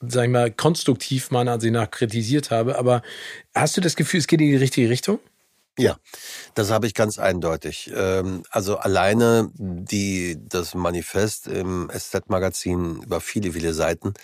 [0.00, 2.78] sag ich mal, konstruktiv meiner Ansicht nach kritisiert habe.
[2.78, 3.02] Aber
[3.54, 5.18] hast du das Gefühl, es geht in die richtige Richtung?
[5.78, 5.96] Ja,
[6.54, 7.92] das habe ich ganz eindeutig.
[7.94, 14.14] Ähm, also alleine die, das Manifest im SZ-Magazin über viele, viele Seiten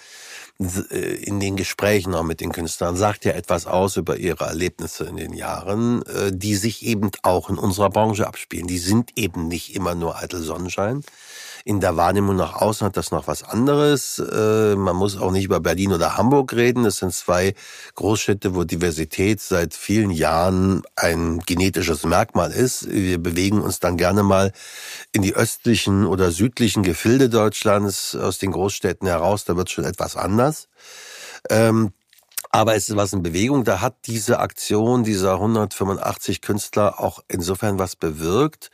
[0.91, 5.05] äh, in den Gesprächen auch mit den Künstlern sagt ja etwas aus über ihre Erlebnisse
[5.05, 8.67] in den Jahren, äh, die sich eben auch in unserer Branche abspielen.
[8.67, 11.03] Die sind eben nicht immer nur eitel Sonnenschein
[11.67, 14.19] in der Wahrnehmung nach außen hat das noch was anderes.
[14.19, 16.85] Äh, man muss auch nicht über Berlin oder Hamburg reden.
[16.85, 17.55] Es sind zwei
[17.95, 22.91] Großstädte, wo Diversität seit vielen Jahren ein genetisches Merkmal ist.
[22.91, 24.53] Wir bewegen uns dann gerne mal
[25.12, 29.47] in die östlichen oder südlichen Gefilde Deutschlands aus den Großstädten heraus.
[29.47, 30.69] Da wird schon etwas anders.
[31.49, 31.95] Ähm,
[32.51, 33.65] aber es ist was in Bewegung.
[33.65, 38.71] Da hat diese Aktion dieser 185 Künstler auch insofern was bewirkt.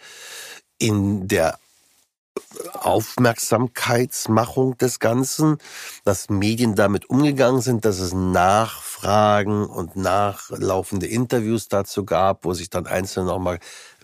[0.76, 1.59] In der
[2.74, 5.59] Aufmerksamkeitsmachung des Ganzen,
[6.05, 12.70] dass Medien damit umgegangen sind, dass es Nachfragen und nachlaufende Interviews dazu gab, wo sich
[12.70, 13.59] dann Einzelne nochmal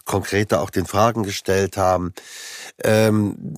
[0.05, 2.13] konkreter auch den Fragen gestellt haben.
[2.83, 3.55] Ähm,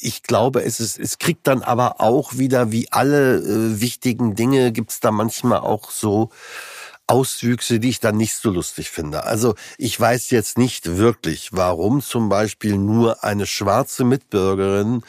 [0.00, 4.72] ich glaube, es ist, es kriegt dann aber auch wieder, wie alle äh, wichtigen Dinge,
[4.72, 6.30] gibt's da manchmal auch so
[7.06, 9.24] Auswüchse, die ich dann nicht so lustig finde.
[9.24, 15.02] Also ich weiß jetzt nicht wirklich, warum zum Beispiel nur eine schwarze Mitbürgerin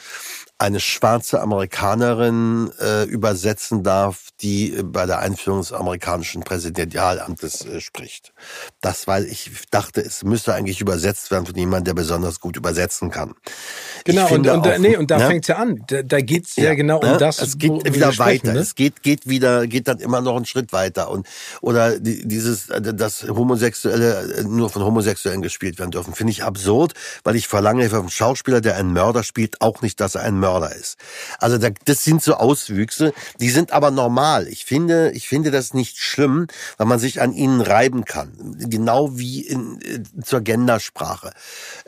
[0.60, 7.82] eine schwarze Amerikanerin äh, übersetzen darf, die äh, bei der Einführung des amerikanischen Präsidentialamtes äh,
[7.82, 8.34] spricht.
[8.80, 13.10] Das, weil ich dachte, es müsste eigentlich übersetzt werden von jemandem, der besonders gut übersetzen
[13.10, 13.34] kann.
[14.06, 15.28] Genau, und, und, auch, nee, und da ne?
[15.28, 15.84] fängt's ja an.
[15.88, 17.14] Da, da geht's ja, ja genau ne?
[17.14, 17.42] um das.
[17.42, 18.54] Es geht wo, wieder weiter.
[18.54, 18.60] Ne?
[18.60, 21.10] Es geht, geht wieder, geht dann immer noch einen Schritt weiter.
[21.10, 21.28] Und,
[21.62, 26.94] oder dieses, äh, dass Homosexuelle äh, nur von Homosexuellen gespielt werden dürfen, finde ich absurd,
[27.24, 30.40] weil ich verlange für einen Schauspieler, der einen Mörder spielt, auch nicht, dass er ein
[30.44, 30.98] Mörder ist.
[31.40, 34.50] Also das sind so Auswüchse, die sind aber normal.
[34.50, 36.48] Ich finde, ich finde das nicht schlimm,
[36.78, 38.58] weil man sich an ihnen reiben kann.
[38.60, 41.32] Genau wie in, äh, zur Gendersprache.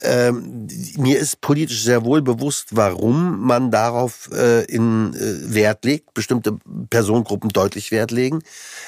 [0.01, 0.67] Ähm,
[0.97, 6.57] mir ist politisch sehr wohl bewusst, warum man darauf äh, in äh, Wert legt, bestimmte
[6.89, 8.41] Personengruppen deutlich Wert legen.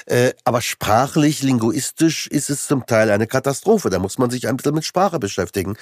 [0.06, 3.90] Äh, aber sprachlich, linguistisch ist es zum Teil eine Katastrophe.
[3.90, 5.76] Da muss man sich ein bisschen mit Sprache beschäftigen.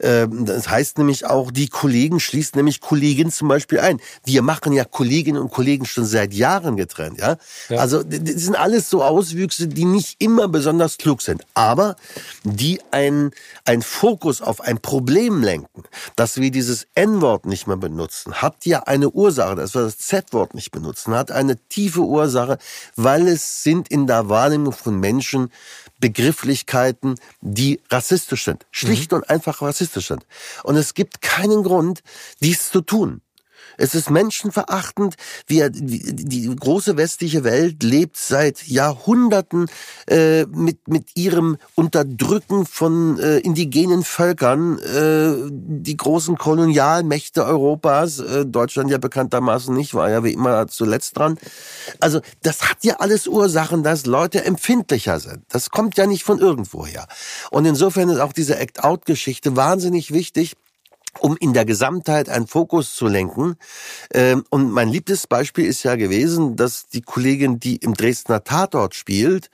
[0.00, 2.80] Ähm, das heißt nämlich auch, die Kollegen schließt nämlich
[3.26, 4.00] Kollegin zum Beispiel ein.
[4.24, 7.36] Wir machen ja Kolleginnen und Kollegen schon seit Jahren getrennt, ja.
[7.68, 7.78] ja.
[7.78, 11.96] Also das sind alles so Auswüchse, die nicht immer besonders klug sind, aber
[12.44, 13.30] die ein
[13.64, 15.84] ein Fokus auf ein Problem lenken,
[16.14, 20.54] dass wir dieses N-Wort nicht mehr benutzen, hat ja eine Ursache, dass wir das Z-Wort
[20.54, 22.58] nicht benutzen, hat eine tiefe Ursache,
[22.94, 25.50] weil es sind in der Wahrnehmung von Menschen
[25.98, 28.66] Begrifflichkeiten, die rassistisch sind.
[28.70, 29.18] Schlicht mhm.
[29.18, 30.26] und einfach rassistisch sind.
[30.62, 32.02] Und es gibt keinen Grund,
[32.40, 33.22] dies zu tun.
[33.76, 35.16] Es ist menschenverachtend.
[35.46, 39.66] Wir, die große westliche Welt lebt seit Jahrhunderten
[40.08, 44.78] äh, mit, mit ihrem Unterdrücken von äh, indigenen Völkern.
[44.78, 51.18] Äh, die großen Kolonialmächte Europas, äh, Deutschland ja bekanntermaßen nicht, war ja wie immer zuletzt
[51.18, 51.38] dran.
[52.00, 55.42] Also das hat ja alles Ursachen, dass Leute empfindlicher sind.
[55.48, 57.06] Das kommt ja nicht von irgendwoher.
[57.50, 60.56] Und insofern ist auch diese Act-Out-Geschichte wahnsinnig wichtig
[61.20, 63.56] um in der Gesamtheit einen Fokus zu lenken.
[64.12, 68.94] Ähm, und mein liebstes Beispiel ist ja gewesen, dass die Kollegin, die im Dresdner Tatort
[68.94, 69.50] spielt,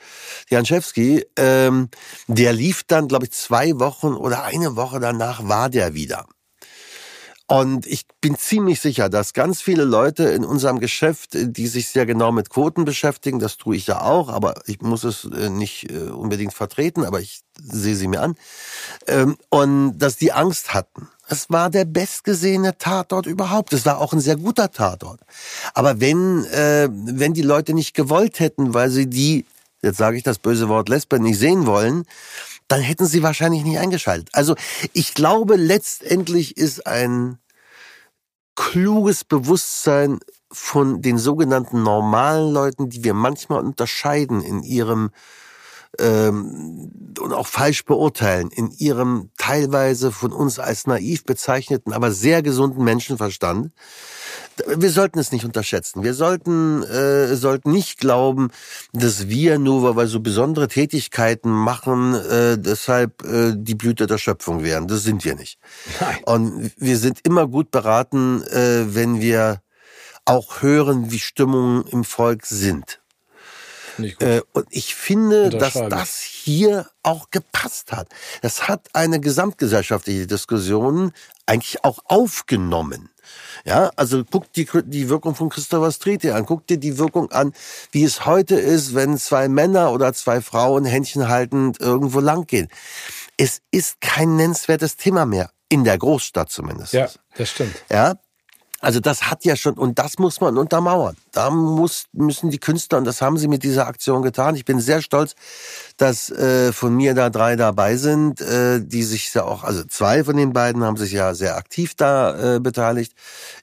[0.48, 1.88] Janschewski, ähm,
[2.26, 6.26] der lief dann, glaube ich, zwei Wochen oder eine Woche danach war der wieder.
[7.52, 12.06] Und ich bin ziemlich sicher, dass ganz viele Leute in unserem Geschäft, die sich sehr
[12.06, 15.90] genau mit Quoten beschäftigen, das tue ich ja auch, aber ich muss es äh, nicht
[15.90, 18.36] äh, unbedingt vertreten, aber ich sehe sie mir an,
[19.06, 21.08] ähm, und dass die Angst hatten.
[21.28, 23.72] Es war der bestgesehene Tatort überhaupt.
[23.72, 25.20] Es war auch ein sehr guter Tatort.
[25.74, 29.46] Aber wenn, äh, wenn die Leute nicht gewollt hätten, weil sie die,
[29.82, 32.04] jetzt sage ich das böse Wort Lesben, nicht sehen wollen,
[32.68, 34.30] dann hätten sie wahrscheinlich nicht eingeschaltet.
[34.32, 34.56] Also
[34.92, 37.38] ich glaube, letztendlich ist ein
[38.54, 40.18] kluges Bewusstsein
[40.50, 45.10] von den sogenannten normalen Leuten, die wir manchmal unterscheiden in ihrem
[45.98, 46.90] ähm,
[47.20, 52.84] und auch falsch beurteilen, in ihrem teilweise von uns als naiv bezeichneten, aber sehr gesunden
[52.84, 53.70] Menschenverstand.
[54.66, 56.02] Wir sollten es nicht unterschätzen.
[56.02, 58.48] Wir sollten, äh, sollten nicht glauben,
[58.92, 64.18] dass wir nur, weil wir so besondere Tätigkeiten machen, äh, deshalb äh, die Blüte der
[64.18, 64.88] Schöpfung wären.
[64.88, 65.58] Das sind wir nicht.
[66.00, 66.18] Nein.
[66.24, 69.60] Und wir sind immer gut beraten, äh, wenn wir
[70.24, 73.01] auch hören, wie Stimmungen im Volk sind.
[73.98, 78.08] Äh, und ich finde, dass das hier auch gepasst hat.
[78.40, 81.12] Das hat eine gesamtgesellschaftliche Diskussion
[81.46, 83.10] eigentlich auch aufgenommen.
[83.64, 87.52] Ja, also guck dir die Wirkung von Christopher Street an, guck dir die Wirkung an,
[87.92, 92.68] wie es heute ist, wenn zwei Männer oder zwei Frauen Händchen haltend irgendwo langgehen.
[93.36, 95.50] Es ist kein nennenswertes Thema mehr.
[95.68, 96.92] In der Großstadt zumindest.
[96.92, 97.74] Ja, das stimmt.
[97.90, 98.16] Ja,
[98.82, 101.16] also das hat ja schon, und das muss man untermauern.
[101.30, 104.56] Da muss, müssen die Künstler, und das haben sie mit dieser Aktion getan.
[104.56, 105.36] Ich bin sehr stolz,
[105.98, 110.24] dass äh, von mir da drei dabei sind, äh, die sich ja auch, also zwei
[110.24, 113.12] von den beiden haben sich ja sehr aktiv da äh, beteiligt.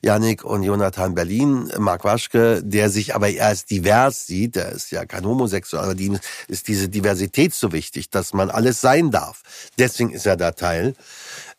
[0.02, 5.06] Yannick und Jonathan Berlin, Marc Waschke, der sich aber als divers sieht, der ist ja
[5.06, 6.18] kein Homosexuell, aber die
[6.48, 9.42] ist diese Diversität so wichtig, dass man alles sein darf.
[9.78, 10.96] Deswegen ist er da Teil.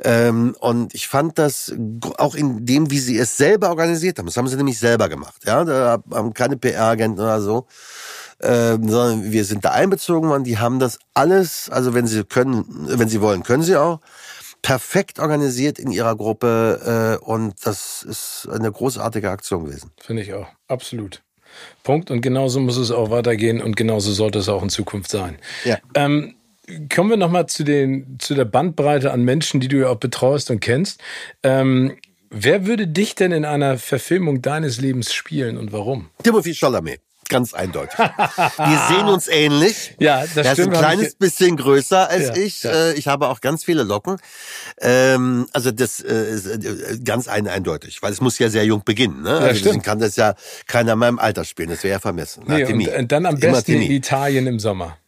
[0.02, 1.74] Ähm, und ich fand das
[2.16, 4.26] auch in dem, wie sie es selber organisiert haben.
[4.26, 5.42] Das haben sie nämlich selber gemacht.
[5.44, 7.66] Ja, da haben keine PR-Agenten oder so.
[8.42, 10.44] Ähm, sondern wir sind da einbezogen worden.
[10.44, 14.00] Die haben das alles, also wenn sie können, wenn sie wollen, können sie auch
[14.62, 19.90] perfekt organisiert in ihrer Gruppe äh, und das ist eine großartige Aktion gewesen.
[20.00, 21.22] Finde ich auch, absolut.
[21.82, 22.10] Punkt.
[22.10, 25.38] Und genauso muss es auch weitergehen und genauso sollte es auch in Zukunft sein.
[25.64, 25.78] Ja.
[25.94, 26.36] Ähm,
[26.94, 27.64] kommen wir nochmal zu,
[28.18, 31.00] zu der Bandbreite an Menschen, die du ja auch betreust und kennst.
[31.42, 31.96] Ähm,
[32.30, 36.10] wer würde dich denn in einer Verfilmung deines Lebens spielen und warum?
[36.22, 37.98] Timothy Chalamet ganz eindeutig.
[37.98, 39.94] Wir sehen uns ähnlich.
[39.98, 40.58] Ja, das er stimmt.
[40.58, 42.62] Er ist ein kleines bisschen größer als ja, ich.
[42.64, 42.72] Ja.
[42.72, 44.18] Äh, ich habe auch ganz viele Locken.
[44.80, 49.22] Ähm, also das äh, ist äh, ganz eindeutig, weil es muss ja sehr jung beginnen.
[49.22, 49.30] Ne?
[49.30, 49.84] Ja, also stimmt.
[49.84, 50.34] kann das ja
[50.66, 51.70] keiner in meinem Alter spielen.
[51.70, 52.44] Das wäre ja vermessen.
[52.46, 53.94] Nee, und, und, dann am Immer besten in Timmy.
[53.94, 54.98] Italien im Sommer.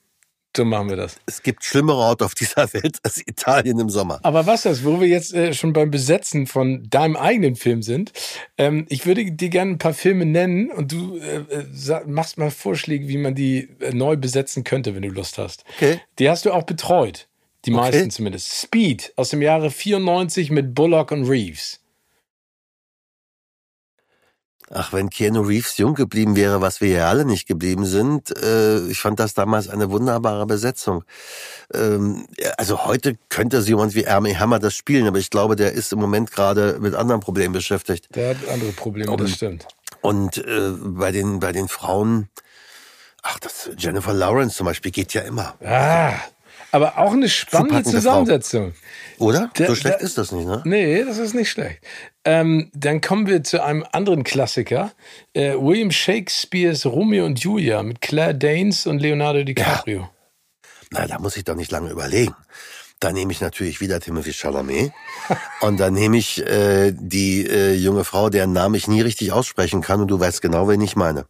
[0.54, 1.16] So machen wir das.
[1.24, 4.20] Es gibt schlimmere Orte auf dieser Welt als Italien im Sommer.
[4.22, 8.12] Aber was das, wo wir jetzt äh, schon beim Besetzen von deinem eigenen Film sind,
[8.58, 12.50] ähm, ich würde dir gerne ein paar Filme nennen und du äh, sag, machst mal
[12.50, 15.64] Vorschläge, wie man die äh, neu besetzen könnte, wenn du Lust hast.
[15.76, 16.00] Okay.
[16.18, 17.28] Die hast du auch betreut.
[17.64, 17.80] Die Okay.
[17.80, 18.52] meisten zumindest.
[18.60, 21.78] Speed aus dem Jahre 94 mit Bullock und Reeves.
[24.74, 28.86] Ach, wenn Keanu Reeves jung geblieben wäre, was wir ja alle nicht geblieben sind, äh,
[28.86, 31.04] ich fand das damals eine wunderbare Besetzung.
[31.74, 32.26] Ähm,
[32.56, 35.92] also heute könnte so jemand wie Armie Hammer das spielen, aber ich glaube, der ist
[35.92, 38.08] im Moment gerade mit anderen Problemen beschäftigt.
[38.14, 39.66] Der hat andere Probleme, das stimmt.
[40.00, 42.30] Und äh, bei den bei den Frauen,
[43.22, 46.14] ach, das Jennifer Lawrence zum Beispiel geht ja immer, Ah,
[46.72, 47.90] aber auch eine spannende Frau.
[47.90, 48.72] Zusammensetzung.
[49.18, 49.50] oder?
[49.56, 50.62] Der- so schlecht der- ist das nicht, ne?
[50.64, 51.78] Nee, das ist nicht schlecht.
[52.24, 54.92] Ähm, dann kommen wir zu einem anderen Klassiker.
[55.34, 60.08] Äh, William Shakespeares Romeo und Julia mit Claire Danes und Leonardo DiCaprio.
[60.90, 62.34] Na, da muss ich doch nicht lange überlegen.
[63.00, 64.92] Da nehme ich natürlich wieder Timothy Chalamet.
[65.60, 69.80] und dann nehme ich äh, die äh, junge Frau, deren Namen ich nie richtig aussprechen
[69.80, 70.00] kann.
[70.02, 71.26] Und du weißt genau, wen ich meine.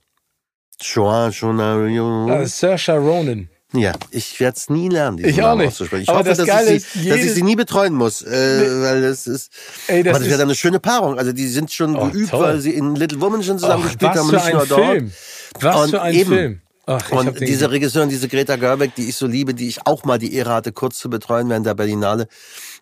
[0.80, 3.48] Joa, Joa, Äh, Saoirse Ronan.
[3.74, 5.68] Ja, ich werde es nie lernen, diesen Ich auch Namen nicht.
[5.68, 6.02] auszusprechen.
[6.02, 8.82] Ich Aber hoffe, das dass, Geile ich sie, dass ich sie nie betreuen muss, äh,
[8.82, 9.50] weil das ist.
[9.86, 11.18] Ey, das aber das ist- wäre dann eine schöne Paarung.
[11.18, 12.44] Also die sind schon Oh, geübt, toll.
[12.44, 14.56] weil sie in Little Woman schon zusammen Ach, gespielt was haben für und nicht ein
[14.58, 14.90] nur dort.
[14.90, 15.12] Film.
[15.60, 16.30] Was Und für ein eben.
[16.32, 16.60] Film.
[16.84, 20.18] Ach, Und diese Regisseurin, diese Greta Gerwig, die ich so liebe, die ich auch mal
[20.18, 22.26] die Ehre hatte, kurz zu betreuen während der Berlinale,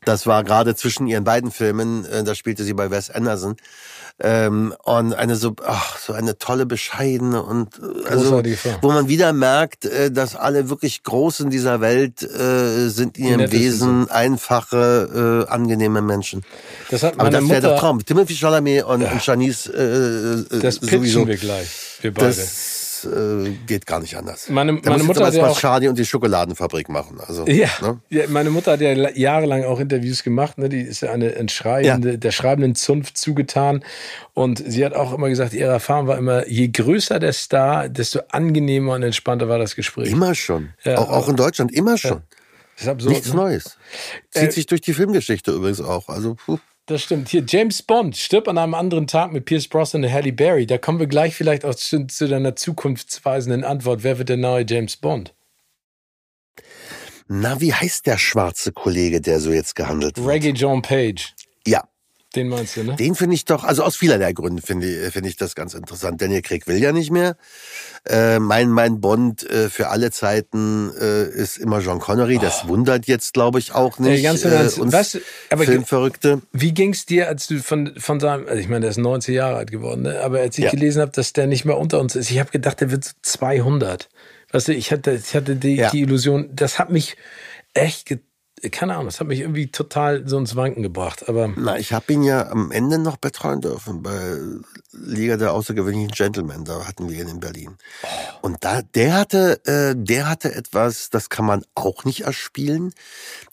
[0.07, 3.57] das war gerade zwischen ihren beiden Filmen, äh, da spielte sie bei Wes Anderson.
[4.23, 8.43] Ähm, und eine so, ach, so eine tolle, bescheidene und äh, also,
[8.83, 13.51] wo man wieder merkt, äh, dass alle wirklich Großen dieser Welt äh, sind in ihrem
[13.53, 16.43] Wesen einfache, äh, angenehme Menschen.
[16.91, 18.05] Das hat Aber das wäre der Traum.
[18.05, 20.99] Timothy Chalamet und, und Janice äh, äh, das sowieso.
[20.99, 21.69] pitchen wir gleich.
[22.03, 22.27] Wir beide.
[22.27, 24.49] Das äh, geht gar nicht anders.
[24.49, 27.19] Meine- da meine muss Mutter jetzt ja aber Charlie und die Schokoladenfabrik machen.
[27.27, 28.01] Also, Ja, Ne?
[28.11, 30.59] ja, meine Mutter hat ja la- jahrelang auch Interviews gemacht.
[30.59, 30.69] Ne?
[30.69, 33.85] Die ist ja eine entschreibende, der schreibenden Zunft zugetan.
[34.35, 38.21] Und sie hat auch immer gesagt, ihre Erfahrung war immer, je größer der Star, desto
[38.31, 40.11] angenehmer und entspannter war das Gespräch.
[40.11, 40.71] Immer schon.
[40.85, 42.23] Ja, auch, auch in Deutschland, immer schon.
[42.77, 43.13] Das ist absurd.
[43.13, 43.35] Nichts ne?
[43.37, 43.77] Neues.
[44.31, 46.09] Zieht Äh, sich durch die Filmgeschichte übrigens auch.
[46.09, 46.59] Also, puh.
[46.91, 47.29] Das stimmt.
[47.29, 50.67] Hier, James Bond stirbt an einem anderen Tag mit Pierce Brosnan und Halle Berry.
[50.67, 54.03] Da kommen wir gleich vielleicht auch zu, zu deiner zukunftsweisenden Antwort.
[54.03, 55.33] Wer wird der neue James Bond?
[57.29, 60.27] Na, wie heißt der schwarze Kollege, der so jetzt gehandelt wird?
[60.27, 61.33] Reggae John Page.
[62.33, 62.95] Ja, Den meinst du, ne?
[62.97, 66.23] den finde ich doch, also aus vielerlei Gründen finde ich, finde ich das ganz interessant.
[66.23, 67.37] Daniel Craig will ja nicht mehr.
[68.09, 72.39] Äh, mein, mein Bond äh, für alle Zeiten äh, ist immer John Connery.
[72.39, 74.09] Das wundert jetzt, glaube ich, auch nicht.
[74.11, 74.13] Oh.
[74.15, 75.21] Ey, ganz äh, uns du,
[75.51, 76.41] aber- Filmverrückte.
[76.53, 79.57] Wie ging's dir, als du von, von seinem, also ich meine, der ist 90 Jahre
[79.57, 80.21] alt geworden, ne?
[80.21, 80.71] aber als ich Ja.
[80.71, 83.13] gelesen habe, dass der nicht mehr unter uns ist, ich habe gedacht, der wird so
[83.23, 84.09] 200.
[84.53, 85.91] Weißt du, ich hatte, ich hatte die, Ja.
[85.91, 87.17] die Illusion, das hat mich
[87.75, 88.17] echt,
[88.69, 91.29] keine Ahnung, das hat mich irgendwie total so ins Wanken gebracht.
[91.29, 94.37] Aber Na, ich habe ihn ja am Ende noch betreuen dürfen bei
[94.93, 96.65] Liga der außergewöhnlichen Gentlemen.
[96.65, 97.77] Da hatten wir ihn in Berlin.
[98.43, 102.93] Und da, der hatte, äh, der hatte etwas, das kann man auch nicht erspielen.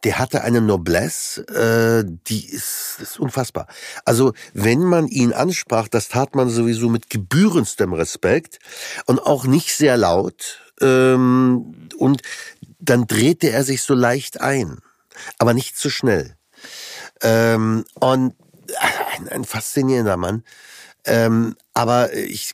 [0.03, 3.67] Der hatte eine Noblesse, äh, die ist, ist unfassbar.
[4.03, 8.59] Also wenn man ihn ansprach, das tat man sowieso mit gebührendstem Respekt
[9.05, 10.61] und auch nicht sehr laut.
[10.81, 12.21] Ähm, und
[12.79, 14.79] dann drehte er sich so leicht ein,
[15.37, 16.35] aber nicht zu schnell.
[17.21, 18.35] Ähm, und
[19.17, 20.43] ein, ein faszinierender Mann.
[21.05, 22.51] Ähm, aber ich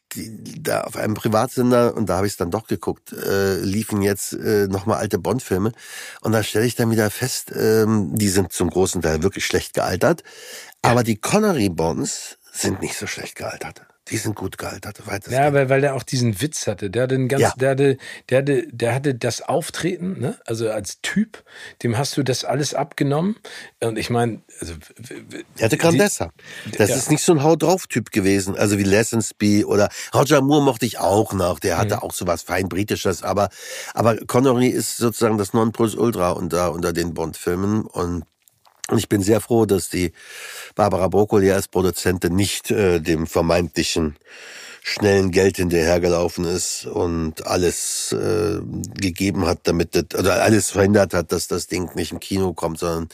[0.60, 4.34] da auf einem Privatsender und da habe ich es dann doch geguckt, äh, liefen jetzt
[4.34, 5.72] äh, nochmal alte Bond-Filme
[6.22, 9.74] und da stelle ich dann wieder fest, ähm, die sind zum großen Teil wirklich schlecht
[9.74, 10.24] gealtert,
[10.84, 13.88] aber die Connery Bonds sind nicht so schlecht gealtert.
[14.14, 15.02] Die sind gut gealtert.
[15.30, 16.90] Ja, weil, weil der auch diesen Witz hatte.
[16.90, 17.54] Der hatte, einen ganz, Ja.
[17.58, 17.98] der, hatte,
[18.30, 20.38] der, hatte, der hatte das Auftreten, ne?
[20.46, 21.44] also als Typ,
[21.82, 23.36] dem hast du das alles abgenommen.
[23.82, 24.74] Und ich meine, also,
[25.58, 26.32] Er hatte Grandessa.
[26.78, 26.96] Das ja.
[26.96, 30.86] ist nicht so ein Hau drauf Typ gewesen, also wie Lazenby oder Roger Moore mochte
[30.86, 31.60] ich auch noch.
[31.60, 32.02] Der hatte Mhm.
[32.04, 33.50] auch so was fein britisches, aber
[33.94, 38.24] aber Connery ist sozusagen das Nonplusultra unter unter den Bond Filmen und
[38.94, 40.14] und ich bin sehr froh, dass die
[40.76, 44.16] Barbara Broccoli als Produzentin nicht äh, dem vermeintlichen
[44.84, 48.60] schnellen Geld hinterhergelaufen ist und alles äh,
[49.00, 52.80] gegeben hat, damit das, oder alles verhindert hat, dass das Ding nicht im Kino kommt,
[52.80, 53.08] sondern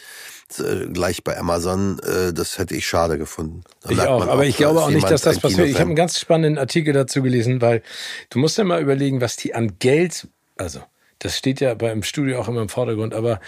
[0.58, 3.62] äh, gleich bei Amazon, äh, das hätte ich schade gefunden.
[3.84, 5.68] Da ich auch, aber auch, ich glaube auch nicht, dass das passiert.
[5.68, 7.84] Ich habe einen ganz spannenden Artikel dazu gelesen, weil
[8.32, 10.28] du musst ja mal überlegen, was die an Geld,
[10.58, 10.82] also
[11.20, 13.40] das steht ja beim Studio auch immer im Vordergrund, aber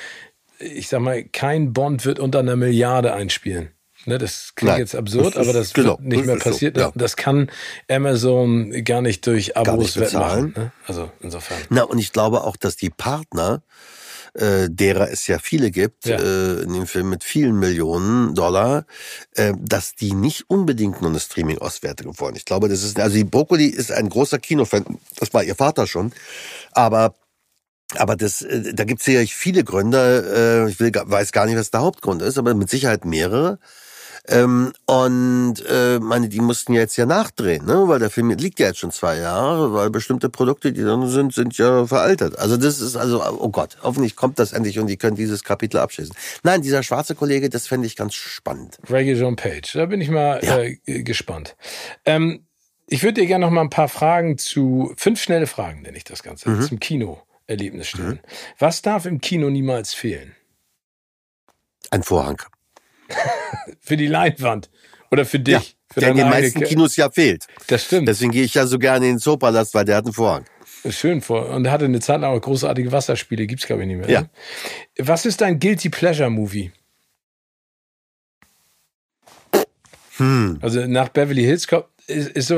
[0.62, 3.72] ich sag mal, kein Bond wird unter einer Milliarde einspielen.
[4.06, 6.76] Ne, das klingt Nein, jetzt absurd, das aber das genau, wird nicht mehr passiert.
[6.76, 6.92] So, ja.
[6.96, 7.52] Das kann
[7.88, 10.54] Amazon gar nicht durch Abos nicht bezahlen.
[10.58, 10.72] Ne?
[10.88, 11.60] Also insofern.
[11.70, 13.62] Na, und ich glaube auch, dass die Partner,
[14.34, 16.18] äh, derer es ja viele gibt, ja.
[16.18, 18.86] Äh, in dem Film mit vielen Millionen Dollar,
[19.36, 22.36] äh, dass die nicht unbedingt nur eine Streaming-Auswertung wollen.
[22.36, 25.86] Ich glaube, das ist, also die Brokkoli ist ein großer Kinofan, das war ihr Vater
[25.86, 26.12] schon,
[26.72, 27.14] aber
[27.98, 30.66] aber das, äh, da gibt es sicherlich viele Gründe.
[30.68, 33.60] Äh, ich will, weiß gar nicht, was der Hauptgrund ist, aber mit Sicherheit mehrere.
[34.28, 37.88] Ähm, und äh, meine, die mussten ja jetzt ja nachdrehen, ne?
[37.88, 41.34] weil der Film liegt ja jetzt schon zwei Jahre, weil bestimmte Produkte, die dann sind,
[41.34, 42.38] sind ja veraltet.
[42.38, 45.80] Also das ist also, oh Gott, hoffentlich kommt das endlich und die können dieses Kapitel
[45.80, 46.16] abschließen.
[46.44, 48.78] Nein, dieser schwarze Kollege, das fände ich ganz spannend.
[48.90, 50.60] Reggae John Page, da bin ich mal ja.
[50.60, 51.56] äh, gespannt.
[52.06, 52.46] Ähm,
[52.86, 56.04] ich würde dir gerne noch mal ein paar Fragen zu, fünf schnelle Fragen nenne ich
[56.04, 56.62] das Ganze, mhm.
[56.62, 57.22] zum Kino
[57.52, 58.10] Erlebnis stellen.
[58.10, 58.20] Mhm.
[58.60, 60.36] Was darf im Kino niemals fehlen?
[61.92, 62.42] Ein Vorhang.
[63.80, 64.70] für die Leinwand
[65.12, 65.54] oder für dich?
[65.54, 65.62] Ja,
[65.94, 67.46] für der in den meisten Kinos ja fehlt.
[67.68, 68.08] Das stimmt.
[68.08, 70.46] Deswegen gehe ich ja so gerne in den Zoopalast, weil der hat einen Vorhang.
[70.90, 71.50] Schön vor.
[71.50, 74.10] Und er hatte eine Zeit lang auch großartige Wasserspiele, gibt's glaube ich nicht mehr.
[74.10, 74.22] Ja.
[74.22, 74.30] Ne?
[74.98, 76.72] Was ist dein Guilty Pleasure Movie?
[80.18, 80.60] Hm.
[80.62, 82.58] Also nach Beverly Hills Cop ist, ist so,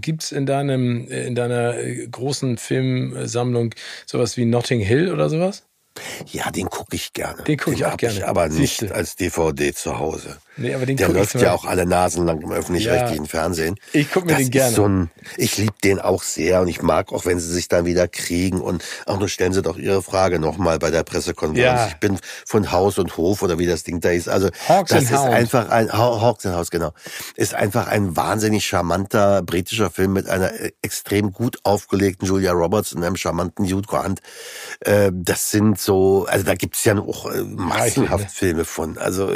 [0.00, 1.74] gibt's in deinem in deiner
[2.10, 3.74] großen Filmsammlung
[4.06, 5.65] sowas wie Notting Hill oder sowas?
[6.26, 7.42] Ja, den gucke ich gerne.
[7.44, 8.18] Den gucke ich auch gerne.
[8.18, 8.94] Ich aber nicht Siehste.
[8.94, 10.38] als DVD zu Hause.
[10.58, 13.30] Nee, aber den der läuft ja auch alle Nasen lang im öffentlich-rechtlichen ja.
[13.30, 13.76] Fernsehen.
[13.92, 14.74] Ich gucke mir das den gerne.
[14.74, 17.84] So ein, ich liebe den auch sehr und ich mag auch, wenn sie sich dann
[17.84, 21.80] wieder kriegen und auch nur stellen sie doch ihre Frage nochmal bei der Pressekonferenz.
[21.80, 21.88] Ja.
[21.88, 24.30] Ich bin von Haus und Hof oder wie das Ding da ist.
[24.30, 25.34] Also Hawks das ist Hound.
[25.34, 26.92] einfach ein Hawks and House genau.
[27.34, 32.94] Ist einfach ein wahnsinnig charmanter britischer Film mit einer äh, extrem gut aufgelegten Julia Roberts
[32.94, 34.20] und einem charmanten Hugh Grant.
[34.80, 38.98] Äh, das sind so, also da gibt's ja noch äh, massenhaft Filme von.
[38.98, 39.30] Also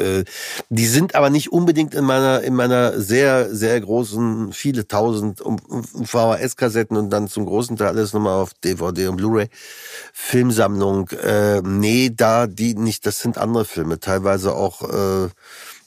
[0.69, 6.97] die sind aber nicht unbedingt in meiner, in meiner sehr, sehr großen, viele tausend VHS-Kassetten
[6.97, 9.49] und dann zum großen Teil alles nochmal auf DVD und Blu-ray
[10.13, 11.09] Filmsammlung.
[11.11, 15.29] Äh, nee, da die nicht, das sind andere Filme, teilweise auch äh,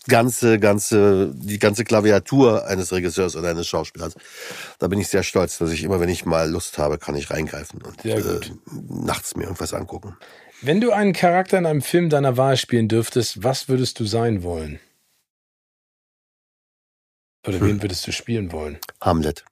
[0.07, 4.13] ganze, ganze, die ganze Klaviatur eines Regisseurs oder eines Schauspielers.
[4.79, 7.31] Da bin ich sehr stolz, dass ich immer, wenn ich mal Lust habe, kann ich
[7.31, 8.39] reingreifen und äh,
[8.89, 10.17] nachts mir irgendwas angucken.
[10.65, 14.43] Wenn du einen Charakter in einem Film deiner Wahl spielen dürftest, was würdest du sein
[14.43, 14.79] wollen?
[17.45, 17.67] Oder hm.
[17.67, 18.77] wen würdest du spielen wollen?
[19.01, 19.43] Hamlet.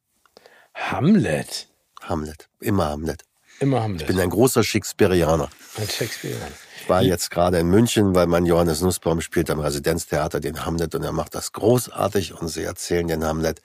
[0.73, 1.67] Hamlet?
[2.01, 2.47] Hamlet.
[2.61, 3.25] Immer Hamlet.
[3.59, 4.03] Immer Hamlet.
[4.03, 5.49] Ich bin ein großer Shakespeareaner.
[5.75, 6.47] Ein Shakespeareaner.
[6.79, 10.95] Ich war jetzt gerade in München, weil mein Johannes Nussbaum spielt am Residenztheater den Hamlet
[10.95, 13.61] und er macht das großartig und sie erzählen den Hamlet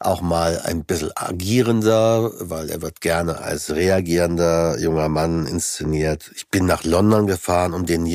[0.00, 6.30] auch mal ein bisschen agierender, weil er wird gerne als reagierender junger Mann inszeniert.
[6.36, 8.06] Ich bin nach London gefahren, um den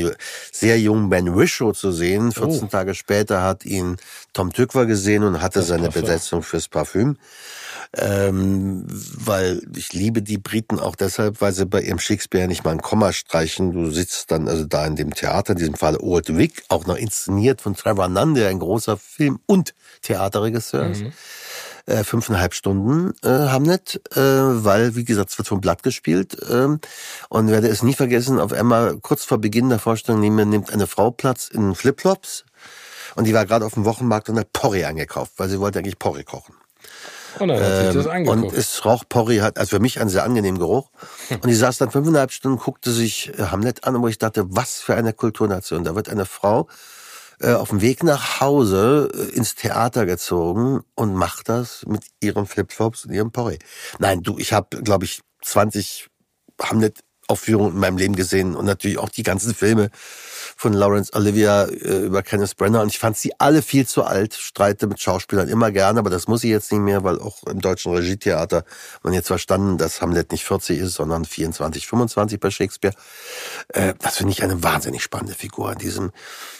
[0.51, 2.31] sehr jungen Ben Whishaw zu sehen.
[2.31, 2.67] 14 oh.
[2.67, 3.97] Tage später hat ihn
[4.31, 6.01] Tom Tückwer gesehen und hatte das seine Parfum.
[6.01, 7.17] Besetzung fürs Parfüm.
[7.95, 12.71] Ähm, weil ich liebe die Briten auch deshalb, weil sie bei ihrem Shakespeare nicht mal
[12.71, 13.71] ein Komma streichen.
[13.71, 16.95] Du sitzt dann also da in dem Theater, in diesem Fall Old Vic, auch noch
[16.95, 21.01] inszeniert von Trevor Nunn, der ein großer Film- und Theaterregisseur ist.
[21.01, 21.13] Mhm
[21.85, 26.37] äh, fünfeinhalb Stunden äh, Hamlet, äh, weil, wie gesagt, es wird vom Blatt gespielt.
[26.49, 26.77] Äh,
[27.29, 30.87] und werde es nie vergessen, auf einmal kurz vor Beginn der Vorstellung neben nimmt eine
[30.87, 32.45] Frau Platz in Flipflops.
[33.15, 35.99] Und die war gerade auf dem Wochenmarkt und hat Porree angekauft, weil sie wollte eigentlich
[35.99, 36.55] Porree kochen.
[37.39, 40.09] Und, dann hat sich das ähm, und es roch Porree hat, also für mich einen
[40.09, 40.89] sehr angenehmen Geruch.
[41.29, 41.39] Hm.
[41.41, 44.79] Und die saß dann fünfeinhalb Stunden, guckte sich äh, Hamlet an, wo ich dachte, was
[44.79, 45.83] für eine Kulturnation.
[45.83, 46.67] Da wird eine Frau
[47.43, 52.45] äh, auf dem Weg nach Hause äh, ins Theater gezogen und macht das mit ihren
[52.45, 53.59] Flipflops und ihrem Porree.
[53.99, 56.07] Nein, du, ich habe, glaube ich, 20
[56.61, 59.89] Hamlet Aufführungen in meinem Leben gesehen und natürlich auch die ganzen Filme
[60.55, 64.33] von Lawrence Olivia äh, über Kenneth Brenner und ich fand sie alle viel zu alt,
[64.33, 67.59] streite mit Schauspielern immer gerne, aber das muss ich jetzt nicht mehr, weil auch im
[67.59, 68.63] deutschen Regietheater
[69.03, 72.95] man jetzt verstanden, dass Hamlet nicht 40 ist, sondern 24, 25 bei Shakespeare.
[73.69, 76.11] Äh, das finde ich eine wahnsinnig spannende Figur in diesem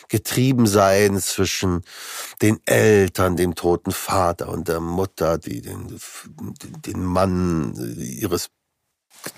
[0.10, 1.82] Getriebensein zwischen
[2.42, 6.00] den Eltern, dem toten Vater und der Mutter, die den,
[6.86, 8.50] den Mann ihres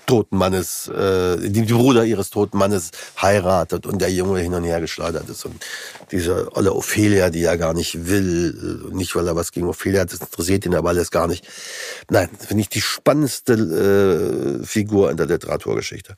[0.06, 2.90] toten Mannes, äh, die, Bruder ihres toten Mannes
[3.20, 5.44] heiratet und der Junge hin und her geschleudert ist.
[5.44, 5.64] Und
[6.10, 10.02] diese olle Ophelia, die er gar nicht will, äh, nicht weil er was gegen Ophelia
[10.02, 11.46] hat, das interessiert ihn aber alles gar nicht.
[12.10, 16.16] Nein, finde ich die spannendste äh, Figur in der Literaturgeschichte.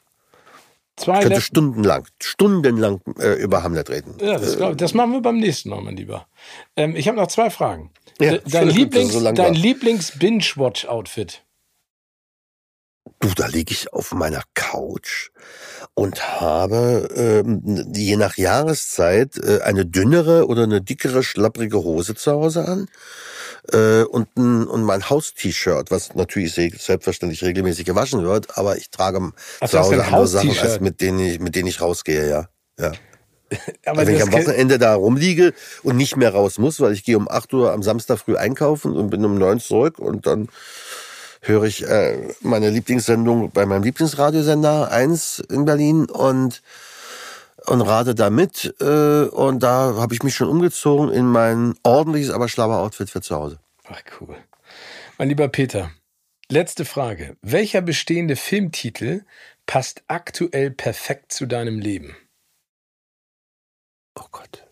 [0.96, 4.14] Zwei ich könnte stundenlang, stundenlang äh, über Hamlet reden.
[4.20, 6.26] Ja, das, glaub, das machen wir beim nächsten Mal, mein Lieber.
[6.76, 7.90] Ähm, ich habe noch zwei Fragen.
[8.20, 11.42] Ja, dein Lieblings, so dein Lieblings-Binge-Watch-Outfit?
[13.20, 15.30] Du, da liege ich auf meiner Couch
[15.94, 22.32] und habe ähm, je nach Jahreszeit äh, eine dünnere oder eine dickere, schlapprige Hose zu
[22.32, 22.88] Hause an
[23.72, 29.32] äh, und, ein, und mein Haus-T-Shirt, was natürlich selbstverständlich regelmäßig gewaschen wird, aber ich trage
[29.60, 32.48] Ach, zu Hause andere Sachen, als mit denen ich, mit denen ich rausgehe, ja.
[32.78, 32.92] ja.
[33.86, 37.16] Aber wenn ich am Wochenende da rumliege und nicht mehr raus muss, weil ich gehe
[37.16, 40.48] um 8 Uhr am Samstag früh einkaufen und bin um 9 zurück und dann
[41.48, 46.62] höre ich äh, meine Lieblingssendung bei meinem Lieblingsradiosender 1 in Berlin und
[47.66, 52.30] und rate da mit äh, und da habe ich mich schon umgezogen in mein ordentliches,
[52.30, 53.58] aber schlauer Outfit für zu Hause.
[53.88, 54.36] Ach cool.
[55.18, 55.90] Mein lieber Peter,
[56.50, 57.36] letzte Frage.
[57.42, 59.24] Welcher bestehende Filmtitel
[59.66, 62.16] passt aktuell perfekt zu deinem Leben?
[64.14, 64.67] Oh Gott.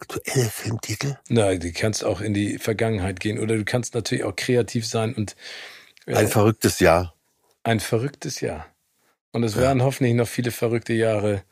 [0.00, 1.16] Aktuelle Filmtitel?
[1.28, 5.14] Na, du kannst auch in die Vergangenheit gehen oder du kannst natürlich auch kreativ sein
[5.14, 5.36] und.
[6.06, 7.14] Äh, ein verrücktes Jahr.
[7.64, 8.66] Ein verrücktes Jahr.
[9.32, 9.62] Und es ja.
[9.62, 11.42] werden hoffentlich noch viele verrückte Jahre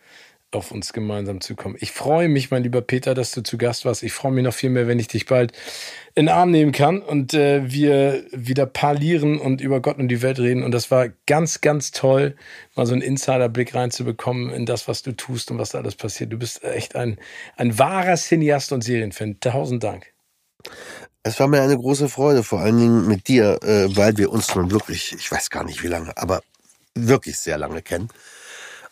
[0.56, 1.76] auf uns gemeinsam zukommen.
[1.78, 4.02] Ich freue mich, mein lieber Peter, dass du zu Gast warst.
[4.02, 5.52] Ich freue mich noch viel mehr, wenn ich dich bald
[6.14, 10.22] in den Arm nehmen kann und äh, wir wieder parlieren und über Gott und die
[10.22, 10.64] Welt reden.
[10.64, 12.34] Und das war ganz, ganz toll,
[12.74, 16.32] mal so einen Insiderblick reinzubekommen in das, was du tust und was da alles passiert.
[16.32, 17.18] Du bist echt ein,
[17.56, 19.38] ein wahrer Cineast und Serienfan.
[19.40, 20.12] Tausend Dank.
[21.22, 24.54] Es war mir eine große Freude, vor allen Dingen mit dir, äh, weil wir uns
[24.54, 26.40] nun wirklich, ich weiß gar nicht wie lange, aber
[26.94, 28.08] wirklich sehr lange kennen.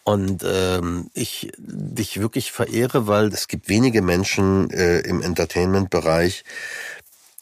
[0.04, 6.44] Und ähm, ich dich wirklich verehre, weil es gibt wenige Menschen äh, im Entertainment-Bereich,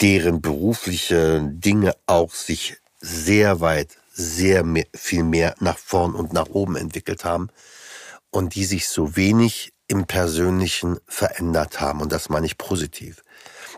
[0.00, 6.46] deren berufliche Dinge auch sich sehr weit, sehr mehr, viel mehr nach vorn und nach
[6.50, 7.48] oben entwickelt haben
[8.30, 12.00] und die sich so wenig im Persönlichen verändert haben.
[12.00, 13.22] Und das meine ich positiv.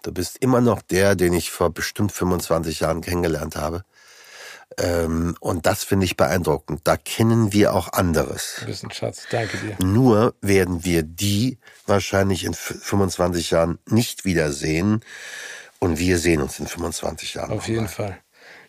[0.02, 3.84] Du bist immer noch der, den ich vor bestimmt 25 Jahren kennengelernt habe.
[4.78, 6.80] Ähm, und das finde ich beeindruckend.
[6.84, 8.64] Da kennen wir auch anderes.
[8.66, 9.76] Ein Schatz, danke dir.
[9.84, 15.00] Nur werden wir die wahrscheinlich in 25 Jahren nicht wiedersehen.
[15.78, 17.50] Und wir sehen uns in 25 Jahren.
[17.52, 17.88] Auf jeden mal.
[17.88, 18.18] Fall.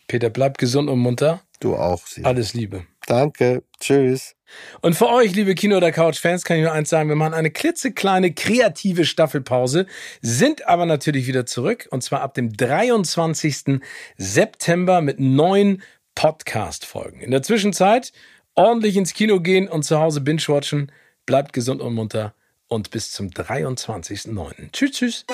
[0.06, 1.40] Peter, bleib gesund und munter.
[1.60, 2.06] Du auch.
[2.06, 2.24] Sie.
[2.24, 2.84] Alles Liebe.
[3.06, 3.62] Danke.
[3.80, 4.34] Tschüss.
[4.80, 7.08] Und für euch, liebe Kino- oder Couch-Fans, kann ich nur eins sagen.
[7.08, 9.86] Wir machen eine klitzekleine kreative Staffelpause,
[10.20, 11.88] sind aber natürlich wieder zurück.
[11.90, 13.80] Und zwar ab dem 23.
[14.16, 15.82] September mit neuen
[16.16, 17.20] Podcast-Folgen.
[17.20, 18.12] In der Zwischenzeit
[18.56, 20.90] ordentlich ins Kino gehen und zu Hause binge-watchen.
[21.26, 22.34] Bleibt gesund und munter.
[22.66, 24.72] Und bis zum 23.09.
[24.72, 25.26] Tschüss, tschüss.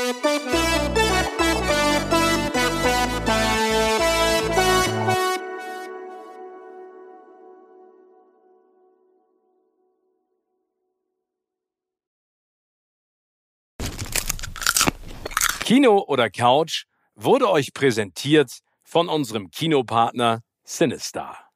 [15.64, 16.84] Kino oder Couch
[17.14, 21.51] wurde euch präsentiert von unserem Kinopartner Sinistar.